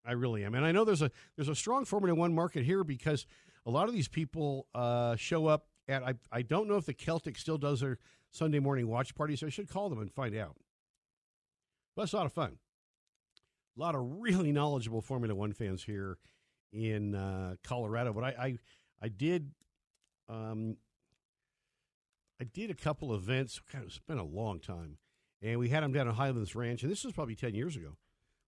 I 0.05 0.13
really 0.13 0.45
am, 0.45 0.55
and 0.55 0.65
I 0.65 0.71
know 0.71 0.85
there's 0.85 1.01
a 1.01 1.11
there's 1.35 1.49
a 1.49 1.55
strong 1.55 1.83
Formula 1.83 2.17
One 2.17 2.33
market 2.33 2.63
here 2.63 2.83
because 2.83 3.25
a 3.65 3.71
lot 3.71 3.89
of 3.89 3.93
these 3.93 4.07
people 4.07 4.67
uh, 4.73 5.15
show 5.17 5.47
up 5.47 5.65
at. 5.89 6.03
I 6.03 6.13
I 6.31 6.43
don't 6.43 6.69
know 6.69 6.77
if 6.77 6.85
the 6.85 6.93
Celtic 6.93 7.37
still 7.37 7.57
does 7.57 7.81
their 7.81 7.97
Sunday 8.29 8.59
morning 8.59 8.87
watch 8.87 9.15
parties. 9.15 9.43
I 9.43 9.49
should 9.49 9.69
call 9.69 9.89
them 9.89 9.99
and 9.99 10.11
find 10.11 10.35
out. 10.35 10.55
But 11.95 12.03
it's 12.03 12.13
a 12.13 12.17
lot 12.17 12.25
of 12.25 12.33
fun. 12.33 12.57
A 13.77 13.81
lot 13.81 13.95
of 13.95 14.01
really 14.19 14.51
knowledgeable 14.51 15.01
Formula 15.01 15.35
One 15.35 15.53
fans 15.53 15.83
here 15.83 16.17
in 16.73 17.13
uh, 17.13 17.55
Colorado. 17.63 18.11
But 18.11 18.23
I, 18.23 18.27
I 18.29 18.57
I 19.03 19.07
did 19.09 19.51
um, 20.27 20.77
I 22.41 22.45
did 22.45 22.71
a 22.71 22.73
couple 22.73 23.13
events. 23.13 23.61
God, 23.71 23.83
it's 23.85 23.99
been 23.99 24.17
a 24.17 24.23
long 24.23 24.59
time, 24.59 24.97
and 25.41 25.59
we 25.59 25.69
had 25.69 25.83
them 25.83 25.91
down 25.91 26.07
at 26.07 26.15
Highlands 26.15 26.55
Ranch, 26.55 26.81
and 26.81 26.91
this 26.91 27.03
was 27.03 27.13
probably 27.13 27.35
ten 27.35 27.53
years 27.53 27.75
ago. 27.75 27.97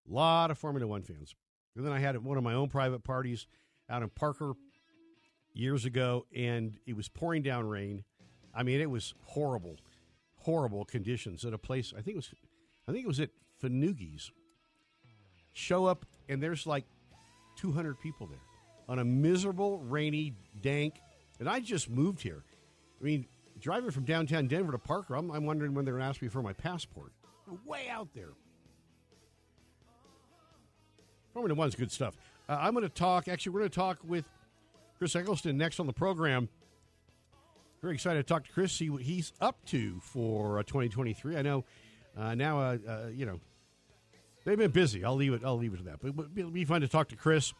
A 0.10 0.13
lot 0.13 0.50
of 0.50 0.58
Formula 0.58 0.88
One 0.88 1.04
fans, 1.04 1.36
and 1.76 1.86
then 1.86 1.94
I 1.94 2.00
had 2.00 2.18
one 2.24 2.38
of 2.38 2.44
my 2.44 2.54
own 2.54 2.70
private 2.70 3.04
parties 3.04 3.46
out 3.88 4.02
in 4.02 4.10
Parker 4.10 4.54
years 5.54 5.86
ago, 5.86 6.26
and 6.36 6.80
it 6.88 6.96
was 6.96 7.08
pouring 7.08 7.44
down 7.44 7.68
rain. 7.68 8.04
I 8.56 8.63
mean, 8.63 8.82
it 8.82 8.89
was 8.89 9.13
horrible, 9.26 9.78
horrible 10.38 10.86
conditions 10.86 11.46
at 11.46 11.54
a 11.54 11.60
place. 11.60 11.94
I 11.96 12.02
think 12.02 12.15
it 12.15 12.18
was, 12.18 12.34
I 12.88 12.92
think 12.92 13.04
it 13.04 13.08
was 13.08 13.20
at 13.20 13.30
Fanugi's. 13.62 14.32
Show 15.53 15.85
up, 15.85 16.05
and 16.27 16.41
there's 16.41 16.65
like 16.65 16.85
200 17.57 17.99
people 17.99 18.27
there 18.27 18.39
on 18.88 18.99
a 18.99 19.05
miserable, 19.05 19.79
rainy, 19.79 20.33
dank 20.62 20.95
and 21.39 21.47
I 21.49 21.59
just 21.59 21.89
moved 21.89 22.21
here. 22.21 22.43
I 22.99 23.03
mean, 23.03 23.25
driving 23.59 23.91
from 23.91 24.03
downtown 24.03 24.47
Denver 24.47 24.73
to 24.73 24.77
Parker, 24.77 25.15
I'm, 25.15 25.31
I'm 25.31 25.45
wondering 25.45 25.73
when 25.73 25.85
they're 25.85 25.93
going 25.93 26.03
to 26.03 26.09
ask 26.09 26.21
me 26.21 26.27
for 26.27 26.41
my 26.41 26.53
passport. 26.53 27.12
way 27.65 27.88
out 27.89 28.09
there. 28.13 28.31
Formula 31.33 31.55
One's 31.55 31.75
good 31.75 31.91
stuff. 31.91 32.17
Uh, 32.49 32.57
I'm 32.59 32.73
going 32.73 32.83
to 32.83 32.89
talk, 32.89 33.27
actually, 33.27 33.53
we're 33.53 33.62
going 33.62 33.71
to 33.71 33.75
talk 33.75 33.99
with 34.03 34.25
Chris 34.97 35.15
Eggleston 35.15 35.57
next 35.57 35.79
on 35.79 35.88
the 35.88 35.93
program. 35.93 36.49
Very 37.81 37.93
excited 37.93 38.19
to 38.19 38.33
talk 38.33 38.45
to 38.45 38.51
Chris, 38.51 38.73
see 38.73 38.89
what 38.89 39.03
he's 39.03 39.31
up 39.39 39.63
to 39.67 40.01
for 40.01 40.59
uh, 40.59 40.63
2023. 40.63 41.38
I 41.38 41.41
know 41.41 41.63
uh, 42.17 42.35
now, 42.35 42.59
uh, 42.59 42.77
uh, 42.85 43.07
you 43.13 43.25
know, 43.25 43.39
they've 44.49 44.57
been 44.57 44.71
busy. 44.71 45.03
I'll 45.03 45.15
leave 45.15 45.33
it. 45.33 45.41
I'll 45.45 45.57
leave 45.57 45.73
it 45.73 45.77
to 45.77 45.83
that. 45.83 45.99
But 46.01 46.27
it'll 46.35 46.51
be 46.51 46.65
fun 46.65 46.81
to 46.81 46.88
talk 46.88 47.09
to 47.09 47.15
Chris 47.15 47.53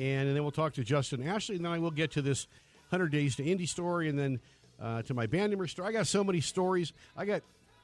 and, 0.00 0.28
and 0.28 0.36
then 0.36 0.42
we'll 0.42 0.50
talk 0.52 0.74
to 0.74 0.84
Justin 0.84 1.26
Ashley, 1.26 1.56
and 1.56 1.64
then 1.64 1.72
I 1.72 1.78
will 1.78 1.90
get 1.90 2.12
to 2.12 2.22
this 2.22 2.46
100 2.88 3.10
Days 3.10 3.36
to 3.36 3.44
Indy 3.44 3.66
story, 3.66 4.08
and 4.08 4.18
then 4.18 4.40
uh, 4.80 5.02
to 5.02 5.14
my 5.14 5.26
Bandimere 5.26 5.68
story. 5.68 5.88
I 5.88 5.92
got 5.92 6.06
so 6.06 6.24
many 6.24 6.40
stories. 6.40 6.92
I 7.16 7.24
got 7.24 7.42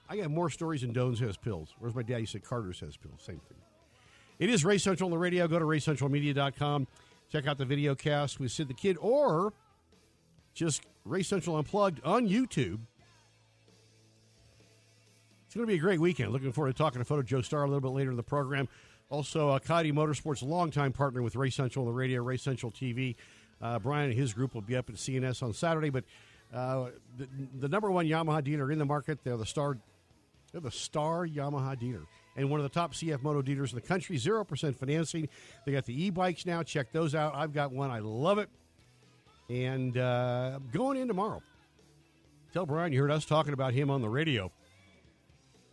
I 0.09 0.17
got 0.17 0.31
more 0.31 0.49
stories 0.51 0.83
than 0.83 0.93
Dones 0.93 1.21
has 1.21 1.37
pills. 1.37 1.75
Where's 1.79 1.95
my 1.95 2.03
daddy 2.03 2.27
said 2.27 2.45
Carter's 2.45 2.81
has 2.81 2.97
pills? 2.97 3.21
Same 3.21 3.41
thing. 3.49 3.59
It 4.39 4.51
is 4.51 4.65
Race 4.65 4.83
Central 4.83 5.09
on 5.09 5.11
the 5.11 5.19
radio. 5.19 5.49
Go 5.49 5.59
to 5.59 5.65
racecentralmedia.com. 5.65 6.87
Check 7.31 7.47
out 7.47 7.59
the 7.59 7.65
video 7.65 7.95
cast 7.95 8.39
with 8.39 8.53
Sid 8.53 8.69
the 8.69 8.75
Kid 8.75 8.97
or 9.01 9.53
just 10.55 10.83
Race 11.05 11.29
Central 11.29 11.57
Unplugged 11.57 12.01
on 12.05 12.29
YouTube. 12.29 12.79
Going 15.57 15.67
to 15.67 15.73
be 15.73 15.79
a 15.79 15.81
great 15.81 16.01
weekend. 16.01 16.33
Looking 16.33 16.53
forward 16.53 16.73
to 16.73 16.77
talking 16.77 16.99
to 17.01 17.05
Photo 17.07 17.23
Joe 17.23 17.41
Star 17.41 17.63
a 17.63 17.67
little 17.67 17.81
bit 17.81 17.89
later 17.89 18.11
in 18.11 18.19
the 18.19 18.23
program. 18.23 18.69
Also, 19.09 19.49
uh, 19.49 19.59
Coyote 19.59 19.91
Motorsports, 19.91 20.47
longtime 20.47 20.93
partner 20.93 21.23
with 21.23 21.35
Race 21.35 21.55
Central 21.55 21.87
on 21.87 21.91
the 21.91 21.97
radio, 21.97 22.23
Race 22.23 22.43
Central 22.43 22.71
TV. 22.71 23.15
Uh, 23.63 23.79
Brian 23.79 24.11
and 24.11 24.19
his 24.19 24.35
group 24.35 24.53
will 24.53 24.61
be 24.61 24.77
up 24.77 24.91
at 24.91 24.97
CNS 24.97 25.43
on 25.43 25.55
Saturday, 25.55 25.89
but 25.89 26.05
uh, 26.53 26.89
the, 27.17 27.27
the, 27.61 27.69
number 27.69 27.91
one 27.91 28.05
Yamaha 28.05 28.45
dealer 28.45 28.71
in 28.71 28.79
the 28.79 28.85
market, 28.85 29.19
they're 29.25 29.39
the 29.39 29.47
star, 29.47 29.79
they're 30.53 30.61
the 30.61 30.71
star 30.71 31.27
Yamaha 31.27 31.79
dealer, 31.79 32.03
and 32.37 32.51
one 32.51 32.61
of 32.61 32.65
the 32.65 32.69
top 32.79 32.93
CF 32.93 33.23
Moto 33.23 33.41
dealers 33.41 33.73
in 33.73 33.77
the 33.77 33.87
country. 33.87 34.19
Zero 34.19 34.45
percent 34.45 34.79
financing. 34.79 35.27
They 35.65 35.73
got 35.73 35.87
the 35.87 36.05
e-bikes 36.05 36.45
now. 36.45 36.65
Check 36.65 36.93
those 36.93 37.15
out. 37.15 37.35
I've 37.35 37.55
got 37.55 37.73
one. 37.73 37.91
I 37.91 38.01
love 38.01 38.37
it. 38.37 38.51
And 39.49 39.97
uh, 39.97 40.59
going 40.71 40.99
in 40.99 41.09
tomorrow. 41.09 41.43
Tell 42.53 42.67
Brian 42.67 42.93
you 42.93 43.01
heard 43.01 43.11
us 43.11 43.25
talking 43.25 43.55
about 43.55 43.73
him 43.73 43.91
on 43.91 44.03
the 44.03 44.09
radio. 44.11 44.53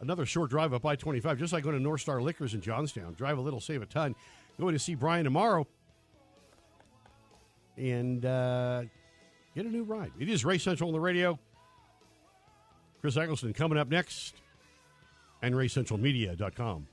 Another 0.03 0.25
short 0.25 0.49
drive 0.49 0.73
up 0.73 0.85
I 0.85 0.97
25, 0.97 1.39
just 1.39 1.53
like 1.53 1.63
going 1.63 1.77
to 1.77 1.81
North 1.81 2.01
Star 2.01 2.21
Liquors 2.21 2.53
in 2.53 2.59
Johnstown. 2.59 3.13
Drive 3.13 3.37
a 3.37 3.41
little, 3.41 3.61
save 3.61 3.81
a 3.81 3.85
ton. 3.85 4.13
Going 4.59 4.73
to 4.73 4.79
see 4.79 4.95
Brian 4.95 5.23
tomorrow 5.23 5.65
and 7.77 8.25
uh, 8.25 8.83
get 9.55 9.65
a 9.65 9.69
new 9.69 9.83
ride. 9.83 10.11
It 10.19 10.27
is 10.27 10.43
Race 10.43 10.61
Central 10.61 10.89
on 10.89 10.93
the 10.93 10.99
radio. 10.99 11.39
Chris 12.99 13.15
Eggleston 13.15 13.53
coming 13.53 13.77
up 13.77 13.89
next, 13.89 14.35
and 15.41 15.55
RaceCentralMedia.com. 15.55 16.87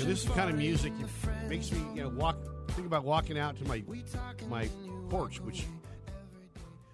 Monica. 0.00 0.14
This 0.14 0.24
is 0.24 0.36
kind 0.36 0.50
of 0.50 0.56
music 0.56 0.92
that 0.98 1.48
makes 1.48 1.70
me 1.72 1.78
you 1.94 2.02
know 2.02 2.08
walk. 2.08 2.36
Think 2.70 2.86
about 2.86 3.04
walking 3.04 3.38
out 3.38 3.56
to 3.58 3.64
my 3.64 3.82
my 4.48 4.68
porch, 5.08 5.40
which 5.40 5.66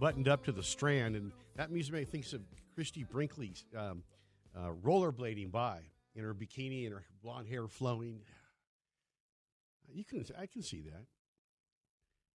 buttoned 0.00 0.28
up 0.28 0.44
to 0.44 0.52
the 0.52 0.62
Strand, 0.62 1.16
and 1.16 1.32
that 1.56 1.70
music 1.70 1.92
makes 1.92 2.12
me 2.12 2.22
think 2.22 2.32
of 2.32 2.40
Christie 2.74 3.04
Brinkley 3.04 3.52
um, 3.76 4.02
uh, 4.56 4.70
rollerblading 4.82 5.50
by 5.50 5.80
in 6.14 6.24
her 6.24 6.34
bikini 6.34 6.84
and 6.84 6.94
her 6.94 7.04
blonde 7.22 7.48
hair 7.48 7.68
flowing. 7.68 8.20
You 9.92 10.04
can 10.04 10.24
I 10.38 10.46
can 10.46 10.62
see 10.62 10.82
that. 10.82 11.04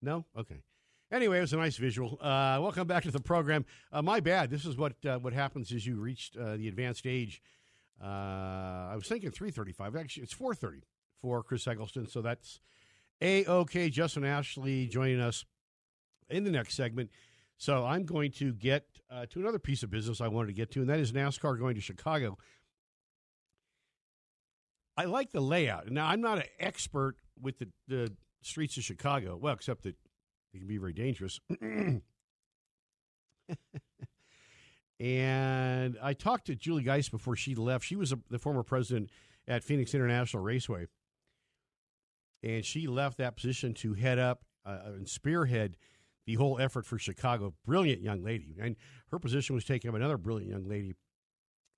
No, 0.01 0.25
okay. 0.37 0.63
Anyway, 1.11 1.39
it 1.39 1.41
was 1.41 1.51
a 1.51 1.57
nice 1.57 1.75
visual. 1.75 2.17
Uh, 2.21 2.57
welcome 2.61 2.87
back 2.87 3.03
to 3.03 3.11
the 3.11 3.19
program. 3.19 3.65
Uh, 3.91 4.01
my 4.01 4.21
bad. 4.21 4.49
This 4.49 4.65
is 4.65 4.77
what 4.77 4.93
uh, 5.05 5.17
what 5.19 5.33
happens 5.33 5.71
as 5.73 5.85
you 5.85 5.97
reach 5.97 6.31
uh, 6.39 6.55
the 6.55 6.67
advanced 6.67 7.05
age. 7.05 7.41
Uh, 8.01 8.89
I 8.91 8.93
was 8.95 9.07
thinking 9.07 9.31
335. 9.31 9.95
Actually, 9.95 10.23
it's 10.23 10.33
430 10.33 10.83
for 11.21 11.43
Chris 11.43 11.67
Eggleston. 11.67 12.07
So 12.07 12.21
that's 12.21 12.59
a 13.21 13.45
okay. 13.45 13.89
Justin 13.89 14.25
Ashley 14.25 14.87
joining 14.87 15.19
us 15.19 15.45
in 16.29 16.43
the 16.43 16.51
next 16.51 16.73
segment. 16.75 17.11
So 17.57 17.85
I'm 17.85 18.05
going 18.05 18.31
to 18.33 18.53
get 18.53 18.85
uh, 19.11 19.27
to 19.29 19.39
another 19.39 19.59
piece 19.59 19.83
of 19.83 19.91
business 19.91 20.19
I 20.19 20.27
wanted 20.29 20.47
to 20.47 20.53
get 20.53 20.71
to, 20.71 20.79
and 20.79 20.89
that 20.89 20.99
is 20.99 21.11
NASCAR 21.11 21.59
going 21.59 21.75
to 21.75 21.81
Chicago. 21.81 22.37
I 24.97 25.05
like 25.05 25.31
the 25.31 25.41
layout. 25.41 25.89
Now 25.91 26.07
I'm 26.07 26.21
not 26.21 26.39
an 26.39 26.45
expert 26.59 27.17
with 27.39 27.59
the, 27.59 27.67
the 27.87 28.13
streets 28.41 28.77
of 28.77 28.83
Chicago. 28.83 29.37
Well, 29.37 29.53
except 29.53 29.83
that 29.83 29.95
it 30.53 30.57
can 30.57 30.67
be 30.67 30.77
very 30.77 30.93
dangerous. 30.93 31.39
and 35.01 35.97
I 35.99 36.13
talked 36.13 36.45
to 36.45 36.55
Julie 36.55 36.83
Giese 36.83 37.09
before 37.09 37.35
she 37.35 37.55
left. 37.55 37.83
She 37.83 37.95
was 37.95 38.11
a, 38.11 38.19
the 38.29 38.37
former 38.37 38.61
president 38.61 39.09
at 39.47 39.63
Phoenix 39.63 39.95
International 39.95 40.43
Raceway. 40.43 40.85
And 42.43 42.63
she 42.63 42.85
left 42.85 43.17
that 43.17 43.35
position 43.35 43.73
to 43.75 43.95
head 43.95 44.19
up 44.19 44.43
uh, 44.63 44.77
and 44.85 45.09
spearhead 45.09 45.75
the 46.27 46.35
whole 46.35 46.59
effort 46.59 46.85
for 46.85 46.99
Chicago. 46.99 47.55
Brilliant 47.65 48.03
young 48.03 48.23
lady. 48.23 48.55
And 48.61 48.75
her 49.09 49.17
position 49.17 49.55
was 49.55 49.65
taken 49.65 49.89
by 49.89 49.97
another 49.97 50.17
brilliant 50.17 50.51
young 50.51 50.69
lady, 50.69 50.93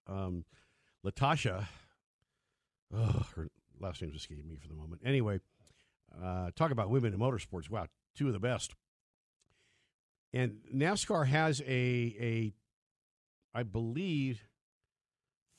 um, 0.05 0.43
Latasha. 1.05 1.67
Oh, 2.93 3.25
her 3.35 3.47
last 3.79 4.01
name 4.01 4.11
escaped 4.13 4.45
me 4.45 4.57
for 4.57 4.67
the 4.67 4.75
moment. 4.75 5.01
Anyway, 5.05 5.39
uh, 6.21 6.51
talk 6.57 6.71
about 6.71 6.89
women 6.89 7.13
in 7.13 7.19
motorsports. 7.19 7.69
Wow, 7.69 7.87
two 8.15 8.27
of 8.27 8.33
the 8.33 8.39
best. 8.39 8.75
And 10.33 10.57
NASCAR 10.75 11.27
has 11.27 11.61
a 11.61 12.15
a 12.19 12.53
I 13.53 13.63
believe 13.63 14.47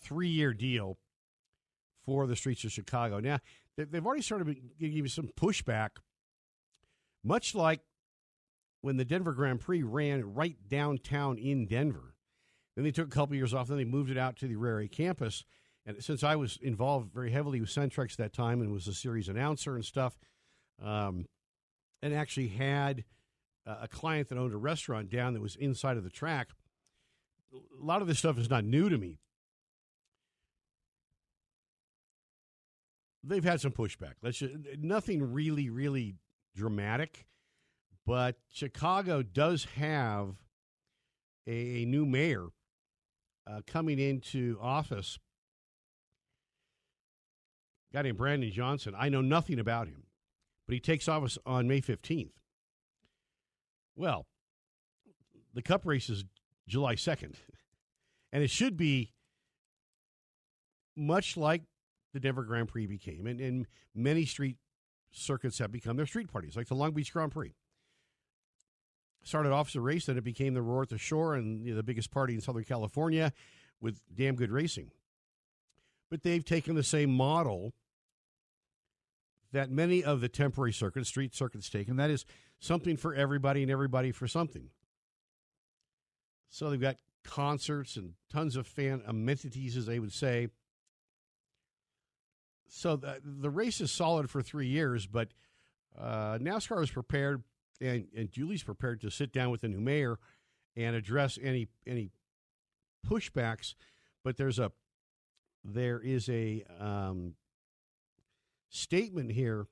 three 0.00 0.28
year 0.28 0.52
deal 0.52 0.98
for 2.04 2.26
the 2.26 2.36
streets 2.36 2.64
of 2.64 2.72
Chicago. 2.72 3.20
Now 3.20 3.38
they've 3.76 4.04
already 4.04 4.22
started 4.22 4.56
giving 4.78 5.06
some 5.08 5.30
pushback, 5.36 5.90
much 7.22 7.54
like 7.54 7.80
when 8.80 8.96
the 8.96 9.04
Denver 9.04 9.32
Grand 9.32 9.60
Prix 9.60 9.82
ran 9.82 10.34
right 10.34 10.56
downtown 10.68 11.38
in 11.38 11.66
Denver. 11.66 12.14
Then 12.76 12.84
they 12.84 12.90
took 12.90 13.06
a 13.06 13.10
couple 13.10 13.36
years 13.36 13.54
off. 13.54 13.68
Then 13.68 13.78
they 13.78 13.84
moved 13.84 14.10
it 14.10 14.18
out 14.18 14.36
to 14.38 14.48
the 14.48 14.56
Auraria 14.56 14.88
campus. 14.88 15.44
And 15.86 16.02
since 16.02 16.24
I 16.24 16.36
was 16.36 16.58
involved 16.60 17.12
very 17.12 17.30
heavily 17.30 17.60
with 17.60 17.70
Centrex 17.70 18.12
at 18.12 18.18
that 18.18 18.32
time 18.32 18.60
and 18.60 18.72
was 18.72 18.88
a 18.88 18.94
series 18.94 19.28
announcer 19.28 19.74
and 19.74 19.84
stuff, 19.84 20.18
um, 20.82 21.26
and 22.02 22.12
actually 22.12 22.48
had 22.48 23.04
a 23.66 23.88
client 23.88 24.28
that 24.28 24.36
owned 24.38 24.52
a 24.52 24.58
restaurant 24.58 25.08
down 25.08 25.32
that 25.32 25.40
was 25.40 25.56
inside 25.56 25.96
of 25.96 26.04
the 26.04 26.10
track. 26.10 26.48
A 27.54 27.84
lot 27.84 28.02
of 28.02 28.08
this 28.08 28.18
stuff 28.18 28.38
is 28.38 28.50
not 28.50 28.64
new 28.64 28.88
to 28.88 28.98
me. 28.98 29.18
They've 33.22 33.44
had 33.44 33.60
some 33.60 33.72
pushback. 33.72 34.14
Let's 34.22 34.38
just, 34.38 34.54
nothing 34.78 35.32
really, 35.32 35.70
really 35.70 36.16
dramatic, 36.54 37.26
but 38.04 38.36
Chicago 38.50 39.22
does 39.22 39.64
have 39.76 40.36
a, 41.46 41.82
a 41.82 41.84
new 41.86 42.04
mayor 42.04 42.48
uh, 43.46 43.60
coming 43.66 43.98
into 43.98 44.58
office. 44.60 45.18
Guy 47.92 48.02
named 48.02 48.18
Brandon 48.18 48.50
Johnson. 48.50 48.94
I 48.98 49.08
know 49.08 49.22
nothing 49.22 49.58
about 49.58 49.88
him 49.88 50.04
but 50.66 50.74
he 50.74 50.80
takes 50.80 51.08
office 51.08 51.38
on 51.44 51.68
May 51.68 51.80
15th. 51.80 52.32
Well, 53.96 54.26
the 55.52 55.62
cup 55.62 55.84
race 55.84 56.08
is 56.08 56.24
July 56.66 56.94
2nd, 56.94 57.34
and 58.32 58.42
it 58.42 58.50
should 58.50 58.76
be 58.76 59.12
much 60.96 61.36
like 61.36 61.62
the 62.12 62.20
Denver 62.20 62.44
Grand 62.44 62.68
Prix 62.68 62.86
became, 62.86 63.26
and, 63.26 63.40
and 63.40 63.66
many 63.94 64.24
street 64.24 64.56
circuits 65.10 65.58
have 65.58 65.72
become 65.72 65.96
their 65.96 66.06
street 66.06 66.32
parties, 66.32 66.56
like 66.56 66.68
the 66.68 66.74
Long 66.74 66.92
Beach 66.92 67.12
Grand 67.12 67.32
Prix. 67.32 67.54
Started 69.22 69.52
off 69.52 69.68
as 69.68 69.74
a 69.74 69.80
race, 69.80 70.06
then 70.06 70.18
it 70.18 70.24
became 70.24 70.54
the 70.54 70.62
Roar 70.62 70.82
at 70.82 70.90
the 70.90 70.98
Shore 70.98 71.34
and 71.34 71.64
you 71.64 71.70
know, 71.70 71.76
the 71.76 71.82
biggest 71.82 72.10
party 72.10 72.34
in 72.34 72.40
Southern 72.40 72.64
California 72.64 73.32
with 73.80 74.00
damn 74.14 74.34
good 74.34 74.50
racing. 74.50 74.90
But 76.10 76.22
they've 76.22 76.44
taken 76.44 76.74
the 76.74 76.82
same 76.82 77.10
model 77.10 77.72
that 79.52 79.70
many 79.70 80.04
of 80.04 80.20
the 80.20 80.28
temporary 80.28 80.72
circuits, 80.72 81.08
street 81.08 81.34
circuits, 81.34 81.70
take, 81.70 81.88
and 81.88 81.98
that 81.98 82.10
is 82.10 82.26
something 82.58 82.96
for 82.96 83.14
everybody 83.14 83.62
and 83.62 83.70
everybody 83.70 84.12
for 84.12 84.28
something. 84.28 84.70
So 86.54 86.70
they've 86.70 86.80
got 86.80 86.98
concerts 87.24 87.96
and 87.96 88.12
tons 88.30 88.54
of 88.54 88.68
fan 88.68 89.02
amenities, 89.08 89.76
as 89.76 89.86
they 89.86 89.98
would 89.98 90.12
say. 90.12 90.46
So 92.68 92.94
the, 92.94 93.20
the 93.24 93.50
race 93.50 93.80
is 93.80 93.90
solid 93.90 94.30
for 94.30 94.40
three 94.40 94.68
years, 94.68 95.04
but 95.04 95.30
uh, 95.98 96.38
NASCAR 96.38 96.80
is 96.84 96.92
prepared, 96.92 97.42
and, 97.80 98.06
and 98.16 98.30
Julie's 98.30 98.62
prepared 98.62 99.00
to 99.00 99.10
sit 99.10 99.32
down 99.32 99.50
with 99.50 99.62
the 99.62 99.68
new 99.68 99.80
mayor 99.80 100.20
and 100.76 100.94
address 100.94 101.40
any 101.42 101.66
any 101.88 102.10
pushbacks. 103.04 103.74
But 104.22 104.36
there's 104.36 104.60
a 104.60 104.70
there 105.64 105.98
is 105.98 106.28
a 106.28 106.62
um, 106.78 107.34
statement 108.68 109.32
here 109.32 109.66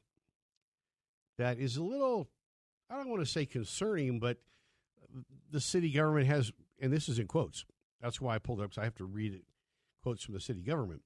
that 1.39 1.61
is 1.61 1.77
a 1.77 1.83
little, 1.85 2.29
I 2.91 2.97
don't 2.97 3.09
want 3.09 3.23
to 3.23 3.31
say 3.31 3.47
concerning, 3.47 4.19
but 4.19 4.39
the 5.51 5.61
city 5.61 5.91
government 5.91 6.27
has, 6.27 6.51
and 6.83 6.93
this 6.93 7.09
is 7.09 7.19
in 7.19 7.29
quotes. 7.29 7.65
That's 8.03 8.21
why 8.21 8.35
I 8.35 8.39
pulled 8.39 8.61
it 8.61 8.65
up, 8.65 8.71
because 8.71 8.83
I 8.83 8.85
have 8.85 8.97
to 8.97 9.05
read 9.05 9.33
it, 9.33 9.45
quotes 10.03 10.25
from 10.25 10.35
the 10.35 10.41
city 10.41 10.61
government. 10.61 11.03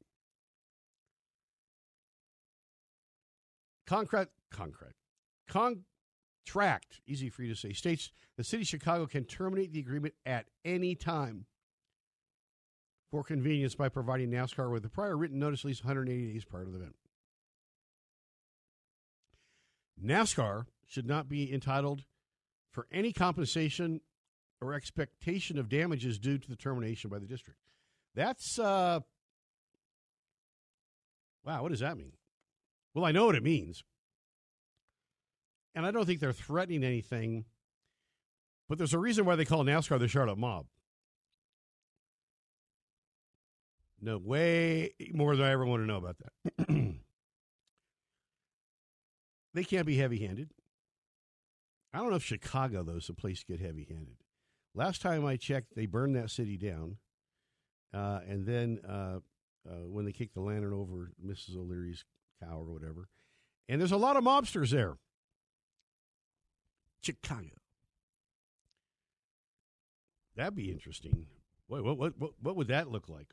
Concrete, 3.87 4.29
concrete, 4.51 4.95
contract, 5.47 7.01
easy 7.07 7.29
for 7.29 7.43
you 7.43 7.55
to 7.55 7.61
say, 7.61 7.73
states 7.73 8.11
the 8.37 8.43
city 8.43 8.63
of 8.63 8.69
Chicago 8.69 9.07
can 9.07 9.25
terminate 9.25 9.73
the 9.73 9.79
agreement 9.79 10.15
at 10.25 10.47
any 10.65 10.97
time 10.97 11.45
for 13.13 13.23
convenience 13.23 13.75
by 13.77 13.89
providing 13.89 14.31
NASCAR 14.31 14.73
with 14.73 14.85
a 14.85 14.89
prior 14.89 15.17
written 15.17 15.39
notice 15.39 15.61
at 15.61 15.67
least 15.67 15.85
180 15.85 16.33
days 16.33 16.45
prior 16.45 16.65
to 16.65 16.71
the 16.71 16.79
event. 16.79 16.97
NASCAR 20.03 20.67
should 20.87 21.07
not 21.07 21.29
be 21.29 21.53
entitled 21.53 22.05
for 22.73 22.87
any 22.91 23.13
compensation 23.13 24.01
or 24.61 24.75
expectation 24.75 25.59
of 25.59 25.69
damages 25.69 26.19
due 26.19 26.39
to 26.39 26.49
the 26.49 26.57
termination 26.57 27.11
by 27.11 27.19
the 27.19 27.27
district. 27.27 27.61
That's, 28.15 28.59
uh, 28.59 29.01
wow, 31.45 31.63
what 31.63 31.71
does 31.71 31.81
that 31.81 31.99
mean? 31.99 32.13
Well, 32.95 33.05
I 33.05 33.13
know 33.13 33.27
what 33.27 33.35
it 33.35 33.43
means. 33.43 33.85
And 35.75 35.85
I 35.85 35.91
don't 35.91 36.07
think 36.07 36.21
they're 36.21 36.33
threatening 36.33 36.83
anything, 36.83 37.45
but 38.69 38.79
there's 38.79 38.95
a 38.95 38.99
reason 38.99 39.27
why 39.27 39.37
they 39.37 39.45
call 39.45 39.63
NASCAR 39.65 39.99
the 39.99 40.09
Charlotte 40.09 40.39
Mob. 40.39 40.67
No, 44.01 44.19
way 44.19 44.93
more 45.13 45.37
than 45.37 45.47
I 45.47 45.51
ever 45.51 45.67
want 45.67 45.83
to 45.83 45.87
know 45.87 45.97
about 45.97 46.17
that. 46.19 46.69
they 49.55 49.65
can't 49.65 49.87
be 49.87 49.97
heavy 49.97 50.19
handed. 50.25 50.51
I 51.93 51.99
don't 51.99 52.11
know 52.11 52.17
if 52.17 52.25
Chicago, 52.25 52.83
though, 52.83 52.97
is 52.97 53.09
a 53.09 53.15
place 53.15 53.41
to 53.41 53.47
get 53.47 53.61
heavy 53.61 53.87
handed. 53.89 54.17
Last 54.77 55.01
time 55.01 55.25
I 55.25 55.37
checked, 55.37 55.75
they 55.75 55.87
burned 55.87 56.15
that 56.17 56.31
city 56.31 56.59
down. 56.59 56.99
Uh, 57.95 58.21
and 58.29 58.45
then 58.47 58.79
uh, 58.87 59.21
uh, 59.67 59.89
when 59.89 60.05
they 60.05 60.13
kicked 60.13 60.35
the 60.35 60.43
lantern 60.43 60.75
over 60.75 61.13
Mrs. 61.27 61.57
O'Leary's 61.57 62.05
cow 62.43 62.59
or 62.59 62.73
whatever. 62.73 63.09
And 63.71 63.81
there's 63.81 63.93
a 63.93 63.97
lot 63.97 64.19
of 64.19 64.23
mobsters 64.23 64.71
there. 64.71 64.99
Chicago. 67.01 67.57
That'd 70.37 70.55
be 70.55 70.71
interesting. 70.71 71.27
What, 71.69 71.83
what, 71.83 71.97
what, 71.97 72.13
what, 72.19 72.31
what 72.43 72.57
would 72.57 72.69
that 72.69 72.91
look 72.93 73.09
like? 73.09 73.29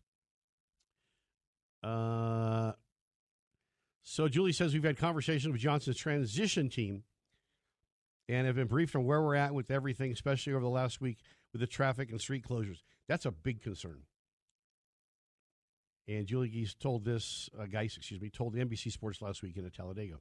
Uh, 1.84 2.72
so 4.02 4.30
Julie 4.30 4.54
says 4.54 4.74
we've 4.74 4.84
had 4.84 4.98
conversations 4.98 5.52
with 5.52 5.60
Johnson's 5.60 5.98
transition 5.98 6.70
team 6.70 7.04
and 8.30 8.48
have 8.48 8.56
been 8.56 8.68
briefed 8.68 8.96
on 8.96 9.04
where 9.04 9.22
we're 9.22 9.36
at 9.36 9.54
with 9.54 9.70
everything, 9.70 10.12
especially 10.12 10.54
over 10.54 10.62
the 10.62 10.70
last 10.70 11.02
week 11.02 11.20
with 11.52 11.62
the 11.62 11.68
traffic 11.68 12.10
and 12.10 12.20
street 12.20 12.46
closures. 12.48 12.82
That's 13.08 13.26
a 13.26 13.32
big 13.32 13.62
concern. 13.62 14.04
And 16.08 16.26
Julie 16.26 16.50
Giese 16.50 16.76
told 16.76 17.06
this, 17.06 17.50
uh, 17.58 17.64
excuse 17.64 18.20
me, 18.20 18.30
told 18.30 18.54
the 18.54 18.64
NBC 18.64 18.92
Sports 18.92 19.22
last 19.22 19.42
week 19.42 19.56
in 19.58 19.70
Talladega. 19.70 20.16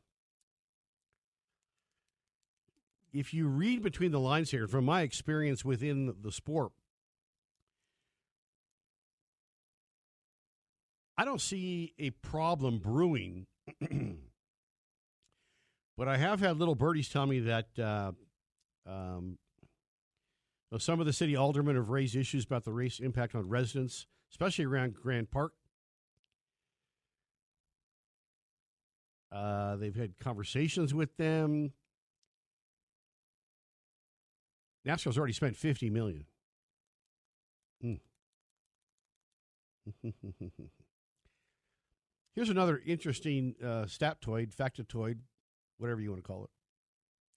If 3.12 3.34
you 3.34 3.46
read 3.46 3.82
between 3.82 4.10
the 4.10 4.20
lines 4.20 4.50
here, 4.50 4.66
from 4.66 4.84
my 4.84 5.02
experience 5.02 5.64
within 5.64 6.14
the 6.22 6.32
sport, 6.32 6.72
I 11.18 11.24
don't 11.24 11.40
see 11.40 11.92
a 11.98 12.10
problem 12.10 12.78
brewing, 12.78 13.46
but 15.96 16.08
I 16.08 16.16
have 16.16 16.40
had 16.40 16.58
little 16.58 16.74
birdies 16.74 17.08
tell 17.08 17.26
me 17.26 17.40
that 17.40 17.78
uh, 17.78 18.12
um, 18.86 19.38
some 20.78 21.00
of 21.00 21.06
the 21.06 21.12
city 21.12 21.36
aldermen 21.36 21.76
have 21.76 21.90
raised 21.90 22.16
issues 22.16 22.44
about 22.44 22.64
the 22.64 22.72
race 22.72 22.98
impact 22.98 23.34
on 23.34 23.48
residents, 23.48 24.06
especially 24.30 24.64
around 24.64 24.94
Grant 24.94 25.30
Park. 25.30 25.52
Uh, 29.30 29.76
they've 29.76 29.96
had 29.96 30.18
conversations 30.18 30.92
with 30.92 31.16
them. 31.16 31.72
NASCAR's 34.86 35.16
already 35.16 35.32
spent 35.32 35.56
fifty 35.56 35.88
million. 35.88 36.26
Mm. 37.84 38.00
Here's 42.34 42.48
another 42.50 42.80
interesting 42.84 43.54
uh, 43.62 43.84
factoid, 43.86 44.54
whatever 45.82 46.00
you 46.00 46.10
want 46.10 46.22
to 46.22 46.26
call 46.26 46.44
it. 46.44 46.50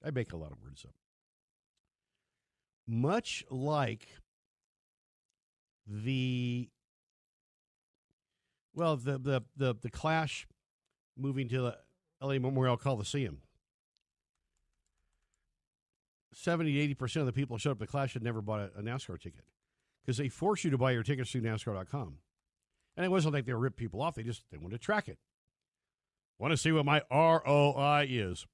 I 0.08 0.12
make 0.12 0.32
a 0.32 0.38
lot 0.38 0.52
of 0.52 0.62
words 0.64 0.86
up. 0.86 0.94
Much 2.88 3.44
like 3.50 4.08
the 5.88 6.70
well, 8.76 8.96
the 8.96 9.18
the 9.18 9.42
the, 9.58 9.76
the 9.82 9.90
Clash 9.90 10.48
moving 11.18 11.50
to 11.50 11.62
the 11.62 11.78
LA 12.22 12.40
Memorial 12.40 12.78
Coliseum. 12.78 13.40
70 16.34 16.96
80% 16.96 17.22
of 17.22 17.26
the 17.28 17.32
people 17.32 17.56
who 17.56 17.60
showed 17.60 17.72
up 17.72 17.78
at 17.78 17.88
the 17.88 17.88
Clash 17.88 18.14
had 18.14 18.22
never 18.22 18.42
bought 18.42 18.60
a, 18.60 18.70
a 18.78 18.82
NASCAR 18.84 19.18
ticket 19.18 19.46
because 20.04 20.18
they 20.18 20.28
force 20.28 20.66
you 20.66 20.70
to 20.70 20.78
buy 20.78 20.92
your 20.92 21.02
tickets 21.02 21.32
through 21.32 21.42
NASCAR.com. 21.42 22.18
And 22.98 23.06
it 23.06 23.10
wasn't 23.10 23.34
like 23.34 23.46
they 23.46 23.54
ripped 23.54 23.78
people 23.78 24.02
off. 24.02 24.16
They 24.16 24.24
just 24.24 24.44
they 24.52 24.58
wanted 24.58 24.76
to 24.76 24.84
track 24.84 25.08
it. 25.08 25.18
Want 26.40 26.52
to 26.52 26.58
see 26.58 26.72
what 26.72 26.86
my 26.86 27.02
ROI 27.12 28.08
is. 28.10 28.46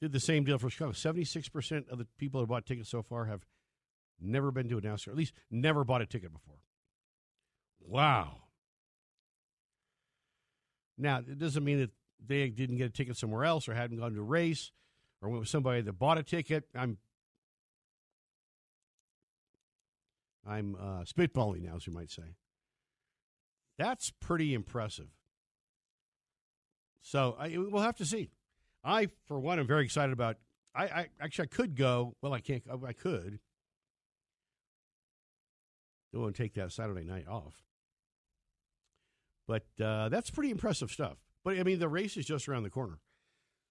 Did 0.00 0.12
the 0.12 0.20
same 0.20 0.44
deal 0.44 0.58
for 0.58 0.70
Chicago. 0.70 0.92
76% 0.92 1.88
of 1.88 1.98
the 1.98 2.06
people 2.18 2.40
who 2.40 2.46
bought 2.46 2.66
tickets 2.66 2.88
so 2.88 3.02
far 3.02 3.24
have 3.24 3.44
never 4.20 4.50
been 4.50 4.68
to 4.68 4.78
a 4.78 4.80
NASCAR, 4.80 5.08
at 5.08 5.16
least 5.16 5.32
never 5.50 5.84
bought 5.84 6.02
a 6.02 6.06
ticket 6.06 6.32
before. 6.32 6.58
Wow. 7.80 8.42
Now, 10.96 11.18
it 11.18 11.38
doesn't 11.38 11.64
mean 11.64 11.80
that 11.80 11.90
they 12.24 12.48
didn't 12.48 12.76
get 12.76 12.86
a 12.86 12.92
ticket 12.92 13.16
somewhere 13.16 13.44
else 13.44 13.68
or 13.68 13.74
hadn't 13.74 13.98
gone 13.98 14.12
to 14.14 14.20
a 14.20 14.24
race 14.24 14.72
or 15.22 15.28
went 15.28 15.40
with 15.40 15.48
somebody 15.48 15.80
that 15.80 15.92
bought 15.92 16.18
a 16.18 16.22
ticket. 16.22 16.64
I'm 16.74 16.98
I'm 20.46 20.76
uh, 20.76 21.04
spitballing 21.04 21.62
now, 21.62 21.76
as 21.76 21.86
you 21.86 21.92
might 21.92 22.10
say. 22.10 22.34
That's 23.78 24.12
pretty 24.20 24.54
impressive. 24.54 25.08
So 27.00 27.36
I, 27.38 27.56
we'll 27.56 27.82
have 27.82 27.96
to 27.96 28.04
see. 28.04 28.30
I, 28.84 29.08
for 29.26 29.38
one, 29.38 29.58
am 29.58 29.66
very 29.66 29.84
excited 29.84 30.12
about. 30.12 30.36
I, 30.74 30.84
I 30.84 31.06
actually 31.20 31.44
I 31.44 31.54
could 31.54 31.76
go. 31.76 32.14
Well, 32.20 32.32
I 32.32 32.40
can't. 32.40 32.66
Go 32.66 32.86
I 32.86 32.92
could 32.92 33.38
go 36.14 36.24
and 36.24 36.34
take 36.34 36.54
that 36.54 36.72
Saturday 36.72 37.04
night 37.04 37.26
off. 37.28 37.54
But 39.46 39.66
uh, 39.82 40.08
that's 40.08 40.30
pretty 40.30 40.50
impressive 40.50 40.90
stuff. 40.90 41.18
But 41.44 41.58
I 41.58 41.62
mean, 41.62 41.78
the 41.78 41.88
race 41.88 42.16
is 42.16 42.26
just 42.26 42.48
around 42.48 42.64
the 42.64 42.70
corner, 42.70 42.98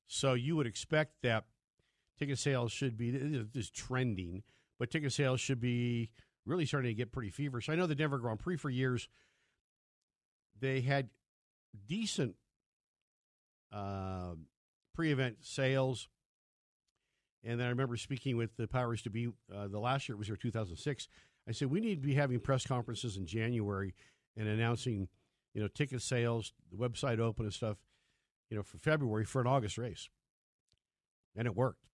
so 0.07 0.33
you 0.33 0.55
would 0.55 0.67
expect 0.67 1.21
that 1.23 1.45
ticket 2.17 2.39
sales 2.39 2.71
should 2.71 2.97
be 2.97 3.11
this 3.11 3.65
is 3.65 3.69
trending, 3.69 4.43
but 4.79 4.89
ticket 4.89 5.13
sales 5.13 5.39
should 5.39 5.59
be 5.59 6.09
really 6.45 6.65
starting 6.65 6.89
to 6.89 6.95
get 6.95 7.11
pretty 7.11 7.29
feverish. 7.29 7.69
I 7.69 7.75
know 7.75 7.85
the 7.85 7.95
Denver 7.95 8.17
Grand 8.17 8.39
Prix 8.39 8.57
for 8.57 8.69
years 8.69 9.07
they 10.59 10.81
had 10.81 11.09
decent 11.87 12.35
uh, 13.71 14.33
pre-event 14.93 15.37
sales, 15.41 16.07
and 17.43 17.59
then 17.59 17.67
I 17.67 17.69
remember 17.69 17.97
speaking 17.97 18.37
with 18.37 18.55
the 18.57 18.67
powers 18.67 19.01
to 19.03 19.09
be. 19.09 19.27
Uh, 19.53 19.67
the 19.67 19.79
last 19.79 20.07
year 20.07 20.15
it 20.15 20.19
was 20.19 20.27
here, 20.27 20.35
2006. 20.35 21.07
I 21.47 21.51
said 21.51 21.69
we 21.69 21.79
need 21.79 22.01
to 22.01 22.07
be 22.07 22.15
having 22.15 22.39
press 22.39 22.65
conferences 22.65 23.17
in 23.17 23.25
January 23.25 23.93
and 24.35 24.47
announcing, 24.47 25.07
you 25.53 25.61
know, 25.61 25.67
ticket 25.67 26.01
sales, 26.01 26.53
the 26.71 26.77
website 26.77 27.19
open 27.19 27.45
and 27.45 27.53
stuff, 27.53 27.77
you 28.49 28.57
know, 28.57 28.63
for 28.63 28.77
February 28.77 29.25
for 29.25 29.41
an 29.41 29.47
August 29.47 29.77
race, 29.77 30.09
and 31.35 31.47
it 31.47 31.55
worked. 31.55 31.85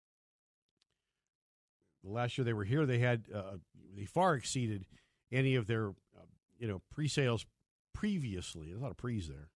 The 2.05 2.11
last 2.11 2.37
year 2.37 2.45
they 2.45 2.53
were 2.53 2.65
here, 2.65 2.85
they 2.85 2.99
had 2.99 3.25
uh, 3.35 3.57
they 3.97 4.05
far 4.05 4.35
exceeded 4.35 4.87
any 5.31 5.55
of 5.55 5.67
their 5.67 5.91
uh, 5.91 6.27
you 6.59 6.67
know 6.67 6.83
pre-sales 6.91 7.47
previously. 7.93 8.69
There's 8.69 8.81
a 8.81 8.83
lot 8.83 8.91
of 8.91 8.97
pre's 8.97 9.29
there, 9.29 9.49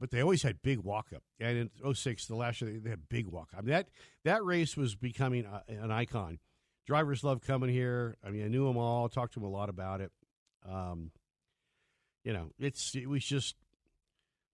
but 0.00 0.10
they 0.10 0.20
always 0.20 0.42
had 0.42 0.62
big 0.62 0.78
walk 0.78 1.08
up. 1.14 1.22
And 1.40 1.70
in 1.84 1.94
06, 1.94 2.26
the 2.26 2.36
last 2.36 2.60
year 2.60 2.78
they 2.82 2.90
had 2.90 3.08
big 3.08 3.26
walk 3.26 3.50
up. 3.52 3.60
I 3.60 3.62
mean, 3.62 3.70
that 3.70 3.88
that 4.24 4.44
race 4.44 4.76
was 4.76 4.94
becoming 4.94 5.44
a, 5.44 5.62
an 5.72 5.90
icon. 5.90 6.38
Drivers 6.86 7.24
love 7.24 7.40
coming 7.40 7.70
here. 7.70 8.16
I 8.24 8.30
mean, 8.30 8.44
I 8.44 8.48
knew 8.48 8.66
them 8.66 8.76
all, 8.76 9.08
talked 9.08 9.34
to 9.34 9.40
them 9.40 9.48
a 9.48 9.52
lot 9.52 9.68
about 9.68 10.00
it. 10.00 10.12
Um, 10.68 11.10
you 12.24 12.32
know, 12.32 12.50
it's 12.58 12.94
it 12.94 13.08
was 13.08 13.24
just 13.24 13.56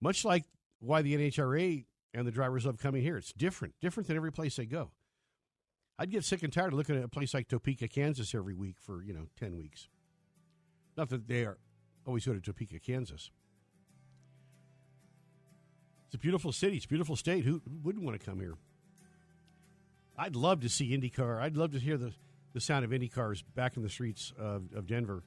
much 0.01 0.25
like 0.25 0.45
why 0.81 1.03
the 1.03 1.15
NHRA 1.17 1.85
and 2.15 2.27
the 2.27 2.31
drivers 2.31 2.67
love 2.67 2.79
coming 2.79 3.03
here. 3.03 3.17
It's 3.17 3.33
different, 3.33 3.75
different 3.81 4.09
than 4.09 4.17
every 4.17 4.33
place 4.33 4.57
they 4.57 4.67
go. 4.67 4.91
I'd 5.99 6.11
get 6.11 6.25
sick 6.25 6.43
and 6.43 6.53
tired 6.53 6.73
of 6.73 6.79
looking 6.79 6.97
at 6.97 7.05
a 7.05 7.09
place 7.09 7.33
like 7.33 7.49
Topeka, 7.49 7.89
Kansas 7.89 8.35
every 8.35 8.55
week 8.55 8.77
for, 8.81 9.03
you 9.03 9.13
know, 9.13 9.29
10 9.39 9.57
weeks. 9.57 9.89
Not 10.97 11.11
that 11.11 11.29
they 11.29 11.45
are 11.45 11.59
always 12.07 12.27
go 12.27 12.33
to 12.33 12.41
Topeka, 12.41 12.79
Kansas. 12.81 13.31
It's 16.07 16.15
a 16.15 16.19
beautiful 16.19 16.53
city. 16.53 16.77
It's 16.77 16.85
a 16.85 16.89
beautiful 16.89 17.17
state. 17.17 17.45
Who, 17.45 17.63
wouldn't 17.83 18.05
want 18.05 18.21
to 18.21 18.25
come 18.25 18.39
here? 18.39 18.57
I'd 20.19 20.37
love 20.37 20.61
to 20.61 20.69
see 20.69 20.97
IndyCar. 20.97 21.41
I'd 21.41 21.57
love 21.57 21.73
to 21.73 21.79
hear 21.79 21.97
the, 21.97 22.13
the 22.53 22.61
sound 22.61 22.85
of 22.85 22.91
IndyCars 22.91 23.43
back 23.55 23.77
in 23.77 23.83
the 23.83 23.89
streets 23.89 24.33
of, 24.39 24.65
of 24.75 24.87
Denver. 24.87 25.23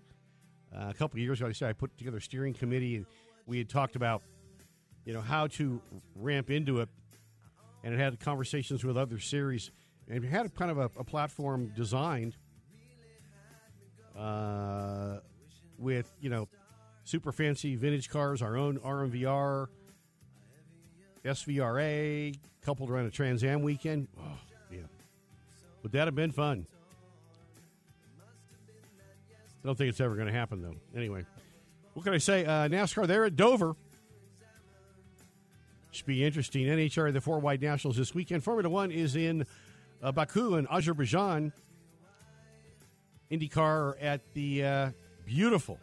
Uh, 0.75 0.89
a 0.89 0.93
couple 0.93 1.19
years 1.19 1.39
ago, 1.39 1.49
I 1.49 1.53
said 1.53 1.69
I 1.69 1.73
put 1.73 1.97
together 1.97 2.17
a 2.17 2.21
steering 2.21 2.53
committee, 2.53 2.97
and 2.97 3.05
we 3.47 3.57
had 3.57 3.67
talked 3.67 3.95
about, 3.95 4.21
you 5.05 5.13
know, 5.13 5.21
how 5.21 5.47
to 5.47 5.81
ramp 6.15 6.51
into 6.51 6.81
it, 6.81 6.89
and 7.83 7.93
it 7.93 7.99
had 7.99 8.19
conversations 8.19 8.83
with 8.83 8.97
other 8.97 9.19
series, 9.19 9.71
and 10.07 10.23
it 10.23 10.27
had 10.27 10.45
a 10.45 10.49
kind 10.49 10.69
of 10.69 10.77
a, 10.77 10.91
a 10.99 11.03
platform 11.03 11.71
designed 11.75 12.35
uh, 14.17 15.17
with 15.77 16.11
you 16.21 16.29
know 16.29 16.47
super 17.05 17.31
fancy 17.31 17.75
vintage 17.75 18.09
cars, 18.09 18.41
our 18.41 18.57
own 18.57 18.79
RMVR, 18.79 19.67
SVRA, 21.23 22.37
coupled 22.61 22.89
around 22.89 23.05
a 23.05 23.11
Trans 23.11 23.43
Am 23.43 23.61
weekend. 23.61 24.07
Oh, 24.19 24.23
yeah. 24.71 24.79
Would 25.83 25.93
that 25.93 26.07
have 26.07 26.15
been 26.15 26.31
fun? 26.31 26.67
I 29.63 29.67
don't 29.67 29.77
think 29.77 29.89
it's 29.89 30.01
ever 30.01 30.15
going 30.15 30.27
to 30.27 30.33
happen, 30.33 30.61
though. 30.61 30.75
Anyway, 30.95 31.25
what 31.93 32.03
can 32.03 32.13
I 32.13 32.17
say? 32.17 32.45
Uh, 32.45 32.67
NASCAR 32.67 33.07
there 33.07 33.25
at 33.25 33.35
Dover. 33.35 33.75
Should 35.91 36.05
be 36.05 36.23
interesting. 36.25 36.65
NHRA, 36.65 37.13
the 37.13 37.21
four 37.21 37.39
wide 37.39 37.61
nationals 37.61 37.95
this 37.97 38.13
weekend. 38.13 38.43
Formula 38.43 38.69
One 38.69 38.91
is 38.91 39.15
in 39.15 39.45
uh, 40.03 40.11
Baku 40.11 40.55
in 40.55 40.67
Azerbaijan. 40.67 41.53
IndyCar 43.31 43.95
at 44.01 44.21
the 44.33 44.63
uh, 44.63 44.89
beautiful 45.25 45.79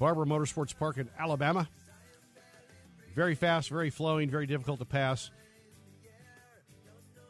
Barber 0.00 0.24
Motorsports 0.24 0.74
Park 0.76 0.96
in 0.96 1.10
Alabama. 1.18 1.68
Very 3.14 3.34
fast, 3.34 3.68
very 3.68 3.90
flowing, 3.90 4.30
very 4.30 4.46
difficult 4.46 4.78
to 4.78 4.86
pass. 4.86 5.30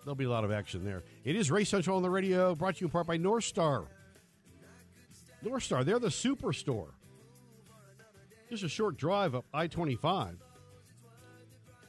There'll 0.04 0.14
be 0.14 0.24
a 0.24 0.30
lot 0.30 0.44
of 0.44 0.52
action 0.52 0.84
there. 0.84 1.02
It 1.24 1.34
is 1.34 1.50
Race 1.50 1.68
Central 1.68 1.96
on 1.96 2.02
the 2.02 2.08
radio, 2.08 2.54
brought 2.54 2.76
to 2.76 2.80
you 2.82 2.86
in 2.86 2.92
part 2.92 3.08
by 3.08 3.16
North 3.16 3.42
Star. 3.42 3.86
North 5.42 5.64
Star, 5.64 5.82
they're 5.82 5.98
the 5.98 6.08
superstore. 6.08 6.92
Just 8.48 8.62
a 8.62 8.68
short 8.68 8.96
drive 8.96 9.34
up 9.34 9.44
I 9.52 9.66
25, 9.66 10.36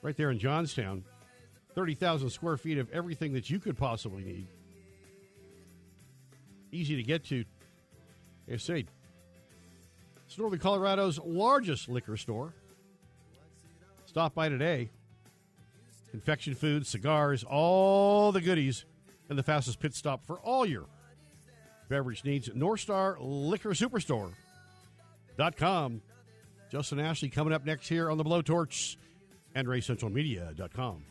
right 0.01 0.17
there 0.17 0.31
in 0.31 0.39
Johnstown. 0.39 1.03
30,000 1.75 2.29
square 2.31 2.57
feet 2.57 2.79
of 2.79 2.89
everything 2.91 3.33
that 3.33 3.49
you 3.49 3.59
could 3.59 3.77
possibly 3.77 4.23
need. 4.23 4.47
Easy 6.71 6.95
to 6.95 7.03
get 7.03 7.23
to. 7.25 7.45
I 8.51 8.57
say, 8.57 8.85
it's 10.31 10.39
Northern 10.39 10.59
Colorado's 10.59 11.19
largest 11.19 11.89
liquor 11.89 12.15
store. 12.15 12.53
Stop 14.05 14.33
by 14.33 14.47
today. 14.47 14.89
Confection 16.09 16.55
foods, 16.55 16.87
cigars, 16.87 17.43
all 17.43 18.31
the 18.31 18.39
goodies, 18.39 18.85
and 19.27 19.37
the 19.37 19.43
fastest 19.43 19.81
pit 19.81 19.93
stop 19.93 20.25
for 20.25 20.39
all 20.39 20.65
your 20.65 20.85
beverage 21.89 22.23
needs. 22.23 22.49
North 22.55 22.79
Star 22.79 23.17
Liquor 23.19 23.71
Superstore.com. 23.71 24.31
Justin 26.71 27.01
Ashley 27.01 27.27
coming 27.27 27.51
up 27.51 27.65
next 27.65 27.89
here 27.89 28.09
on 28.09 28.17
the 28.17 28.23
Blowtorch 28.23 28.95
and 29.53 29.67
RaceCentralMedia.com. 29.67 31.03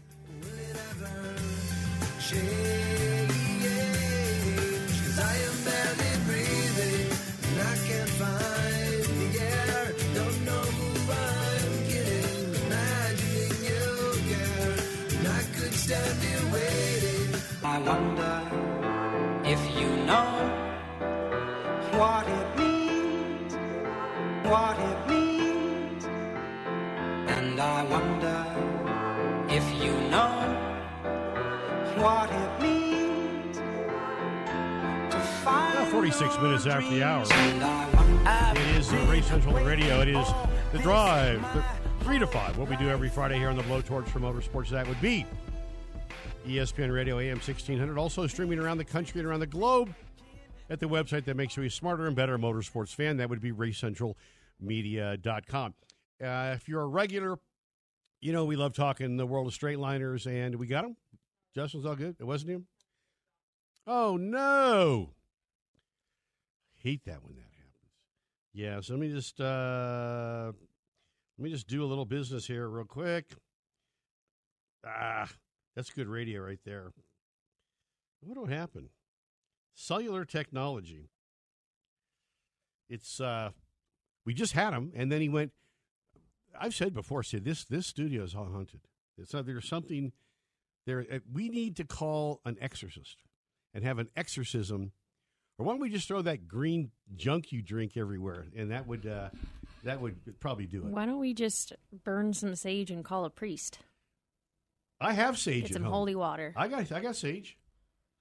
I 2.33 2.80
I 15.91 15.93
stand 15.93 16.23
here 16.23 16.53
waiting. 16.53 17.35
I 17.65 17.79
wonder 17.81 18.43
if 19.45 19.61
you 19.77 19.89
know 20.07 20.31
what 21.99 22.29
it 22.29 22.57
means, 22.57 23.55
what 24.45 24.79
it 24.79 25.09
means. 25.09 26.05
And 27.27 27.61
I 27.61 27.83
wonder 27.87 28.47
if 29.49 29.65
you 29.83 29.91
know 30.11 30.31
what 31.97 32.31
it 32.31 32.63
means 32.63 33.57
to 35.11 35.19
find. 35.43 35.75
About 35.75 35.89
46 35.89 36.39
minutes 36.39 36.67
after 36.67 36.89
the 36.89 37.03
hour. 37.03 37.25
dreams. 37.25 37.53
And 37.53 37.65
I 37.65 37.91
wonder 37.97 38.61
It 38.61 38.77
is 38.77 38.89
the 38.89 38.99
Race 39.07 39.27
Central 39.27 39.55
Radio. 39.55 40.03
It 40.03 40.09
is 40.11 40.29
the 40.71 40.79
drive, 40.79 41.43
the 41.53 41.65
three 42.05 42.21
to 42.21 42.29
five. 42.29 42.57
What 42.59 42.69
we 42.69 42.77
do 42.77 42.89
every 42.89 43.09
Friday 43.09 43.39
here 43.39 43.49
on 43.49 43.57
the 43.57 43.65
Blowtorch 43.65 44.07
for 44.07 44.21
Motorsports. 44.21 44.69
That 44.69 44.87
would 44.87 45.01
be 45.01 45.27
ESPN 46.47 46.93
Radio 46.93 47.19
AM 47.19 47.37
1600. 47.37 47.99
Also 47.99 48.27
streaming 48.27 48.59
around 48.59 48.79
the 48.79 48.85
country 48.85 49.21
and 49.21 49.29
around 49.29 49.41
the 49.41 49.47
globe 49.47 49.95
at 50.69 50.81
the 50.81 50.87
website 50.87 51.25
that 51.25 51.37
makes 51.37 51.57
you 51.57 51.63
a 51.65 51.71
smarter 51.71 52.07
and 52.07 52.17
better 52.17 52.39
motorsports 52.39 52.95
fan. 52.95 53.17
That 53.19 53.29
would 53.29 53.41
be 53.41 53.53
racecentralmedia.com. 53.53 55.75
Uh, 56.23 56.53
if 56.55 56.69
you're 56.69 56.83
a 56.83 56.87
regular, 56.87 57.39
you 58.21 58.33
know 58.33 58.45
we 58.45 58.57
love 58.57 58.75
talking 58.75 59.17
the 59.17 59.27
world 59.27 59.47
of 59.47 59.55
straight 59.55 59.79
liners, 59.79 60.27
and 60.27 60.57
we 60.57 60.67
got 60.67 60.85
him. 60.85 60.97
Justin's 61.55 61.87
all 61.87 61.97
good. 61.97 62.17
It 62.21 62.25
wasn't 62.25 62.53
him. 62.53 62.67
Oh 63.87 64.17
no! 64.17 65.15
Hate 66.77 67.05
that 67.07 67.25
when 67.25 67.35
that 67.37 67.41
happens. 67.41 67.47
Yeah, 68.53 68.81
so 68.81 68.95
let 68.95 69.01
me 69.01 69.11
just 69.11 69.41
uh 69.41 70.53
let 71.39 71.45
me 71.45 71.51
just 71.51 71.67
do 71.67 71.83
a 71.83 71.87
little 71.87 72.05
business 72.05 72.47
here 72.47 72.69
real 72.69 72.85
quick. 72.85 73.35
Ah, 74.87 75.29
that's 75.75 75.91
good 75.91 76.09
radio 76.09 76.43
right 76.43 76.61
there. 76.65 76.93
What 78.21 78.37
will 78.37 78.47
happen? 78.47 78.91
Cellular 79.75 80.25
technology. 80.25 81.09
It's 82.89 83.21
uh 83.21 83.51
we 84.25 84.35
just 84.35 84.53
had 84.53 84.75
him 84.75 84.93
and 84.95 85.11
then 85.11 85.21
he 85.21 85.29
went 85.29 85.53
I've 86.59 86.75
said 86.75 86.93
before, 86.93 87.23
Sid, 87.23 87.45
this 87.45 87.65
this 87.65 87.87
studio 87.87 88.25
is 88.25 88.35
all 88.35 88.47
haunted. 88.47 88.81
It's 89.17 89.33
not, 89.33 89.47
there's 89.47 89.69
something 89.69 90.13
there 90.87 91.07
uh, 91.13 91.19
we 91.33 91.49
need 91.49 91.77
to 91.77 91.85
call 91.85 92.41
an 92.45 92.57
exorcist 92.61 93.19
and 93.73 93.85
have 93.85 93.99
an 93.99 94.09
exorcism 94.17 94.93
or 95.61 95.67
why 95.67 95.73
don't 95.75 95.81
we 95.81 95.91
just 95.91 96.09
throw 96.09 96.23
that 96.23 96.49
green 96.49 96.91
junk 97.17 97.53
you 97.53 97.61
drink 97.61 97.99
everywhere, 97.99 98.47
and 98.57 98.71
that 98.71 98.87
would 98.87 99.07
uh, 99.07 99.29
that 99.85 100.01
would 100.01 100.17
probably 100.41 100.65
do 100.65 100.79
it. 100.79 100.87
Why 100.87 101.05
don't 101.05 101.19
we 101.19 101.35
just 101.35 101.75
burn 102.03 102.33
some 102.33 102.55
sage 102.55 102.91
and 102.91 103.05
call 103.05 103.27
a 103.27 103.31
priest? 103.31 103.79
I 105.01 105.13
have 105.15 105.39
sage 105.39 105.63
Get 105.63 105.71
at 105.71 105.75
some 105.75 105.85
home. 105.85 105.93
holy 105.93 106.15
water. 106.15 106.53
I 106.57 106.69
got 106.69 106.91
I 106.93 107.01
got 107.01 107.17
sage. 107.17 107.57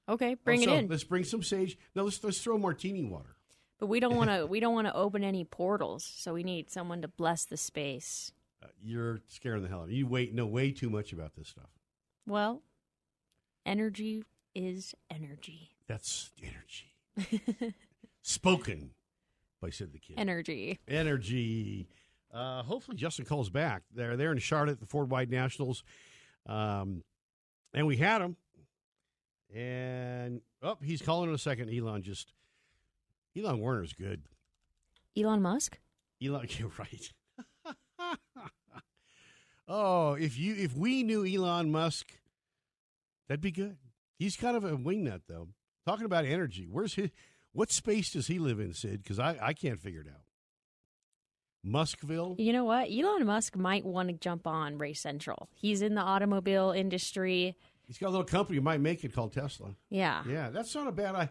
Okay, 0.08 0.36
bring 0.36 0.62
Also, 0.62 0.74
it 0.74 0.80
in. 0.80 0.88
Let's 0.88 1.04
bring 1.04 1.24
some 1.24 1.44
sage. 1.44 1.78
Now 1.96 2.04
let's 2.04 2.24
let's 2.24 2.40
throw 2.40 2.58
martini 2.58 3.04
water. 3.04 3.36
But 3.80 3.88
we 3.88 4.00
don't 4.00 4.16
want 4.16 4.30
to. 4.30 4.46
we 4.50 4.60
don't 4.60 4.74
want 4.74 4.88
to 4.88 4.96
open 4.96 5.24
any 5.24 5.44
portals, 5.44 6.04
so 6.04 6.34
we 6.34 6.44
need 6.44 6.70
someone 6.72 7.02
to 7.02 7.08
bless 7.08 7.46
the 7.46 7.58
space. 7.58 8.32
Uh, 8.64 8.68
you're 8.84 9.20
scaring 9.28 9.62
the 9.64 9.70
hell 9.70 9.80
out 9.80 9.84
of 9.84 9.90
me. 9.90 9.96
You 9.96 10.08
wait 10.08 10.34
know 10.34 10.46
way 10.46 10.72
too 10.72 10.90
much 10.90 11.14
about 11.14 11.36
this 11.36 11.50
stuff. 11.50 11.70
Well, 12.26 12.62
energy 13.66 14.24
is 14.56 14.96
energy. 15.10 15.72
That's 15.88 16.32
energy. 16.42 17.74
Spoken 18.22 18.92
by 19.62 19.70
Sid 19.70 19.92
the 19.92 20.00
Kid. 20.00 20.16
Energy. 20.18 20.80
energy. 20.88 21.88
Uh, 22.34 22.62
hopefully, 22.64 22.96
Justin 22.98 23.26
calls 23.26 23.50
back. 23.50 23.84
They're 23.94 24.16
there 24.16 24.32
in 24.32 24.38
Charlotte, 24.38 24.74
at 24.74 24.80
the 24.80 24.86
Four 24.86 25.06
Wide 25.06 25.32
Nationals, 25.32 25.84
um, 26.46 27.04
and 27.74 27.88
we 27.88 27.98
had 27.98 28.22
him. 28.22 28.36
And 29.54 30.42
oh, 30.62 30.78
he's 30.82 31.02
calling 31.02 31.30
in 31.30 31.36
a 31.36 31.40
second. 31.40 31.70
Elon 31.70 32.04
just 32.04 32.34
Elon 33.38 33.60
Warner's 33.60 33.94
good. 33.94 34.24
Elon 35.18 35.42
Musk. 35.42 35.80
Elon, 36.24 36.48
you're 36.58 36.72
right. 36.78 37.12
oh, 39.68 40.14
if 40.14 40.38
you 40.38 40.56
if 40.56 40.76
we 40.76 41.04
knew 41.04 41.26
Elon 41.26 41.72
Musk, 41.72 42.08
that'd 43.28 43.42
be 43.42 43.52
good. 43.52 43.78
He's 44.18 44.36
kind 44.36 44.58
of 44.58 44.64
a 44.64 44.72
wingnut, 44.72 45.22
though. 45.28 45.48
Talking 45.86 46.06
about 46.06 46.26
energy, 46.26 46.68
where's 46.70 46.96
his? 46.96 47.10
What 47.52 47.72
space 47.72 48.12
does 48.12 48.28
he 48.28 48.38
live 48.38 48.60
in, 48.60 48.74
Sid? 48.74 49.02
Because 49.02 49.18
I 49.20 49.38
I 49.42 49.54
can't 49.54 49.80
figure 49.80 50.02
it 50.02 50.08
out. 50.08 50.22
Muskville. 51.66 52.36
You 52.40 52.54
know 52.54 52.64
what? 52.64 52.90
Elon 52.90 53.26
Musk 53.26 53.56
might 53.56 53.86
want 53.86 54.10
to 54.10 54.14
jump 54.14 54.48
on 54.48 54.78
Race 54.78 55.02
Central. 55.02 55.50
He's 55.54 55.82
in 55.82 55.96
the 55.96 56.02
automobile 56.02 56.72
industry. 56.72 57.56
He's 57.88 57.98
got 57.98 58.08
a 58.08 58.12
little 58.12 58.26
company 58.26 58.56
you 58.56 58.62
might 58.62 58.82
make 58.82 59.04
it 59.04 59.14
called 59.14 59.34
Tesla. 59.34 59.76
Yeah. 59.90 60.24
Yeah, 60.28 60.50
that's 60.52 60.74
not 60.76 60.88
a 60.88 60.92
bad. 60.92 61.16
I 61.16 61.30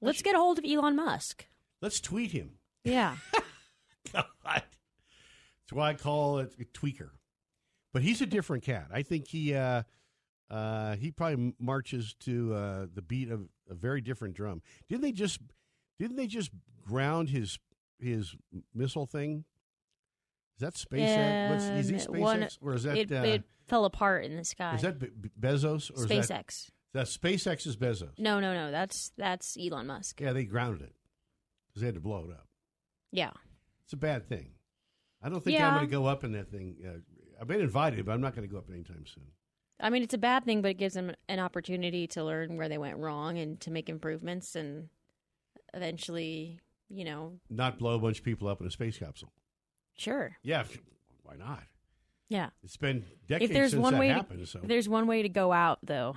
Let's 0.00 0.22
get 0.22 0.34
a 0.34 0.38
hold 0.38 0.58
of 0.58 0.64
Elon 0.64 0.96
Musk. 0.96 1.46
let's 1.80 2.00
tweet 2.00 2.32
him. 2.32 2.52
Yeah. 2.84 3.16
God. 4.12 4.24
That's 4.44 5.72
why 5.72 5.90
I 5.90 5.94
call 5.94 6.38
it 6.38 6.54
a 6.58 6.64
tweaker. 6.64 7.10
But 7.92 8.02
he's 8.02 8.20
a 8.22 8.26
different 8.26 8.62
cat. 8.62 8.86
I 8.92 9.02
think 9.02 9.28
he 9.28 9.54
uh, 9.54 9.82
uh, 10.50 10.96
he 10.96 11.10
probably 11.10 11.52
marches 11.58 12.14
to 12.20 12.54
uh, 12.54 12.86
the 12.94 13.02
beat 13.02 13.30
of 13.30 13.48
a 13.68 13.74
very 13.74 14.00
different 14.00 14.34
drum. 14.34 14.62
Didn't 14.88 15.02
they 15.02 15.12
just 15.12 15.40
didn't 15.98 16.16
they 16.16 16.26
just 16.26 16.50
ground 16.86 17.28
his 17.28 17.58
his 17.98 18.34
missile 18.74 19.06
thing? 19.06 19.44
Is 20.58 20.60
that 20.60 20.74
SpaceX? 20.74 21.50
What's, 21.50 21.64
is 21.64 21.88
he 21.88 21.94
Um, 21.94 22.00
SpaceX 22.00 22.18
one- 22.20 22.48
or 22.62 22.74
is 22.74 22.82
that 22.82 22.96
it, 22.96 23.12
uh, 23.12 23.22
it 23.22 23.44
fell 23.68 23.84
apart 23.84 24.24
in 24.24 24.36
the 24.36 24.44
sky. 24.44 24.74
is 24.74 24.82
that 24.82 24.98
Be- 24.98 25.06
Be- 25.08 25.28
Bezos 25.40 25.90
or 25.96 26.04
is 26.04 26.06
that 26.06 26.24
SpaceX? 26.46 26.70
that 26.94 27.06
SpaceX 27.06 27.66
is 27.66 27.76
Bezos? 27.76 28.18
No, 28.18 28.40
no, 28.40 28.52
no. 28.54 28.70
That's 28.72 29.12
that's 29.16 29.56
Elon 29.56 29.86
Musk. 29.86 30.20
Yeah, 30.20 30.32
they 30.32 30.44
grounded 30.44 30.82
it 30.82 30.94
because 31.68 31.80
they 31.82 31.86
had 31.86 31.94
to 31.94 32.00
blow 32.00 32.24
it 32.28 32.32
up. 32.32 32.48
Yeah. 33.12 33.30
It's 33.84 33.92
a 33.92 33.96
bad 33.96 34.28
thing. 34.28 34.50
I 35.22 35.28
don't 35.28 35.42
think 35.42 35.56
Yeah. 35.58 35.68
I'm 35.68 35.74
going 35.76 35.86
to 35.86 35.90
go 35.92 36.06
up 36.06 36.24
in 36.24 36.32
that 36.32 36.50
thing. 36.50 36.76
Uh, 36.86 36.98
I've 37.40 37.46
been 37.48 37.60
invited, 37.60 38.04
but 38.04 38.12
I'm 38.12 38.20
not 38.20 38.34
going 38.34 38.46
to 38.46 38.52
go 38.52 38.58
up 38.58 38.68
anytime 38.70 39.04
soon. 39.06 39.28
I 39.80 39.90
mean, 39.90 40.02
it's 40.02 40.14
a 40.14 40.18
bad 40.18 40.44
thing, 40.44 40.60
but 40.60 40.72
it 40.72 40.78
gives 40.78 40.94
them 40.94 41.12
an 41.28 41.38
opportunity 41.38 42.08
to 42.08 42.24
learn 42.24 42.56
where 42.56 42.68
they 42.68 42.78
went 42.78 42.98
wrong 42.98 43.38
and 43.38 43.60
to 43.60 43.70
make 43.70 43.88
improvements 43.88 44.56
and 44.56 44.88
eventually, 45.72 46.58
you 46.88 47.04
know, 47.04 47.38
Not 47.48 47.78
blow 47.78 47.94
a 47.94 47.98
bunch 47.98 48.18
of 48.18 48.24
people 48.24 48.48
up 48.48 48.60
in 48.60 48.66
a 48.66 48.70
space 48.70 48.98
capsule. 48.98 49.32
Sure. 49.98 50.36
Yeah, 50.42 50.64
why 51.22 51.36
not? 51.36 51.62
Yeah. 52.28 52.50
It's 52.62 52.76
been 52.76 53.04
decades 53.26 53.50
if 53.50 53.54
there's 53.54 53.70
since 53.72 53.82
one 53.82 53.94
that 53.94 54.00
way 54.00 54.08
happened. 54.08 54.40
to, 54.40 54.46
so 54.46 54.60
there's 54.62 54.88
one 54.88 55.06
way 55.06 55.22
to 55.22 55.28
go 55.28 55.52
out 55.52 55.78
though, 55.82 56.16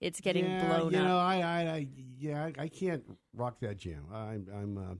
it's 0.00 0.20
getting 0.20 0.44
yeah, 0.46 0.66
blown 0.66 0.92
you 0.92 0.98
up. 0.98 1.04
know, 1.04 1.18
I, 1.18 1.36
I, 1.36 1.70
I 1.72 1.86
yeah, 2.18 2.44
I, 2.44 2.62
I 2.62 2.68
can't 2.68 3.04
rock 3.34 3.60
that 3.60 3.76
jam. 3.76 4.04
I'm, 4.12 4.46
I'm. 4.52 4.78
Uh, 4.78 4.94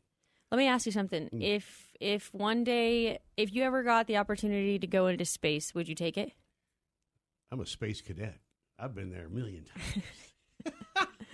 Let 0.51 0.59
me 0.59 0.67
ask 0.67 0.87
you 0.87 0.93
something. 0.93 1.29
Mm. 1.33 1.43
If 1.43 1.89
if 2.01 2.33
one 2.35 2.65
day 2.65 3.19
if 3.37 3.55
you 3.55 3.63
ever 3.63 3.83
got 3.83 4.07
the 4.07 4.17
opportunity 4.19 4.79
to 4.79 4.87
go 4.87 5.07
into 5.07 5.25
space, 5.25 5.75
would 5.75 5.89
you 5.89 5.95
take 5.95 6.19
it? 6.19 6.33
I'm 7.51 7.61
a 7.61 7.67
space 7.67 8.01
cadet. 8.01 8.39
I've 8.79 8.95
been 8.95 9.11
there 9.11 9.27
a 9.27 9.31
million 9.31 9.65
times. 9.65 10.77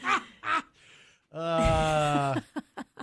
uh, 1.33 2.41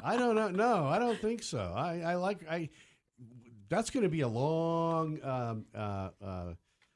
I 0.03 0.17
don't 0.17 0.35
know. 0.35 0.49
No, 0.49 0.85
I 0.85 0.99
don't 0.99 1.19
think 1.19 1.43
so. 1.43 1.73
I, 1.75 1.99
I 1.99 2.15
like 2.15 2.39
I. 2.49 2.69
That's 3.69 3.89
going 3.89 4.03
to 4.03 4.09
be 4.09 4.21
a 4.21 4.27
long. 4.27 5.19
Um, 5.23 5.65
uh, 5.75 6.09
uh, 6.23 6.53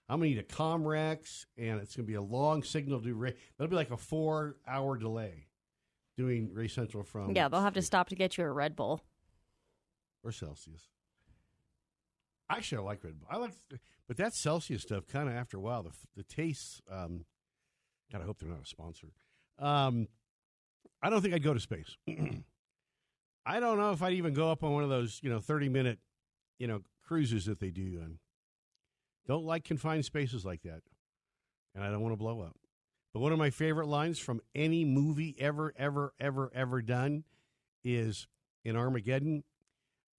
I'm 0.10 0.20
going 0.20 0.32
to 0.32 0.36
need 0.36 0.40
a 0.40 0.44
Comrex, 0.44 1.46
and 1.58 1.82
it's 1.82 1.96
going 1.96 2.06
to 2.06 2.12
be 2.12 2.16
a 2.16 2.22
long 2.22 2.64
signal 2.64 3.02
to 3.02 3.14
Ray. 3.14 3.34
That'll 3.58 3.70
be 3.70 3.76
like 3.76 3.92
a 3.92 3.98
four-hour 3.98 4.98
delay 4.98 5.48
doing 6.16 6.54
Race 6.54 6.74
Central 6.74 7.04
from. 7.04 7.32
yeah, 7.36 7.48
they'll 7.50 7.62
have 7.62 7.74
to 7.74 7.82
stop 7.82 8.10
to 8.10 8.16
get 8.16 8.38
you 8.38 8.44
a 8.46 8.52
Red 8.52 8.76
Bull. 8.76 9.02
or 10.24 10.32
Celsius. 10.32 10.88
Actually, 12.50 12.78
I 12.80 12.82
like 12.82 13.04
Red 13.04 13.20
Bull. 13.20 13.28
I 13.30 13.38
like, 13.38 13.52
but 14.08 14.18
that 14.18 14.34
Celsius 14.34 14.82
stuff 14.82 15.06
kind 15.08 15.28
of 15.28 15.36
after 15.36 15.58
a 15.58 15.60
while 15.60 15.84
the 15.84 15.92
the 16.16 16.24
tastes. 16.24 16.82
Um, 16.90 17.26
God, 18.12 18.22
I 18.22 18.26
hope 18.26 18.40
they're 18.40 18.50
not 18.50 18.64
a 18.64 18.66
sponsor. 18.66 19.08
Um, 19.60 20.08
I 21.04 21.10
don't 21.10 21.22
think 21.22 21.34
I'd 21.34 21.44
go 21.44 21.54
to 21.54 21.60
space. 21.60 21.98
I 23.46 23.60
don't 23.60 23.78
know 23.78 23.92
if 23.92 24.02
I'd 24.02 24.14
even 24.14 24.34
go 24.34 24.50
up 24.52 24.64
on 24.64 24.72
one 24.74 24.84
of 24.84 24.90
those, 24.90 25.20
you 25.22 25.30
know, 25.30 25.40
thirty 25.40 25.68
minute, 25.68 26.00
you 26.58 26.68
know, 26.68 26.82
cruises 27.06 27.46
that 27.46 27.60
they 27.60 27.72
do. 27.72 28.00
And 28.04 28.18
don't 29.28 29.46
like 29.46 29.64
confined 29.64 30.06
spaces 30.06 30.46
like 30.46 30.64
that, 30.64 30.82
and 31.76 31.84
I 31.84 31.90
don't 31.90 32.02
want 32.02 32.14
to 32.14 32.18
blow 32.18 32.42
up. 32.42 32.56
But 33.14 33.20
one 33.22 33.32
of 33.32 33.40
my 33.40 33.50
favorite 33.50 33.88
lines 33.88 34.20
from 34.20 34.42
any 34.54 34.86
movie 34.86 35.36
ever, 35.40 35.74
ever, 35.78 36.14
ever, 36.20 36.52
ever 36.54 36.82
done 36.82 37.24
is 37.84 38.28
in 38.64 38.76
Armageddon 38.76 39.44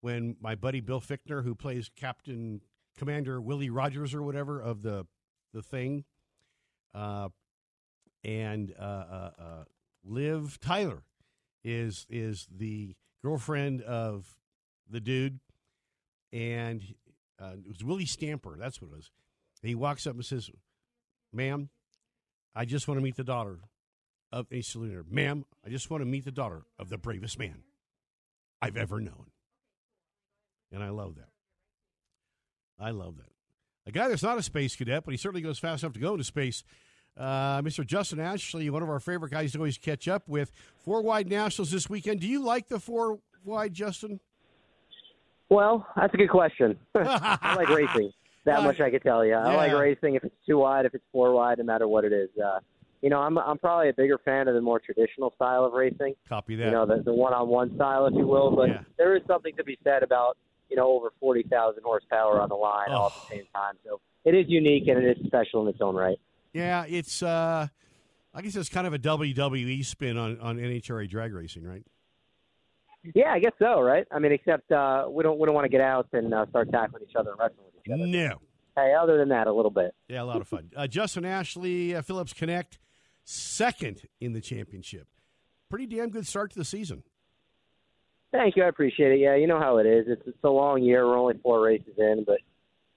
when 0.01 0.37
my 0.41 0.55
buddy 0.55 0.81
Bill 0.81 1.01
Fichtner, 1.01 1.45
who 1.45 1.55
plays 1.55 1.91
Captain 1.95 2.61
Commander 2.97 3.41
Willie 3.41 3.71
Rogers 3.71 4.15
or 4.15 4.23
whatever 4.23 4.61
of 4.61 4.83
the 4.83 5.07
the 5.55 5.63
thing, 5.63 6.05
uh, 6.95 7.29
and 8.25 8.75
uh, 8.79 8.83
uh, 8.83 9.31
uh, 9.39 9.65
Liv 10.05 10.59
Tyler 10.61 11.03
is 11.65 12.07
is 12.11 12.47
the 12.51 12.95
girlfriend 13.23 13.83
of 13.83 14.37
the 14.89 15.01
dude, 15.01 15.41
and 16.33 16.83
uh, 17.41 17.53
it 17.65 17.69
was 17.69 17.85
Willie 17.85 18.07
Stamper. 18.07 18.57
That's 18.59 18.81
what 18.81 18.91
it 18.91 18.97
was. 18.97 19.11
And 19.63 19.69
he 19.69 19.75
walks 19.75 20.07
up 20.07 20.15
and 20.15 20.25
says, 20.25 20.51
"Ma'am, 21.33 21.71
I 22.55 22.65
just 22.65 22.89
want 22.89 22.99
to 22.99 23.03
meet 23.03 23.17
the 23.17 23.25
daughter 23.25 23.61
of 24.33 24.47
a 24.51 24.61
saluter. 24.61 25.05
Ma'am, 25.11 25.45
I 25.65 25.71
just 25.71 25.91
want 25.91 26.03
to 26.03 26.07
meet 26.07 26.25
the 26.25 26.33
daughter 26.33 26.63
of 26.79 26.89
the 26.89 26.99
bravest 26.99 27.39
man 27.39 27.63
I've 28.61 28.77
ever 28.77 29.01
known." 29.01 29.27
And 30.73 30.83
I 30.83 30.91
love 30.91 31.17
that. 31.17 31.31
I 32.79 32.91
love 32.91 33.17
that. 33.17 33.33
A 33.87 33.91
guy 33.91 34.09
that's 34.09 34.23
not 34.23 34.39
a 34.39 34.43
space 34.43 34.77
cadet, 34.77 35.05
but 35.05 35.13
he 35.13 35.17
certainly 35.17 35.41
goes 35.41 35.59
fast 35.59 35.83
enough 35.83 35.95
to 35.95 36.01
go 36.01 36.13
into 36.13 36.25
space. 36.25 36.63
Uh, 37.17 37.61
Mr. 37.63 37.85
Justin 37.85 38.21
Ashley, 38.21 38.71
one 38.71 38.83
of 38.83 38.91
our 38.91 39.01
favorite 39.01 39.33
guys 39.33 39.53
to 39.53 39.59
always 39.59 39.79
catch 39.79 40.07
up 40.07 40.29
with. 40.29 40.53
Four 40.85 41.03
wide 41.03 41.29
nationals 41.29 41.71
this 41.71 41.89
weekend. 41.91 42.21
Do 42.21 42.29
you 42.29 42.45
like 42.45 42.69
the 42.69 42.79
four 42.79 43.19
wide, 43.45 43.73
Justin? 43.73 44.21
Well, 45.51 45.87
that's 45.97 46.13
a 46.13 46.17
good 46.17 46.31
question. 46.31 46.77
I 46.95 47.55
like 47.57 47.69
racing. 47.69 48.13
That 48.45 48.63
much 48.63 48.81
I 48.81 48.91
could 48.91 49.03
tell 49.03 49.25
you. 49.25 49.35
I 49.35 49.55
like 49.57 49.73
racing 49.73 50.15
if 50.15 50.25
it's 50.25 50.35
two 50.47 50.59
wide, 50.59 50.87
if 50.87 50.95
it's 50.95 51.05
four 51.13 51.33
wide, 51.33 51.59
no 51.59 51.65
matter 51.65 51.87
what 51.89 52.05
it 52.05 52.13
is. 52.13 52.29
Uh, 52.43 52.61
you 53.03 53.11
know, 53.11 53.21
I'm 53.21 53.39
I'm 53.39 53.59
probably 53.59 53.89
a 53.91 53.93
bigger 53.93 54.19
fan 54.25 54.49
of 54.49 54.55
the 54.55 54.61
more 54.61 54.81
traditional 54.81 55.33
style 55.37 55.65
of 55.65 55.73
racing. 55.73 56.15
Copy 56.29 56.57
that. 56.57 56.65
You 56.67 56.71
know, 56.73 56.87
the 56.87 57.03
the 57.03 57.13
one-on-one 57.13 57.75
style, 57.77 58.07
if 58.07 58.15
you 58.15 58.27
will. 58.27 58.55
But 58.57 58.69
Yeah. 58.69 58.81
there 58.97 59.17
is 59.17 59.23
something 59.27 59.55
to 59.57 59.65
be 59.65 59.79
said 59.85 60.03
about 60.03 60.37
you 60.71 60.77
know 60.77 60.89
over 60.91 61.13
forty 61.21 61.43
thousand 61.45 61.83
horsepower 61.85 62.41
on 62.41 62.49
the 62.49 62.55
line 62.55 62.91
all 62.91 63.07
at 63.07 63.13
Oh. 63.15 63.27
the 63.29 63.37
same 63.37 63.45
time. 63.55 63.75
So 63.85 64.01
it 64.25 64.35
is 64.35 64.47
unique 64.49 64.89
and 64.89 65.03
it 65.05 65.17
is 65.19 65.27
special 65.27 65.63
in 65.63 65.69
its 65.69 65.81
own 65.81 65.95
right. 65.95 66.19
yeah, 66.53 66.85
it's. 66.89 67.23
Uh, 67.23 67.69
I 68.35 68.43
guess 68.43 68.55
it's 68.57 68.69
kind 68.69 68.87
of 68.87 68.93
a 68.93 68.99
WWE 68.99 69.85
spin 69.85 70.17
on, 70.19 70.39
on 70.41 70.59
NHRA 70.59 71.09
drag 71.09 71.33
racing, 71.35 71.65
right? 71.65 71.85
Yeah, 73.15 73.33
I 73.33 73.39
guess 73.39 73.53
so, 73.59 73.81
right? 73.81 74.07
I 74.11 74.19
mean, 74.19 74.33
except 74.33 74.71
uh, 74.73 75.07
we 75.09 75.23
don't 75.23 75.39
we 75.39 75.47
don't 75.47 75.55
want 75.55 75.65
to 75.65 75.71
get 75.71 75.81
out 75.81 76.09
and 76.13 76.33
uh, 76.35 76.47
start 76.51 76.71
tackling 76.71 77.03
each 77.09 77.17
other 77.17 77.31
and 77.31 77.39
wrestling 77.39 77.67
with 77.67 77.87
each 77.87 77.93
other. 77.93 78.07
No. 78.07 78.41
Hey, 78.77 78.95
other 78.95 79.19
than 79.19 79.29
that, 79.31 79.47
a 79.47 79.53
little 79.53 79.71
bit. 79.71 79.95
Yeah, 80.09 80.23
a 80.23 80.25
lot 80.25 80.41
of 80.41 80.49
fun. 80.49 80.71
Uh, 80.77 80.87
Justin 80.87 81.25
Ashley, 81.25 81.95
uh, 81.95 82.03
Phillips 82.03 82.33
Connect, 82.33 82.79
second 83.25 84.03
in 84.21 84.33
the 84.33 84.41
championship. 84.41 85.09
Pretty 85.69 85.87
damn 85.87 86.11
good 86.11 86.27
start 86.27 86.53
to 86.53 86.59
the 86.59 86.65
season. 86.65 87.03
Thank 88.31 88.57
you. 88.57 88.63
I 88.63 88.69
appreciate 88.69 89.13
it. 89.13 89.21
Yeah, 89.21 89.35
you 89.37 89.47
know 89.47 89.59
how 89.59 89.79
it 89.79 89.87
is. 89.87 90.07
It's, 90.07 90.23
it's 90.27 90.45
a 90.45 90.51
long 90.51 90.83
year. 90.83 91.07
We're 91.07 91.19
only 91.19 91.39
four 91.43 91.61
races 91.61 91.95
in, 91.97 92.25
but 92.27 92.39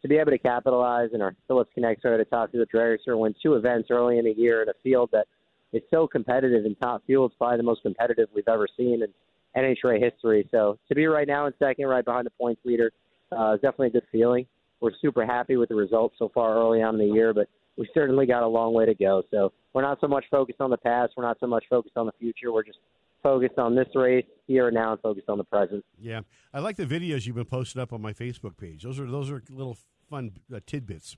to 0.01 0.07
be 0.07 0.17
able 0.17 0.31
to 0.31 0.37
capitalize 0.37 1.09
and 1.13 1.21
our 1.21 1.35
Phillips 1.47 1.71
Connect 1.73 1.99
started 1.99 2.23
to 2.23 2.29
talk 2.29 2.51
to 2.51 2.57
the 2.57 2.65
Drag 2.65 2.99
Racer, 2.99 3.17
win 3.17 3.33
two 3.41 3.55
events 3.55 3.89
early 3.91 4.17
in 4.17 4.25
the 4.25 4.33
year 4.33 4.61
in 4.61 4.69
a 4.69 4.73
field 4.83 5.09
that 5.13 5.27
is 5.73 5.81
so 5.89 6.07
competitive 6.07 6.65
and 6.65 6.75
top 6.79 7.03
fuel. 7.05 7.25
It's 7.27 7.35
probably 7.35 7.57
the 7.57 7.63
most 7.63 7.81
competitive 7.81 8.27
we've 8.35 8.47
ever 8.47 8.67
seen 8.77 9.03
in 9.03 9.09
NHRA 9.55 10.01
history. 10.01 10.47
So 10.51 10.77
to 10.87 10.95
be 10.95 11.05
right 11.07 11.27
now 11.27 11.45
in 11.47 11.53
second, 11.59 11.85
right 11.87 12.05
behind 12.05 12.25
the 12.25 12.31
points 12.31 12.61
leader, 12.65 12.91
uh, 13.31 13.53
is 13.53 13.61
definitely 13.61 13.87
a 13.87 13.91
good 13.91 14.07
feeling. 14.11 14.45
We're 14.79 14.91
super 15.01 15.25
happy 15.25 15.57
with 15.57 15.69
the 15.69 15.75
results 15.75 16.15
so 16.17 16.29
far 16.33 16.55
early 16.55 16.81
on 16.81 16.99
in 16.99 17.07
the 17.07 17.13
year, 17.13 17.33
but 17.33 17.47
we 17.77 17.87
certainly 17.93 18.25
got 18.25 18.43
a 18.43 18.47
long 18.47 18.73
way 18.73 18.85
to 18.85 18.95
go. 18.95 19.23
So 19.31 19.53
we're 19.73 19.83
not 19.83 19.99
so 20.01 20.07
much 20.07 20.25
focused 20.29 20.59
on 20.59 20.69
the 20.69 20.77
past. 20.77 21.13
We're 21.15 21.23
not 21.23 21.37
so 21.39 21.47
much 21.47 21.65
focused 21.69 21.97
on 21.97 22.05
the 22.05 22.11
future. 22.19 22.51
We're 22.51 22.63
just 22.63 22.79
focused 23.23 23.59
on 23.59 23.75
this 23.75 23.87
race 23.95 24.25
here 24.47 24.67
and 24.67 24.75
now 24.75 24.93
and 24.93 25.01
focused 25.01 25.29
on 25.29 25.37
the 25.37 25.43
present. 25.43 25.85
Yeah, 25.99 26.21
I 26.53 26.59
like 26.59 26.75
the 26.75 26.85
videos 26.85 27.25
you've 27.25 27.35
been 27.35 27.45
posting 27.45 27.81
up 27.81 27.93
on 27.93 28.01
my 28.01 28.13
Facebook 28.13 28.57
page. 28.57 28.83
Those 28.83 28.99
are 28.99 29.05
those 29.05 29.29
are 29.29 29.43
little 29.49 29.77
fun 30.09 30.31
uh, 30.53 30.59
tidbits. 30.65 31.15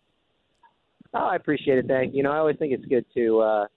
Oh, 1.13 1.27
I 1.27 1.35
appreciate 1.35 1.77
it. 1.77 1.85
Thank 1.87 2.13
you. 2.13 2.17
You 2.17 2.23
know, 2.23 2.31
I 2.31 2.37
always 2.37 2.57
think 2.57 2.73
it's 2.73 2.85
good 2.85 3.05
to, 3.13 3.39
uh, 3.39 3.67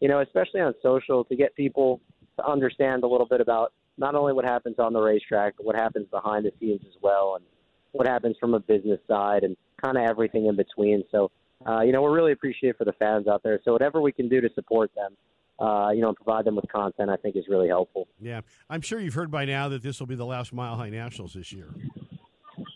you 0.00 0.08
know, 0.08 0.20
especially 0.20 0.60
on 0.60 0.72
social, 0.82 1.24
to 1.24 1.36
get 1.36 1.54
people 1.54 2.00
to 2.38 2.46
understand 2.46 3.04
a 3.04 3.06
little 3.06 3.26
bit 3.26 3.40
about 3.40 3.72
not 3.98 4.14
only 4.14 4.32
what 4.32 4.44
happens 4.44 4.76
on 4.78 4.92
the 4.92 5.00
racetrack, 5.00 5.54
but 5.56 5.66
what 5.66 5.76
happens 5.76 6.06
behind 6.10 6.44
the 6.44 6.52
scenes 6.60 6.80
as 6.86 6.94
well, 7.02 7.36
and 7.36 7.44
what 7.92 8.06
happens 8.06 8.36
from 8.38 8.54
a 8.54 8.60
business 8.60 9.00
side, 9.08 9.42
and 9.42 9.56
kind 9.82 9.96
of 9.96 10.04
everything 10.04 10.46
in 10.46 10.56
between. 10.56 11.04
So, 11.10 11.30
uh, 11.66 11.80
you 11.80 11.92
know, 11.92 12.02
we're 12.02 12.14
really 12.14 12.32
appreciative 12.32 12.76
for 12.76 12.84
the 12.84 12.92
fans 12.92 13.26
out 13.26 13.42
there. 13.42 13.60
So, 13.64 13.72
whatever 13.72 14.00
we 14.00 14.12
can 14.12 14.28
do 14.28 14.40
to 14.40 14.48
support 14.54 14.90
them, 14.94 15.16
uh, 15.58 15.90
you 15.90 16.02
know, 16.02 16.08
and 16.08 16.16
provide 16.16 16.44
them 16.44 16.56
with 16.56 16.70
content, 16.70 17.10
I 17.10 17.16
think 17.16 17.36
is 17.36 17.44
really 17.48 17.68
helpful. 17.68 18.08
Yeah, 18.20 18.42
I'm 18.68 18.82
sure 18.82 19.00
you've 19.00 19.14
heard 19.14 19.30
by 19.30 19.44
now 19.44 19.68
that 19.70 19.82
this 19.82 19.98
will 19.98 20.06
be 20.06 20.14
the 20.14 20.26
last 20.26 20.52
Mile 20.52 20.76
High 20.76 20.90
Nationals 20.90 21.32
this 21.32 21.52
year. 21.52 21.68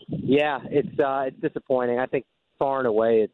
Yeah, 0.07 0.59
it's 0.69 0.99
uh, 0.99 1.25
it's 1.27 1.39
disappointing. 1.39 1.99
I 1.99 2.05
think 2.05 2.25
far 2.57 2.79
and 2.79 2.87
away 2.87 3.21
it's 3.21 3.33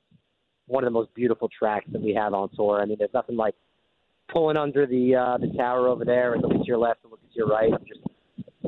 one 0.68 0.84
of 0.84 0.88
the 0.88 0.92
most 0.92 1.14
beautiful 1.14 1.50
tracks 1.50 1.86
that 1.92 2.02
we 2.02 2.14
have 2.14 2.34
on 2.34 2.50
tour. 2.56 2.82
I 2.82 2.86
mean, 2.86 2.98
there's 3.00 3.14
nothing 3.14 3.38
like 3.38 3.56
pulling 4.32 4.58
under 4.58 4.86
the 4.86 5.16
uh, 5.16 5.38
the 5.38 5.52
tower 5.58 5.88
over 5.88 6.06
there 6.06 6.34
and 6.34 6.42
look 6.42 6.52
to 6.52 6.66
your 6.66 6.78
left 6.78 7.00
and 7.04 7.12
look 7.12 7.22
to 7.22 7.36
your 7.36 7.48
right. 7.48 7.72
And 7.72 7.88
just 7.88 8.02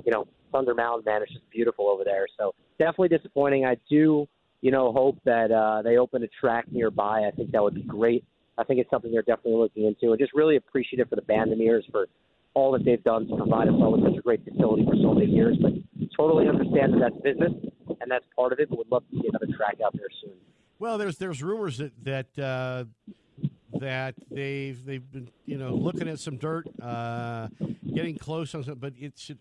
you 0.05 0.11
know, 0.11 0.27
Thunder 0.51 0.73
Mountain, 0.73 1.03
man, 1.05 1.21
it's 1.21 1.31
just 1.31 1.49
beautiful 1.49 1.87
over 1.87 2.03
there. 2.03 2.25
So 2.37 2.53
definitely 2.77 3.09
disappointing. 3.09 3.65
I 3.65 3.77
do, 3.89 4.27
you 4.61 4.71
know, 4.71 4.91
hope 4.91 5.17
that 5.25 5.51
uh, 5.51 5.81
they 5.81 5.97
open 5.97 6.23
a 6.23 6.27
track 6.39 6.65
nearby. 6.71 7.27
I 7.27 7.31
think 7.31 7.51
that 7.51 7.61
would 7.61 7.75
be 7.75 7.83
great. 7.83 8.23
I 8.57 8.63
think 8.63 8.79
it's 8.79 8.89
something 8.89 9.11
they're 9.11 9.21
definitely 9.21 9.55
looking 9.55 9.85
into, 9.85 10.11
and 10.11 10.19
just 10.19 10.33
really 10.33 10.57
appreciative 10.57 11.07
for 11.09 11.15
the 11.15 11.21
Bandimeres 11.21 11.89
for 11.91 12.07
all 12.55 12.71
that 12.73 12.83
they've 12.83 13.03
done 13.03 13.27
to 13.27 13.37
provide 13.37 13.67
us 13.67 13.75
all 13.75 13.93
with 13.93 14.03
such 14.03 14.17
a 14.17 14.21
great 14.21 14.43
facility 14.43 14.83
for 14.85 14.95
so 14.95 15.13
many 15.13 15.27
years. 15.27 15.57
But 15.61 15.73
totally 16.19 16.49
understand 16.49 16.93
that 16.93 16.99
that's 16.99 17.21
business 17.23 17.53
and 18.01 18.11
that's 18.11 18.25
part 18.35 18.51
of 18.51 18.59
it. 18.59 18.69
But 18.69 18.79
would 18.79 18.91
love 18.91 19.03
to 19.11 19.19
see 19.21 19.27
another 19.29 19.47
track 19.55 19.77
out 19.83 19.93
there 19.93 20.07
soon. 20.21 20.33
Well, 20.77 20.97
there's 20.97 21.17
there's 21.17 21.41
rumors 21.41 21.77
that 21.77 21.91
that 22.03 22.39
uh, 22.39 22.85
that 23.79 24.15
they've 24.29 24.83
they've 24.85 25.11
been 25.11 25.29
you 25.45 25.57
know 25.57 25.73
looking 25.73 26.07
at 26.07 26.19
some 26.19 26.37
dirt, 26.37 26.67
uh, 26.81 27.47
getting 27.93 28.17
close 28.17 28.53
on 28.55 28.63
something, 28.63 28.79
but 28.79 28.93
it 28.97 29.17
should 29.17 29.39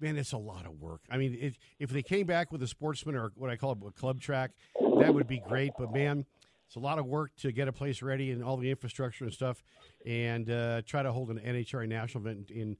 man, 0.00 0.16
it's 0.16 0.32
a 0.32 0.38
lot 0.38 0.66
of 0.66 0.80
work. 0.80 1.02
I 1.10 1.16
mean, 1.18 1.36
it, 1.40 1.54
if 1.78 1.90
they 1.90 2.02
came 2.02 2.26
back 2.26 2.50
with 2.50 2.62
a 2.62 2.66
sportsman 2.66 3.14
or 3.14 3.32
what 3.36 3.50
I 3.50 3.56
call 3.56 3.72
a 3.86 3.90
club 3.92 4.20
track, 4.20 4.52
that 4.98 5.12
would 5.12 5.28
be 5.28 5.42
great. 5.46 5.72
But 5.78 5.92
man, 5.92 6.24
it's 6.66 6.76
a 6.76 6.80
lot 6.80 6.98
of 6.98 7.06
work 7.06 7.32
to 7.38 7.52
get 7.52 7.68
a 7.68 7.72
place 7.72 8.02
ready 8.02 8.30
and 8.30 8.42
all 8.42 8.56
the 8.56 8.70
infrastructure 8.70 9.24
and 9.24 9.32
stuff, 9.32 9.62
and 10.06 10.50
uh, 10.50 10.82
try 10.86 11.02
to 11.02 11.12
hold 11.12 11.30
an 11.30 11.38
NHRA 11.38 11.88
national 11.88 12.26
event 12.26 12.50
in 12.50 12.76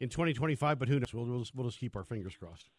in 0.00 0.08
2025. 0.08 0.78
But 0.78 0.88
who 0.88 0.98
knows? 0.98 1.12
We'll, 1.12 1.26
we'll, 1.26 1.40
just, 1.40 1.54
we'll 1.54 1.66
just 1.66 1.78
keep 1.78 1.96
our 1.96 2.04
fingers 2.04 2.36
crossed. 2.36 2.70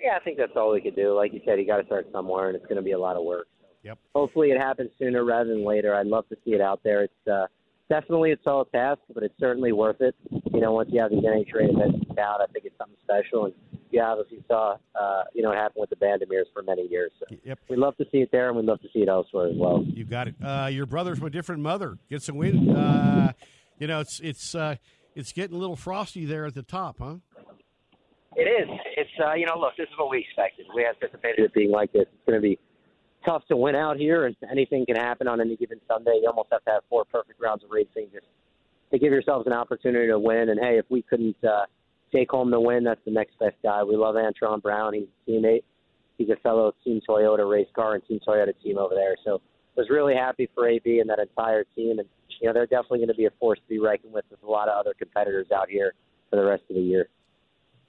Yeah, 0.00 0.16
I 0.16 0.20
think 0.20 0.36
that's 0.36 0.52
all 0.56 0.72
we 0.72 0.80
could 0.80 0.96
do. 0.96 1.14
Like 1.14 1.32
you 1.32 1.40
said, 1.44 1.58
you 1.58 1.66
got 1.66 1.78
to 1.78 1.86
start 1.86 2.06
somewhere, 2.12 2.48
and 2.48 2.56
it's 2.56 2.66
going 2.66 2.76
to 2.76 2.82
be 2.82 2.92
a 2.92 2.98
lot 2.98 3.16
of 3.16 3.24
work. 3.24 3.48
Yep. 3.86 3.98
Hopefully, 4.16 4.50
it 4.50 4.58
happens 4.58 4.90
sooner 4.98 5.24
rather 5.24 5.50
than 5.50 5.64
later. 5.64 5.94
I'd 5.94 6.08
love 6.08 6.28
to 6.30 6.36
see 6.44 6.50
it 6.54 6.60
out 6.60 6.80
there. 6.82 7.04
It's 7.04 7.28
uh, 7.30 7.46
definitely 7.88 8.32
a 8.32 8.36
tall 8.36 8.64
task, 8.64 9.00
but 9.14 9.22
it's 9.22 9.38
certainly 9.38 9.70
worth 9.70 10.00
it. 10.00 10.16
You 10.52 10.60
know, 10.60 10.72
once 10.72 10.88
you 10.92 11.00
have 11.00 11.10
these 11.12 11.22
NHRA 11.22 11.70
events 11.72 12.04
in 12.08 12.16
town, 12.16 12.40
I 12.42 12.46
think 12.52 12.64
it's 12.64 12.76
something 12.78 12.96
special. 13.04 13.44
And 13.44 13.54
you 13.92 14.00
obviously 14.02 14.42
saw, 14.48 14.76
uh, 15.00 15.22
you 15.34 15.42
know, 15.42 15.50
what 15.50 15.58
happened 15.58 15.86
with 15.88 15.90
the 15.90 16.04
Bandimeres 16.04 16.46
for 16.52 16.64
many 16.64 16.88
years. 16.88 17.12
So 17.20 17.36
Yep. 17.44 17.60
we 17.68 17.76
love 17.76 17.96
to 17.98 18.04
see 18.10 18.18
it 18.18 18.30
there, 18.32 18.48
and 18.48 18.56
we 18.56 18.64
love 18.64 18.80
to 18.82 18.88
see 18.92 19.02
it 19.02 19.08
elsewhere 19.08 19.46
as 19.48 19.56
well. 19.56 19.84
You 19.86 20.04
got 20.04 20.26
it. 20.26 20.34
Uh, 20.42 20.66
your 20.70 20.86
brother 20.86 21.14
from 21.14 21.26
a 21.26 21.30
different 21.30 21.62
mother 21.62 21.96
gets 22.10 22.28
a 22.28 22.34
win. 22.34 22.68
Uh, 22.76 23.32
you 23.78 23.86
know, 23.86 24.00
it's 24.00 24.18
it's 24.20 24.54
uh, 24.54 24.74
it's 25.14 25.32
getting 25.32 25.54
a 25.54 25.58
little 25.60 25.76
frosty 25.76 26.24
there 26.24 26.44
at 26.44 26.54
the 26.54 26.62
top, 26.64 26.96
huh? 26.98 27.16
It 28.34 28.42
is. 28.42 28.68
It's 28.96 29.10
uh, 29.24 29.34
you 29.34 29.46
know, 29.46 29.56
look, 29.58 29.76
this 29.78 29.84
is 29.88 29.94
what 29.98 30.10
we 30.10 30.18
expected. 30.26 30.66
We 30.74 30.84
anticipated 30.84 31.44
it 31.44 31.54
being 31.54 31.70
like 31.70 31.92
this. 31.92 32.02
It's 32.12 32.26
going 32.26 32.36
to 32.36 32.42
be 32.42 32.58
tough 33.26 33.42
to 33.48 33.56
win 33.56 33.74
out 33.74 33.96
here, 33.96 34.26
and 34.26 34.36
anything 34.50 34.86
can 34.86 34.96
happen 34.96 35.28
on 35.28 35.40
any 35.40 35.56
given 35.56 35.80
Sunday. 35.88 36.20
You 36.22 36.28
almost 36.28 36.48
have 36.52 36.64
to 36.64 36.70
have 36.70 36.82
four 36.88 37.04
perfect 37.04 37.40
rounds 37.40 37.64
of 37.64 37.70
racing 37.70 38.08
just 38.12 38.26
to 38.92 38.98
give 38.98 39.12
yourselves 39.12 39.46
an 39.46 39.52
opportunity 39.52 40.06
to 40.08 40.18
win. 40.18 40.48
And 40.48 40.60
hey, 40.60 40.78
if 40.78 40.86
we 40.88 41.02
couldn't 41.02 41.36
uh, 41.44 41.66
take 42.12 42.30
home 42.30 42.50
the 42.50 42.60
win, 42.60 42.84
that's 42.84 43.00
the 43.04 43.10
next 43.10 43.38
best 43.38 43.56
guy. 43.62 43.82
We 43.82 43.96
love 43.96 44.14
Antron 44.14 44.62
Brown. 44.62 44.94
He's 44.94 45.04
a 45.04 45.30
teammate. 45.30 45.64
He's 46.18 46.30
a 46.30 46.36
fellow 46.36 46.74
Team 46.84 47.00
Toyota 47.06 47.50
race 47.50 47.68
car 47.74 47.94
and 47.94 48.06
Team 48.06 48.20
Toyota 48.26 48.54
team 48.62 48.78
over 48.78 48.94
there. 48.94 49.16
So 49.24 49.42
was 49.76 49.90
really 49.90 50.14
happy 50.14 50.48
for 50.54 50.68
AB 50.68 51.00
and 51.00 51.10
that 51.10 51.18
entire 51.18 51.64
team. 51.76 51.98
And 51.98 52.08
you 52.40 52.46
know, 52.46 52.54
they're 52.54 52.66
definitely 52.66 52.98
going 52.98 53.08
to 53.08 53.14
be 53.14 53.26
a 53.26 53.30
force 53.38 53.58
to 53.58 53.68
be 53.68 53.78
reckoned 53.78 54.12
with 54.12 54.24
with 54.30 54.42
a 54.42 54.50
lot 54.50 54.68
of 54.68 54.78
other 54.78 54.94
competitors 54.98 55.48
out 55.54 55.68
here 55.68 55.94
for 56.30 56.36
the 56.36 56.44
rest 56.44 56.62
of 56.70 56.76
the 56.76 56.82
year. 56.82 57.08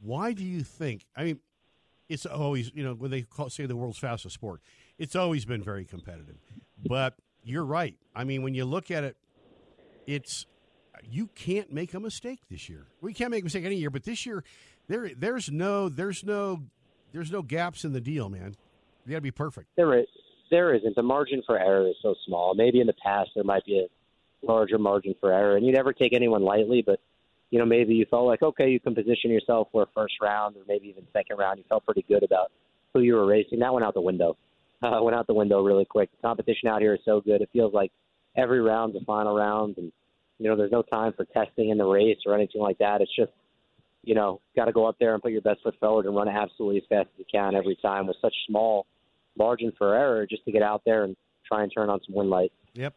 Why 0.01 0.33
do 0.33 0.43
you 0.43 0.61
think? 0.61 1.05
I 1.15 1.23
mean, 1.23 1.39
it's 2.09 2.25
always 2.25 2.71
you 2.73 2.83
know 2.83 2.93
when 2.93 3.11
they 3.11 3.21
call, 3.21 3.49
say 3.49 3.65
the 3.65 3.75
world's 3.75 3.97
fastest 3.97 4.35
sport, 4.35 4.61
it's 4.97 5.15
always 5.15 5.45
been 5.45 5.63
very 5.63 5.85
competitive. 5.85 6.37
But 6.85 7.15
you're 7.43 7.65
right. 7.65 7.95
I 8.15 8.23
mean, 8.23 8.43
when 8.43 8.53
you 8.53 8.65
look 8.65 8.91
at 8.91 9.03
it, 9.03 9.17
it's 10.05 10.45
you 11.09 11.27
can't 11.27 11.71
make 11.71 11.93
a 11.93 11.99
mistake 11.99 12.39
this 12.49 12.69
year. 12.69 12.87
We 13.01 13.13
can't 13.13 13.31
make 13.31 13.41
a 13.41 13.45
mistake 13.45 13.65
any 13.65 13.75
year, 13.75 13.89
but 13.89 14.03
this 14.03 14.25
year 14.25 14.43
there 14.87 15.11
there's 15.15 15.51
no 15.51 15.89
there's 15.89 16.23
no 16.23 16.63
there's 17.13 17.31
no 17.31 17.41
gaps 17.41 17.83
in 17.83 17.93
the 17.93 18.01
deal, 18.01 18.29
man. 18.29 18.55
You 19.05 19.11
got 19.11 19.17
to 19.17 19.21
be 19.21 19.31
perfect. 19.31 19.67
There 19.75 19.97
is. 19.97 20.07
There 20.49 20.73
isn't. 20.73 20.95
The 20.95 21.03
margin 21.03 21.43
for 21.45 21.59
error 21.59 21.87
is 21.87 21.95
so 22.01 22.15
small. 22.25 22.55
Maybe 22.55 22.79
in 22.79 22.87
the 22.87 22.95
past 23.03 23.31
there 23.35 23.43
might 23.43 23.65
be 23.65 23.79
a 23.79 24.45
larger 24.45 24.77
margin 24.77 25.13
for 25.19 25.33
error, 25.33 25.57
and 25.57 25.65
you 25.65 25.73
never 25.73 25.93
take 25.93 26.13
anyone 26.13 26.41
lightly. 26.41 26.83
But 26.85 26.99
you 27.49 27.59
know, 27.59 27.65
maybe 27.65 27.95
you 27.95 28.05
felt 28.09 28.25
like 28.25 28.41
okay, 28.41 28.69
you 28.69 28.79
can 28.79 28.95
position 28.95 29.31
yourself 29.31 29.67
for 29.71 29.87
first 29.93 30.15
round 30.21 30.55
or 30.55 30.61
maybe 30.67 30.87
even 30.87 31.05
second 31.13 31.37
round. 31.37 31.59
You 31.59 31.65
felt 31.67 31.85
pretty 31.85 32.05
good 32.07 32.23
about 32.23 32.51
who 32.93 33.01
you 33.01 33.15
were 33.15 33.25
racing. 33.25 33.59
That 33.59 33.73
went 33.73 33.85
out 33.85 33.93
the 33.93 34.01
window. 34.01 34.37
Uh, 34.81 34.99
went 35.01 35.15
out 35.15 35.25
the 35.25 35.33
window 35.33 35.63
really 35.63 35.85
quick. 35.85 36.09
The 36.11 36.27
competition 36.27 36.69
out 36.69 36.81
here 36.81 36.93
is 36.93 36.99
so 37.03 37.19
good. 37.19 37.41
It 37.41 37.49
feels 37.51 37.73
like 37.73 37.91
every 38.35 38.61
round's 38.61 38.95
a 38.95 39.03
final 39.05 39.35
round, 39.35 39.77
and 39.77 39.91
you 40.37 40.47
know, 40.47 40.55
there's 40.55 40.71
no 40.71 40.83
time 40.83 41.13
for 41.13 41.25
testing 41.25 41.69
in 41.69 41.77
the 41.79 41.85
race 41.85 42.19
or 42.27 42.35
anything 42.35 42.61
like 42.61 42.77
that. 42.77 43.01
It's 43.01 43.15
just 43.15 43.31
you 44.07 44.15
know, 44.15 44.39
got 44.55 44.65
to 44.65 44.71
go 44.71 44.85
up 44.85 44.95
there 44.99 45.13
and 45.13 45.21
put 45.21 45.33
your 45.33 45.41
best 45.41 45.61
foot 45.61 45.75
forward 45.81 46.05
and 46.05 46.15
run 46.15 46.29
absolutely 46.29 46.77
as 46.77 46.83
fast 46.87 47.09
as 47.13 47.19
you 47.19 47.25
can 47.29 47.55
every 47.55 47.77
time 47.81 48.07
with 48.07 48.15
such 48.21 48.33
small 48.47 48.87
margin 49.37 49.73
for 49.77 49.93
error 49.93 50.25
just 50.25 50.45
to 50.45 50.51
get 50.51 50.61
out 50.61 50.81
there 50.85 51.03
and 51.03 51.15
try 51.45 51.61
and 51.61 51.71
turn 51.75 51.89
on 51.89 51.99
some 52.07 52.15
win 52.15 52.29
light. 52.29 52.53
Yep. 52.73 52.95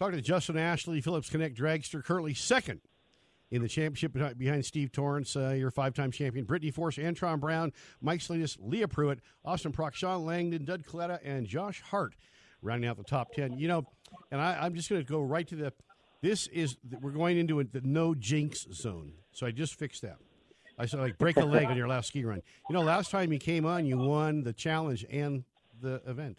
Talking 0.00 0.16
to 0.16 0.22
Justin 0.22 0.58
Ashley, 0.58 1.00
Phillips 1.00 1.30
Connect 1.30 1.56
dragster, 1.56 2.02
currently 2.02 2.34
second 2.34 2.80
in 3.50 3.62
the 3.62 3.68
championship 3.68 4.12
behind- 4.38 4.64
Steve 4.64 4.92
Torrence, 4.92 5.34
uh, 5.36 5.50
your 5.50 5.70
five-time 5.70 6.10
champion, 6.10 6.44
Brittany 6.44 6.70
Force, 6.70 6.96
Antron 6.96 7.40
Brown, 7.40 7.72
Mike 8.00 8.20
Salinas, 8.20 8.56
Leah 8.60 8.88
Pruett, 8.88 9.18
Austin 9.44 9.72
Prock, 9.72 9.94
Shawn 9.94 10.24
Langdon, 10.24 10.64
Doug 10.64 10.84
Kalitta, 10.84 11.18
and 11.24 11.46
Josh 11.46 11.80
Hart, 11.82 12.14
rounding 12.62 12.88
out 12.88 12.96
the 12.96 13.04
top 13.04 13.32
ten. 13.32 13.58
You 13.58 13.68
know, 13.68 13.86
and 14.30 14.40
I, 14.40 14.58
I'm 14.64 14.74
just 14.74 14.88
going 14.88 15.02
to 15.02 15.06
go 15.06 15.20
right 15.20 15.46
to 15.48 15.56
the. 15.56 15.72
This 16.22 16.46
is 16.48 16.76
we're 17.00 17.12
going 17.12 17.38
into 17.38 17.62
the 17.64 17.80
no 17.82 18.14
jinx 18.14 18.66
zone, 18.72 19.14
so 19.32 19.46
I 19.46 19.50
just 19.52 19.74
fixed 19.74 20.02
that. 20.02 20.18
I 20.78 20.86
said 20.86 21.00
like 21.00 21.18
break 21.18 21.36
a 21.36 21.44
leg 21.44 21.66
on 21.66 21.76
your 21.76 21.88
last 21.88 22.08
ski 22.08 22.24
run. 22.24 22.42
You 22.68 22.74
know, 22.74 22.82
last 22.82 23.10
time 23.10 23.32
you 23.32 23.38
came 23.38 23.66
on, 23.66 23.86
you 23.86 23.98
won 23.98 24.42
the 24.44 24.52
challenge 24.52 25.04
and 25.10 25.44
the 25.80 26.00
event. 26.06 26.38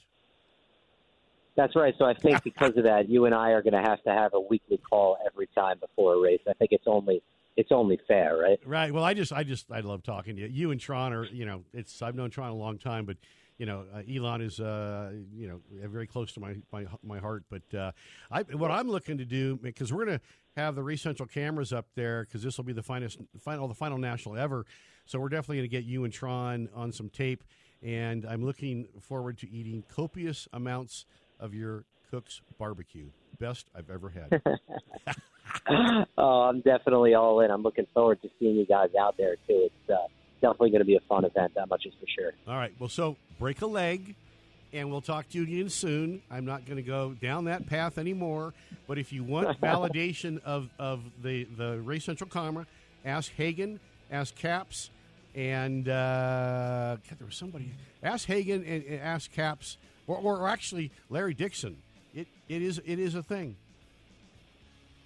That's 1.56 1.76
right. 1.76 1.94
So 1.98 2.06
I 2.06 2.14
think 2.14 2.44
because 2.44 2.78
of 2.78 2.84
that, 2.84 3.10
you 3.10 3.26
and 3.26 3.36
I 3.36 3.50
are 3.52 3.62
going 3.62 3.74
to 3.74 3.82
have 3.82 4.02
to 4.04 4.12
have 4.12 4.34
a 4.34 4.40
weekly 4.40 4.78
call 4.78 5.18
every 5.26 5.48
time 5.48 5.80
before 5.80 6.16
a 6.16 6.20
race. 6.20 6.42
I 6.48 6.54
think 6.54 6.72
it's 6.72 6.88
only 6.88 7.22
it's 7.58 7.72
only 7.72 8.00
fair, 8.08 8.38
right? 8.38 8.60
Right. 8.66 8.94
Well, 8.94 9.04
I 9.04 9.14
just, 9.14 9.34
I 9.34 9.44
just, 9.44 9.72
I 9.72 9.82
love 9.82 10.04
talking 10.04 10.38
to 10.38 10.42
you. 10.42 10.48
You 10.48 10.72
and 10.72 10.80
Tron 10.80 11.12
are, 11.12 11.26
you 11.26 11.46
know, 11.46 11.64
it's. 11.74 12.02
I've 12.02 12.16
known 12.16 12.30
Tron 12.30 12.50
a 12.50 12.56
long 12.56 12.78
time, 12.78 13.06
but 13.06 13.18
you 13.58 13.66
know, 13.66 13.86
uh, 13.94 14.02
Elon 14.12 14.42
is, 14.42 14.60
uh, 14.60 15.12
you 15.36 15.48
know, 15.48 15.62
very 15.88 16.08
close 16.08 16.32
to 16.34 16.40
my 16.40 16.56
my, 16.72 16.86
my 17.04 17.20
heart. 17.20 17.44
But 17.50 17.78
uh, 17.78 17.92
I, 18.32 18.44
what 18.44 18.72
I'm 18.72 18.90
looking 18.90 19.18
to 19.18 19.26
do 19.26 19.58
because 19.62 19.92
we're 19.92 20.06
going 20.06 20.18
to 20.18 20.26
have 20.56 20.76
the 20.76 20.84
Race 20.84 21.02
Central 21.02 21.28
cameras 21.28 21.72
up 21.72 21.86
there 21.96 22.24
because 22.24 22.42
this 22.42 22.58
will 22.58 22.64
be 22.64 22.74
the 22.74 22.84
finest, 22.84 23.20
final, 23.40 23.68
the 23.68 23.76
final 23.76 23.98
national 23.98 24.38
ever. 24.38 24.66
So 25.06 25.20
we're 25.20 25.30
definitely 25.30 25.58
going 25.58 25.70
to 25.70 25.76
get 25.76 25.84
you 25.84 26.06
and 26.06 26.14
Tron 26.14 26.70
on 26.74 26.92
some 26.92 27.10
tape, 27.10 27.44
and 27.84 28.26
I'm 28.26 28.44
looking 28.44 28.88
forward 29.02 29.38
to 29.40 29.50
eating 29.50 29.84
copious 29.94 30.48
amounts 30.54 31.06
of 31.42 31.54
your 31.54 31.84
Cook's 32.10 32.42
barbecue. 32.58 33.08
Best 33.40 33.68
I've 33.76 33.90
ever 33.90 34.10
had. 34.10 34.42
oh, 36.18 36.24
I'm 36.24 36.62
definitely 36.62 37.16
all 37.16 37.42
in. 37.42 37.52
I'm 37.52 37.64
looking 37.64 37.88
forward 37.94 38.22
to 38.22 38.30
seeing 38.40 38.56
you 38.56 38.66
guys 38.66 38.90
out 39.00 39.18
there 39.18 39.36
too. 39.48 39.70
It's 39.70 39.90
uh, 39.90 40.08
definitely 40.42 40.70
going 40.70 40.82
to 40.82 40.86
be 40.86 40.96
a 40.96 41.02
fun 41.10 41.26
event. 41.26 41.54
That 41.56 41.70
much 41.70 41.86
is 41.86 41.94
for 42.00 42.06
sure. 42.16 42.32
All 42.48 42.56
right. 42.56 42.74
Well, 42.80 42.90
so 42.90 43.16
break 43.40 43.62
a 43.62 43.66
leg, 43.66 44.16
and 44.74 44.92
we'll 44.92 45.02
talk 45.02 45.30
to 45.30 45.38
you 45.38 45.44
again 45.44 45.70
soon. 45.70 46.22
I'm 46.30 46.46
not 46.46 46.66
going 46.66 46.78
to 46.78 46.84
go 46.84 47.14
down 47.14 47.46
that 47.46 47.68
path 47.68 47.98
anymore. 47.98 48.54
But 48.88 48.98
if 48.98 49.12
you 49.12 49.24
want 49.24 49.60
validation 49.62 50.44
of, 50.44 50.70
of 50.78 51.02
the, 51.24 51.46
the 51.58 51.80
Race 51.82 52.06
Central 52.06 52.30
camera, 52.30 52.68
ask 53.06 53.32
Hagan, 53.36 53.80
ask 54.12 54.36
Capps, 54.36 54.90
and 55.34 55.88
uh, 55.88 56.98
God, 57.10 57.20
there 57.20 57.26
was 57.26 57.36
somebody. 57.36 57.72
Ask 58.04 58.28
Hagan 58.28 58.64
and, 58.66 58.84
and 58.84 59.00
ask 59.02 59.32
Capps, 59.32 59.78
or, 60.16 60.40
or 60.40 60.48
actually 60.48 60.92
Larry 61.10 61.34
Dixon. 61.34 61.78
It, 62.14 62.28
it 62.50 62.62
is 62.62 62.82
it 62.86 63.00
is 63.00 63.16
a 63.16 63.24
thing. 63.24 63.56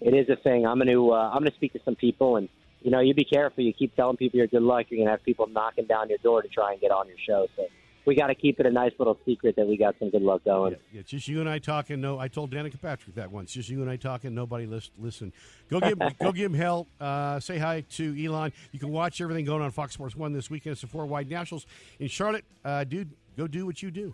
It 0.01 0.13
is 0.13 0.29
a 0.29 0.35
thing. 0.35 0.65
I'm 0.65 0.77
going 0.77 0.87
to 0.87 1.11
uh, 1.11 1.29
I'm 1.29 1.39
going 1.39 1.51
to 1.51 1.55
speak 1.55 1.73
to 1.73 1.79
some 1.85 1.95
people, 1.95 2.37
and 2.37 2.49
you 2.81 2.91
know, 2.91 2.99
you 2.99 3.13
be 3.13 3.25
careful. 3.25 3.63
You 3.63 3.73
keep 3.73 3.95
telling 3.95 4.17
people 4.17 4.37
you're 4.37 4.47
good 4.47 4.61
luck, 4.61 4.87
you're 4.89 4.97
going 4.97 5.07
to 5.07 5.11
have 5.11 5.23
people 5.23 5.47
knocking 5.47 5.85
down 5.85 6.09
your 6.09 6.17
door 6.19 6.41
to 6.41 6.47
try 6.47 6.71
and 6.71 6.81
get 6.81 6.91
on 6.91 7.07
your 7.07 7.17
show. 7.25 7.47
So 7.55 7.65
we 8.05 8.15
got 8.15 8.27
to 8.27 8.35
keep 8.35 8.59
it 8.59 8.65
a 8.65 8.71
nice 8.71 8.91
little 8.99 9.17
secret 9.25 9.55
that 9.55 9.67
we 9.67 9.77
got 9.77 9.95
some 9.99 10.09
good 10.09 10.21
luck 10.21 10.43
going. 10.43 10.75
Yeah, 10.91 11.01
just 11.01 11.27
you 11.27 11.39
and 11.39 11.49
I 11.49 11.59
talking. 11.59 12.01
No, 12.01 12.19
I 12.19 12.27
told 12.27 12.51
Danica 12.51 12.79
Patrick 12.79 13.15
that 13.15 13.31
once. 13.31 13.53
Just 13.53 13.69
you 13.69 13.81
and 13.81 13.89
I 13.89 13.95
talking. 13.95 14.35
Nobody 14.35 14.65
list, 14.65 14.91
listen. 14.99 15.33
Go 15.69 15.79
give 15.79 15.99
go 16.19 16.31
give 16.31 16.51
him 16.51 16.57
hell. 16.57 16.87
Uh, 16.99 17.39
say 17.39 17.57
hi 17.57 17.81
to 17.91 18.25
Elon. 18.25 18.53
You 18.71 18.79
can 18.79 18.89
watch 18.89 19.21
everything 19.21 19.45
going 19.45 19.61
on 19.61 19.71
Fox 19.71 19.93
Sports 19.93 20.15
One 20.15 20.33
this 20.33 20.49
weekend. 20.49 20.73
It's 20.73 20.81
the 20.81 20.87
four 20.87 21.05
wide 21.05 21.29
nationals 21.29 21.65
in 21.99 22.07
Charlotte. 22.07 22.45
Uh, 22.63 22.83
dude, 22.83 23.11
go 23.37 23.47
do 23.47 23.65
what 23.65 23.81
you 23.81 23.91
do. 23.91 24.13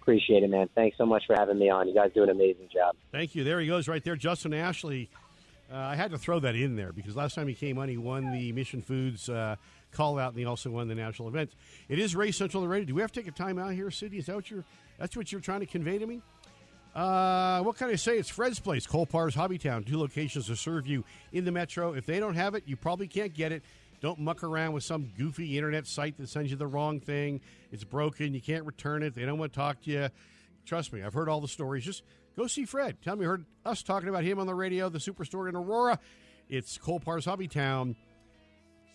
Appreciate 0.00 0.42
it, 0.42 0.50
man. 0.50 0.68
Thanks 0.74 0.96
so 0.96 1.06
much 1.06 1.24
for 1.26 1.34
having 1.36 1.58
me 1.58 1.70
on. 1.70 1.86
You 1.86 1.94
guys 1.94 2.10
do 2.14 2.22
an 2.22 2.30
amazing 2.30 2.68
job. 2.72 2.96
Thank 3.12 3.34
you. 3.34 3.44
There 3.44 3.60
he 3.60 3.66
goes, 3.66 3.86
right 3.86 4.02
there, 4.02 4.16
Justin 4.16 4.54
Ashley. 4.54 5.08
Uh, 5.72 5.76
I 5.76 5.94
had 5.94 6.10
to 6.10 6.18
throw 6.18 6.40
that 6.40 6.56
in 6.56 6.74
there 6.74 6.92
because 6.92 7.14
last 7.14 7.34
time 7.34 7.46
he 7.46 7.54
came 7.54 7.78
on, 7.78 7.88
he 7.88 7.96
won 7.96 8.32
the 8.32 8.50
Mission 8.52 8.82
Foods 8.82 9.28
uh, 9.28 9.54
call 9.92 10.18
out, 10.18 10.30
and 10.30 10.38
he 10.38 10.44
also 10.44 10.70
won 10.70 10.88
the 10.88 10.96
national 10.96 11.28
event. 11.28 11.52
It 11.88 11.98
is 11.98 12.16
Race 12.16 12.36
Central 12.36 12.62
already. 12.62 12.86
Do 12.86 12.94
we 12.94 13.02
have 13.02 13.12
to 13.12 13.20
take 13.20 13.28
a 13.28 13.32
time 13.32 13.58
out 13.58 13.72
here, 13.72 13.90
City? 13.90 14.18
Is 14.18 14.26
that 14.26 14.34
what 14.34 14.50
you're? 14.50 14.64
That's 14.98 15.16
what 15.16 15.30
you're 15.30 15.40
trying 15.40 15.60
to 15.60 15.66
convey 15.66 15.98
to 15.98 16.06
me? 16.06 16.22
Uh, 16.94 17.60
what 17.62 17.76
can 17.76 17.88
I 17.88 17.94
say? 17.94 18.18
It's 18.18 18.28
Fred's 18.28 18.58
Place, 18.58 18.86
Colpar's 18.86 19.36
Hobbytown. 19.36 19.86
Two 19.86 19.98
locations 19.98 20.46
to 20.48 20.56
serve 20.56 20.86
you 20.86 21.04
in 21.32 21.44
the 21.44 21.52
metro. 21.52 21.94
If 21.94 22.04
they 22.04 22.18
don't 22.18 22.34
have 22.34 22.54
it, 22.54 22.64
you 22.66 22.76
probably 22.76 23.06
can't 23.06 23.32
get 23.32 23.52
it. 23.52 23.62
Don't 24.00 24.18
muck 24.18 24.42
around 24.42 24.72
with 24.72 24.82
some 24.82 25.12
goofy 25.16 25.58
internet 25.58 25.86
site 25.86 26.16
that 26.18 26.28
sends 26.28 26.50
you 26.50 26.56
the 26.56 26.66
wrong 26.66 27.00
thing. 27.00 27.40
It's 27.70 27.84
broken. 27.84 28.32
You 28.32 28.40
can't 28.40 28.64
return 28.64 29.02
it. 29.02 29.14
They 29.14 29.26
don't 29.26 29.38
want 29.38 29.52
to 29.52 29.58
talk 29.58 29.82
to 29.82 29.90
you. 29.90 30.08
Trust 30.64 30.92
me, 30.92 31.02
I've 31.02 31.14
heard 31.14 31.28
all 31.28 31.40
the 31.40 31.48
stories. 31.48 31.84
Just 31.84 32.02
go 32.36 32.46
see 32.46 32.64
Fred. 32.64 33.02
Tell 33.02 33.14
him 33.14 33.22
you 33.22 33.28
heard 33.28 33.44
us 33.64 33.82
talking 33.82 34.08
about 34.08 34.24
him 34.24 34.38
on 34.38 34.46
the 34.46 34.54
radio, 34.54 34.88
the 34.88 34.98
superstore 34.98 35.48
in 35.48 35.56
Aurora. 35.56 35.98
It's 36.48 36.78
Cole 36.78 37.00
Colpar's 37.00 37.26
Hobbytown, 37.26 37.94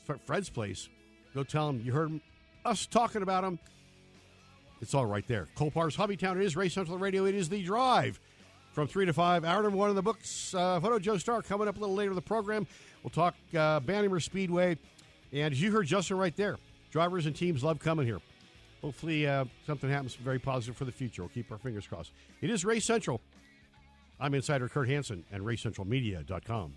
F- 0.10 0.20
Fred's 0.26 0.50
Place. 0.50 0.90
Go 1.34 1.44
tell 1.44 1.70
him 1.70 1.82
you 1.82 1.92
heard 1.92 2.20
us 2.66 2.86
talking 2.88 3.22
about 3.22 3.44
him. 3.44 3.60
It's 4.82 4.94
all 4.94 5.06
right 5.06 5.28
there. 5.28 5.48
cole 5.56 5.72
Colpar's 5.72 5.96
Hobbytown. 5.96 6.38
It 6.38 6.46
is 6.46 6.56
Race 6.56 6.74
Central 6.74 6.98
Radio. 6.98 7.26
It 7.26 7.36
is 7.36 7.50
the 7.50 7.62
drive 7.64 8.20
from 8.74 8.88
3 8.88 9.06
to 9.06 9.14
5. 9.14 9.46
Hour 9.46 9.64
number 9.64 9.78
one 9.78 9.90
in 9.90 9.96
the 9.96 10.02
books. 10.02 10.54
Uh, 10.54 10.80
Photo 10.80 11.00
Joe 11.00 11.18
Star 11.18 11.42
coming 11.42 11.68
up 11.68 11.78
a 11.78 11.80
little 11.80 11.96
later 11.96 12.12
in 12.12 12.16
the 12.16 12.22
program. 12.22 12.68
We'll 13.04 13.12
talk 13.12 13.36
uh, 13.54 13.80
Bandimere 13.80 14.22
Speedway. 14.22 14.78
And 15.32 15.54
as 15.54 15.62
you 15.62 15.72
heard 15.72 15.88
Justin 15.88 16.18
right 16.18 16.36
there, 16.36 16.58
drivers 16.92 17.26
and 17.26 17.36
teams 17.36 17.64
love 17.64 17.80
coming 17.80 18.06
here. 18.06 18.20
Hopefully, 18.82 19.28
uh, 19.28 19.46
something 19.66 19.90
happens 19.90 20.16
very 20.16 20.40
positive 20.40 20.78
for 20.78 20.86
the 20.86 20.92
future. 20.92 21.24
We'll 21.24 21.30
keep 21.30 21.52
our 21.52 21.58
fingers 21.58 21.88
crossed. 21.88 22.12
It 22.42 22.50
is 22.50 22.64
Race 22.64 22.86
Central. 22.86 23.20
I'm 24.20 24.34
Insider 24.34 24.70
Kurt 24.70 24.88
Hansen 24.88 25.26
and 25.32 25.44
RaceCentralMedia.com. 25.44 26.74